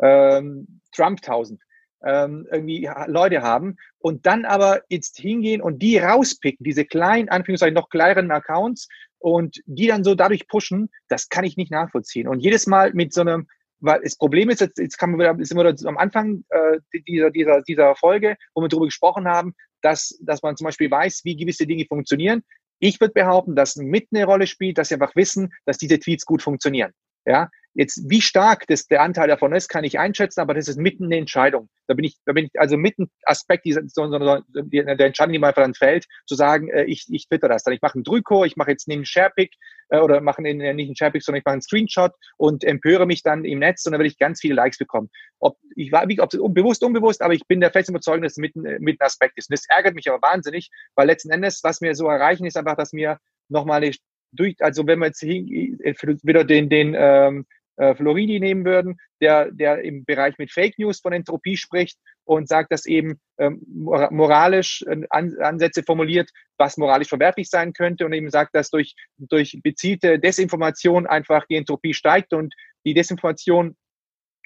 ähm, 0.00 0.80
Trump-tausend, 0.92 1.60
ähm, 2.04 2.46
irgendwie 2.50 2.88
Leute 3.06 3.42
haben 3.42 3.76
und 3.98 4.24
dann 4.24 4.46
aber 4.46 4.82
jetzt 4.88 5.18
hingehen 5.18 5.60
und 5.60 5.80
die 5.80 5.98
rauspicken, 5.98 6.64
diese 6.64 6.86
kleinen, 6.86 7.28
Anführungszeichen 7.28 7.74
noch 7.74 7.90
kleineren 7.90 8.30
Accounts 8.30 8.88
und 9.18 9.60
die 9.66 9.86
dann 9.86 10.02
so 10.02 10.14
dadurch 10.14 10.48
pushen, 10.48 10.88
das 11.08 11.28
kann 11.28 11.44
ich 11.44 11.58
nicht 11.58 11.70
nachvollziehen. 11.70 12.26
Und 12.26 12.40
jedes 12.40 12.66
Mal 12.66 12.92
mit 12.94 13.12
so 13.12 13.20
einem 13.20 13.46
weil 13.80 14.00
das 14.02 14.16
Problem 14.16 14.50
ist, 14.50 14.60
jetzt, 14.60 14.78
jetzt 14.78 14.98
kann 14.98 15.10
man 15.10 15.20
wieder, 15.20 15.44
sind 15.44 15.56
wir 15.56 15.88
am 15.88 15.98
Anfang 15.98 16.44
äh, 16.50 16.78
dieser, 17.06 17.30
dieser, 17.30 17.62
dieser 17.62 17.94
Folge, 17.96 18.36
wo 18.54 18.62
wir 18.62 18.68
darüber 18.68 18.86
gesprochen 18.86 19.26
haben, 19.26 19.54
dass, 19.82 20.18
dass 20.22 20.42
man 20.42 20.56
zum 20.56 20.66
Beispiel 20.66 20.90
weiß, 20.90 21.22
wie 21.24 21.36
gewisse 21.36 21.66
Dinge 21.66 21.86
funktionieren. 21.86 22.42
Ich 22.78 23.00
würde 23.00 23.12
behaupten, 23.12 23.56
dass 23.56 23.76
mit 23.76 24.08
eine 24.12 24.24
Rolle 24.24 24.46
spielt, 24.46 24.78
dass 24.78 24.88
sie 24.88 24.94
einfach 24.94 25.16
wissen, 25.16 25.52
dass 25.64 25.78
diese 25.78 25.98
Tweets 25.98 26.24
gut 26.24 26.42
funktionieren. 26.42 26.92
Ja, 27.26 27.50
jetzt 27.74 28.08
wie 28.08 28.20
stark 28.20 28.66
das 28.66 28.86
der 28.86 29.02
Anteil 29.02 29.28
davon 29.28 29.52
ist, 29.52 29.68
kann 29.68 29.84
ich 29.84 29.98
einschätzen, 29.98 30.40
aber 30.40 30.54
das 30.54 30.68
ist 30.68 30.78
mitten 30.78 31.04
eine 31.04 31.16
Entscheidung. 31.16 31.68
Da 31.86 31.94
bin 31.94 32.04
ich, 32.04 32.16
da 32.24 32.32
bin 32.32 32.46
ich 32.46 32.50
also 32.60 32.76
mitten 32.76 33.10
Aspekt 33.24 33.64
dieser 33.64 33.82
der 33.82 35.06
Entscheidung, 35.06 35.32
die 35.32 35.38
einfach 35.38 35.62
dann 35.62 35.74
fällt, 35.74 36.06
zu 36.26 36.34
sagen, 36.34 36.68
äh, 36.68 36.84
ich, 36.84 37.06
ich 37.10 37.28
twitter 37.28 37.48
das 37.48 37.62
dann. 37.62 37.74
Ich 37.74 37.82
mache 37.82 37.94
einen 37.94 38.04
Drüko, 38.04 38.44
ich 38.44 38.56
mache 38.56 38.70
jetzt 38.70 38.88
einen 38.88 39.04
Sharepick 39.04 39.52
äh, 39.88 39.98
oder 39.98 40.20
mache 40.20 40.38
einen, 40.38 40.76
nicht 40.76 40.88
einen 40.88 40.96
Sharepick, 40.96 41.22
sondern 41.22 41.40
ich 41.40 41.44
mache 41.44 41.54
einen 41.54 41.62
Screenshot 41.62 42.12
und 42.36 42.64
empöre 42.64 43.06
mich 43.06 43.22
dann 43.22 43.44
im 43.44 43.60
Netz 43.60 43.86
und 43.86 43.92
dann 43.92 44.00
werde 44.00 44.08
ich 44.08 44.18
ganz 44.18 44.40
viele 44.40 44.54
Likes 44.54 44.78
bekommen. 44.78 45.10
Ob 45.38 45.58
ich 45.76 45.92
war, 45.92 46.08
wie, 46.08 46.20
ob 46.20 46.32
es 46.32 46.40
bewusst, 46.52 46.82
unbewusst, 46.82 47.22
aber 47.22 47.34
ich 47.34 47.46
bin 47.46 47.60
der 47.60 47.70
festen 47.70 47.92
Überzeugung, 47.92 48.22
dass 48.22 48.32
es 48.32 48.38
mitten, 48.38 48.64
äh, 48.66 48.78
mitten 48.80 49.02
Aspekt 49.02 49.38
ist. 49.38 49.50
Und 49.50 49.58
das 49.58 49.66
ärgert 49.68 49.94
mich 49.94 50.08
aber 50.08 50.20
wahnsinnig, 50.22 50.70
weil 50.94 51.06
letzten 51.06 51.30
Endes, 51.30 51.60
was 51.62 51.80
wir 51.80 51.94
so 51.94 52.08
erreichen, 52.08 52.46
ist 52.46 52.56
einfach, 52.56 52.76
dass 52.76 52.92
mir 52.92 53.18
nochmal 53.48 53.82
eine 53.82 53.92
durch, 54.32 54.56
also 54.60 54.86
wenn 54.86 55.00
wir 55.00 55.06
jetzt 55.06 55.22
wieder 55.22 56.44
den, 56.44 56.68
den 56.68 56.94
ähm, 56.96 57.46
äh, 57.76 57.94
Floridi 57.94 58.40
nehmen 58.40 58.64
würden, 58.64 58.96
der, 59.20 59.50
der 59.50 59.82
im 59.82 60.04
Bereich 60.04 60.38
mit 60.38 60.52
Fake 60.52 60.78
News 60.78 61.00
von 61.00 61.12
Entropie 61.12 61.56
spricht 61.56 61.98
und 62.24 62.48
sagt, 62.48 62.72
dass 62.72 62.86
eben 62.86 63.20
ähm, 63.38 63.60
moralisch 63.66 64.82
äh, 64.86 65.02
An 65.10 65.36
Ansätze 65.40 65.82
formuliert, 65.82 66.30
was 66.58 66.76
moralisch 66.76 67.08
verwerflich 67.08 67.48
sein 67.48 67.72
könnte 67.72 68.04
und 68.04 68.12
eben 68.12 68.30
sagt, 68.30 68.54
dass 68.54 68.70
durch, 68.70 68.94
durch 69.18 69.58
bezielte 69.62 70.18
Desinformation 70.18 71.06
einfach 71.06 71.46
die 71.46 71.56
Entropie 71.56 71.94
steigt 71.94 72.32
und 72.32 72.54
die 72.84 72.94
Desinformation 72.94 73.76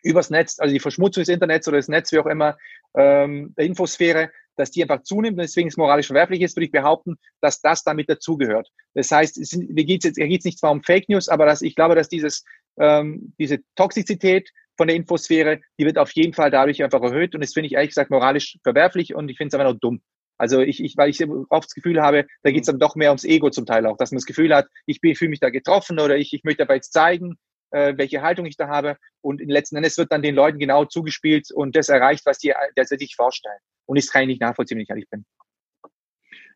übers 0.02 0.30
Netz, 0.30 0.58
also 0.60 0.72
die 0.72 0.80
Verschmutzung 0.80 1.22
des 1.22 1.28
Internets 1.28 1.66
oder 1.66 1.78
des 1.78 1.88
Netz, 1.88 2.12
wie 2.12 2.18
auch 2.18 2.26
immer, 2.26 2.56
ähm, 2.96 3.54
der 3.56 3.64
Infosphäre, 3.64 4.30
dass 4.56 4.70
die 4.70 4.82
einfach 4.82 5.02
zunimmt 5.02 5.38
und 5.38 5.42
deswegen 5.42 5.68
es 5.68 5.76
moralisch 5.76 6.06
verwerflich 6.06 6.42
ist, 6.42 6.56
würde 6.56 6.66
ich 6.66 6.72
behaupten, 6.72 7.16
dass 7.40 7.60
das 7.60 7.82
damit 7.82 8.08
dazugehört. 8.08 8.68
Das 8.94 9.10
heißt, 9.10 9.38
es, 9.38 9.54
mir 9.54 9.84
geht's 9.84 10.04
jetzt, 10.04 10.16
hier 10.16 10.28
geht's 10.28 10.44
nicht 10.44 10.58
zwar 10.58 10.72
um 10.72 10.82
Fake 10.82 11.08
News, 11.08 11.28
aber 11.28 11.46
dass 11.46 11.62
ich 11.62 11.74
glaube, 11.74 11.94
dass 11.94 12.08
dieses, 12.08 12.44
ähm, 12.78 13.34
diese 13.38 13.58
Toxizität 13.76 14.50
von 14.76 14.88
der 14.88 14.96
Infosphäre, 14.96 15.60
die 15.78 15.84
wird 15.84 15.98
auf 15.98 16.10
jeden 16.12 16.34
Fall 16.34 16.50
dadurch 16.50 16.82
einfach 16.82 17.02
erhöht 17.02 17.34
und 17.34 17.42
das 17.42 17.52
finde 17.52 17.68
ich 17.68 17.74
ehrlich 17.74 17.90
gesagt 17.90 18.10
moralisch 18.10 18.58
verwerflich 18.62 19.14
und 19.14 19.28
ich 19.28 19.36
finde 19.36 19.48
es 19.48 19.54
einfach 19.54 19.70
nur 19.70 19.78
dumm. 19.78 20.02
Also 20.36 20.60
ich, 20.60 20.82
ich, 20.82 20.96
weil 20.96 21.10
ich 21.10 21.24
oft 21.48 21.68
das 21.68 21.74
Gefühl 21.74 22.02
habe, 22.02 22.26
da 22.42 22.50
geht 22.50 22.62
es 22.62 22.66
dann 22.66 22.80
doch 22.80 22.96
mehr 22.96 23.10
ums 23.10 23.24
Ego 23.24 23.50
zum 23.50 23.66
Teil 23.66 23.86
auch, 23.86 23.96
dass 23.96 24.10
man 24.10 24.16
das 24.16 24.26
Gefühl 24.26 24.54
hat, 24.54 24.66
ich 24.86 24.98
fühle 25.00 25.28
mich 25.28 25.40
da 25.40 25.50
getroffen 25.50 26.00
oder 26.00 26.16
ich, 26.16 26.32
ich 26.32 26.42
möchte 26.42 26.64
aber 26.64 26.74
jetzt 26.74 26.92
zeigen, 26.92 27.38
äh, 27.70 27.94
welche 27.96 28.22
Haltung 28.22 28.46
ich 28.46 28.56
da 28.56 28.68
habe. 28.68 28.96
Und 29.20 29.40
letzten 29.40 29.76
Endes 29.76 29.98
wird 29.98 30.12
dann 30.12 30.22
den 30.22 30.34
Leuten 30.34 30.58
genau 30.58 30.84
zugespielt 30.84 31.50
und 31.52 31.76
das 31.76 31.88
erreicht, 31.88 32.24
was 32.24 32.38
die 32.38 32.52
dass 32.76 32.88
sie 32.88 32.98
sich 32.98 33.16
vorstellen. 33.16 33.58
Und 33.86 33.98
das 33.98 34.10
kann 34.10 34.22
ich 34.22 34.28
nicht 34.28 34.40
nachvollziehen, 34.40 34.76
wenn 34.76 34.82
ich 34.82 34.90
ehrlich 34.90 35.08
bin. 35.10 35.24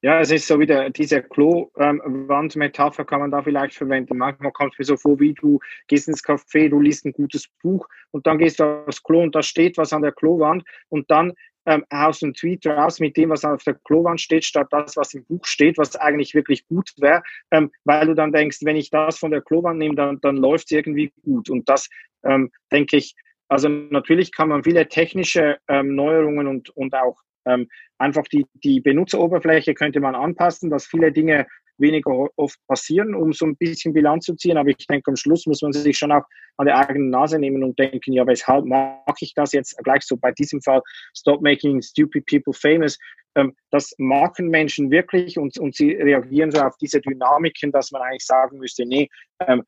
Ja, 0.01 0.20
es 0.20 0.31
ist 0.31 0.47
so 0.47 0.61
wieder 0.61 0.91
diese 0.91 1.22
Klo-Wand-Metapher 1.22 3.05
kann 3.05 3.18
man 3.18 3.33
da 3.33 3.43
vielleicht 3.43 3.74
verwenden. 3.74 4.16
Manchmal 4.16 4.53
kommt 4.53 4.74
es 4.74 4.79
mir 4.79 4.85
so 4.85 4.97
vor, 4.97 5.18
wie 5.18 5.35
du 5.35 5.59
gehst 5.89 6.07
ins 6.07 6.22
Café, 6.22 6.68
du 6.68 6.81
liest 6.81 7.05
ein 7.05 7.12
gutes 7.12 7.49
Buch 7.62 7.89
und 8.12 8.24
dann 8.26 8.39
gehst 8.39 8.61
du 8.61 8.64
aufs 8.87 9.03
Klo 9.03 9.22
und 9.22 9.35
da 9.35 9.43
steht 9.43 9.76
was 9.76 9.93
an 9.93 10.03
der 10.03 10.12
Klowand 10.12 10.62
und 10.89 11.11
dann 11.11 11.33
ähm, 11.66 11.85
haust 11.93 12.22
einen 12.22 12.35
Tweet 12.35 12.64
raus 12.66 13.01
mit 13.01 13.16
dem, 13.16 13.31
was 13.31 13.45
auf 13.45 13.64
der 13.64 13.74
Klowand 13.74 14.20
steht, 14.20 14.45
statt 14.45 14.68
das, 14.70 14.97
was 14.97 15.14
im 15.14 15.24
Buch 15.24 15.45
steht, 15.45 15.79
was 15.79 15.97
eigentlich 15.97 16.33
wirklich 16.33 16.66
gut 16.68 16.93
wäre, 16.99 17.22
ähm, 17.51 17.72
weil 17.85 18.07
du 18.07 18.14
dann 18.14 18.33
denkst, 18.33 18.59
wenn 18.62 18.76
ich 18.76 18.91
das 18.91 19.18
von 19.18 19.33
der 19.33 19.43
Klowand 19.43 19.79
nehme, 19.79 19.97
dann, 19.97 20.20
dann 20.20 20.37
läuft 20.37 20.66
es 20.66 20.70
irgendwie 20.70 21.12
gut. 21.22 21.51
Und 21.51 21.68
das, 21.68 21.89
ähm, 22.22 22.53
denke 22.70 22.97
ich, 22.97 23.16
also 23.49 23.68
natürlich 23.68 24.32
kann 24.32 24.49
man 24.51 24.64
viele 24.64 24.88
technische 24.88 25.57
ähm, 25.68 25.94
Neuerungen 25.94 26.46
und, 26.46 26.70
und 26.70 26.94
auch 26.94 27.18
ähm, 27.46 27.68
einfach 27.99 28.24
die, 28.24 28.46
die 28.53 28.80
Benutzeroberfläche 28.80 29.74
könnte 29.74 30.01
man 30.01 30.14
anpassen, 30.14 30.70
dass 30.70 30.86
viele 30.86 31.12
Dinge 31.12 31.46
weniger 31.78 32.28
oft 32.36 32.59
passieren, 32.66 33.14
um 33.14 33.32
so 33.32 33.46
ein 33.46 33.57
bisschen 33.57 33.94
Bilanz 33.94 34.26
zu 34.26 34.34
ziehen. 34.34 34.59
Aber 34.59 34.68
ich 34.68 34.86
denke, 34.86 35.11
am 35.11 35.16
Schluss 35.16 35.46
muss 35.46 35.62
man 35.62 35.72
sich 35.72 35.96
schon 35.96 36.12
auch 36.12 36.24
an 36.57 36.66
der 36.66 36.76
eigenen 36.76 37.11
Nase 37.11 37.38
nehmen 37.38 37.62
und 37.62 37.78
denken, 37.78 38.12
ja, 38.12 38.26
weshalb 38.26 38.64
mache 38.64 39.01
ich 39.20 39.32
das 39.34 39.53
jetzt 39.53 39.78
gleich 39.84 40.03
so 40.03 40.16
bei 40.16 40.32
diesem 40.32 40.61
Fall? 40.61 40.82
Stop 41.16 41.40
making 41.40 41.80
stupid 41.80 42.26
people 42.26 42.53
famous. 42.53 42.99
Ähm, 43.36 43.55
das 43.70 43.94
machen 43.99 44.49
Menschen 44.49 44.90
wirklich 44.90 45.38
und, 45.38 45.57
und 45.59 45.74
sie 45.74 45.92
reagieren 45.92 46.51
so 46.51 46.61
auf 46.61 46.76
diese 46.78 47.01
Dynamiken, 47.01 47.70
dass 47.70 47.92
man 47.92 48.03
eigentlich 48.03 48.26
sagen 48.26 48.59
müsste, 48.59 48.84
nee, 48.84 49.09
ähm, 49.46 49.62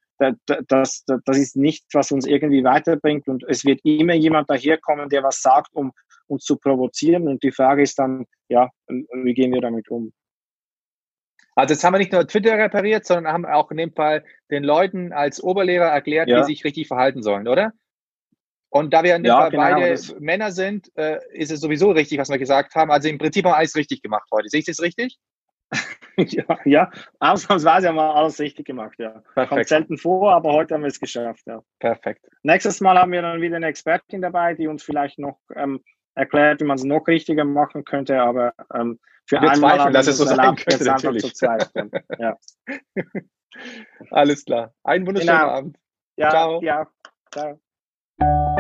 das, 0.69 1.05
das, 1.07 1.39
ist 1.39 1.57
nicht, 1.57 1.85
was 1.93 2.13
uns 2.13 2.27
irgendwie 2.27 2.63
weiterbringt 2.63 3.29
und 3.29 3.45
es 3.49 3.65
wird 3.65 3.81
immer 3.85 4.15
jemand 4.15 4.51
daherkommen, 4.51 5.09
der 5.09 5.23
was 5.23 5.41
sagt, 5.41 5.75
um 5.75 5.93
uns 6.27 6.45
zu 6.45 6.57
provozieren 6.57 7.27
und 7.27 7.43
die 7.43 7.53
Frage 7.53 7.83
ist 7.83 7.99
dann, 7.99 8.27
ja, 8.49 8.69
wie 8.89 9.35
gehen 9.35 9.53
wir 9.53 9.61
damit 9.61 9.89
um? 9.89 10.13
Also 11.57 11.75
jetzt 11.75 11.85
haben 11.85 11.95
wir 11.95 11.99
nicht 11.99 12.13
nur 12.13 12.27
Twitter 12.27 12.57
repariert, 12.57 13.05
sondern 13.05 13.33
haben 13.33 13.47
auch 13.47 13.71
in 13.71 13.77
dem 13.77 13.93
Fall 13.93 14.25
den 14.51 14.63
Leuten 14.63 15.13
als 15.13 15.43
Oberlehrer 15.43 15.87
erklärt, 15.87 16.29
ja. 16.29 16.39
wie 16.39 16.45
sie 16.45 16.53
sich 16.53 16.65
richtig 16.65 16.87
verhalten 16.87 17.23
sollen, 17.23 17.49
oder? 17.49 17.73
Und 18.73 18.95
da 18.95 19.03
wir 19.03 19.17
in 19.17 19.25
dem 19.25 19.31
ja, 19.31 19.41
Fall 19.41 19.51
genau, 19.51 19.63
beide 19.63 20.21
Männer 20.21 20.53
sind, 20.53 20.97
äh, 20.97 21.19
ist 21.33 21.51
es 21.51 21.61
sowieso 21.61 21.91
richtig, 21.91 22.19
was 22.19 22.31
wir 22.31 22.39
gesagt 22.39 22.75
haben. 22.77 22.93
Also 22.93 23.09
im 23.09 23.19
Prinzip 23.19 23.45
haben 23.45 23.53
wir 23.53 23.57
alles 23.57 23.75
richtig 23.75 24.01
gemacht 24.01 24.29
heute. 24.31 24.49
Sehe 24.49 24.61
ich 24.61 24.67
das 24.67 24.81
richtig? 24.81 25.19
ja, 26.17 26.45
ja, 26.65 26.91
ausnahmsweise 27.21 27.89
haben 27.89 27.97
wir 27.97 28.15
alles 28.15 28.39
richtig 28.41 28.67
gemacht, 28.67 28.99
ja. 28.99 29.23
Perfekt. 29.35 29.49
Kommt 29.49 29.69
selten 29.69 29.99
vor, 29.99 30.33
aber 30.33 30.53
heute 30.53 30.75
haben 30.75 30.83
wir 30.83 30.89
es 30.89 31.01
geschafft, 31.01 31.43
ja. 31.47 31.63
Perfekt. 31.79 32.27
Nächstes 32.43 32.81
Mal 32.81 32.99
haben 32.99 33.13
wir 33.13 33.23
dann 33.23 33.41
wieder 33.41 33.57
eine 33.57 33.67
Expertin 33.67 34.21
dabei, 34.21 34.55
die 34.55 34.67
uns 34.67 34.83
vielleicht 34.83 35.19
noch 35.19 35.39
ähm, 35.55 35.83
erklärt, 36.15 36.61
wie 36.61 36.65
man 36.65 36.77
es 36.77 36.85
noch 36.85 37.07
richtiger 37.07 37.45
machen 37.45 37.85
könnte, 37.85 38.21
aber 38.21 38.53
ähm, 38.75 38.99
für 39.27 39.41
wir 39.41 39.53
zweifeln, 39.53 39.93
dass 39.93 40.09
es 40.09 40.19
so 40.19 40.25
sein 40.25 40.57
könnte, 40.57 40.85
natürlich. 40.85 41.33
ja. 42.19 42.37
Alles 44.11 44.45
klar. 44.45 44.75
Einen 44.85 45.07
wunderschönen 45.07 45.39
genau. 45.39 45.51
Abend. 45.51 45.79
Ja, 46.17 46.31
Ciao. 46.31 46.63
Ja, 46.63 46.87
ciao. 47.31 48.60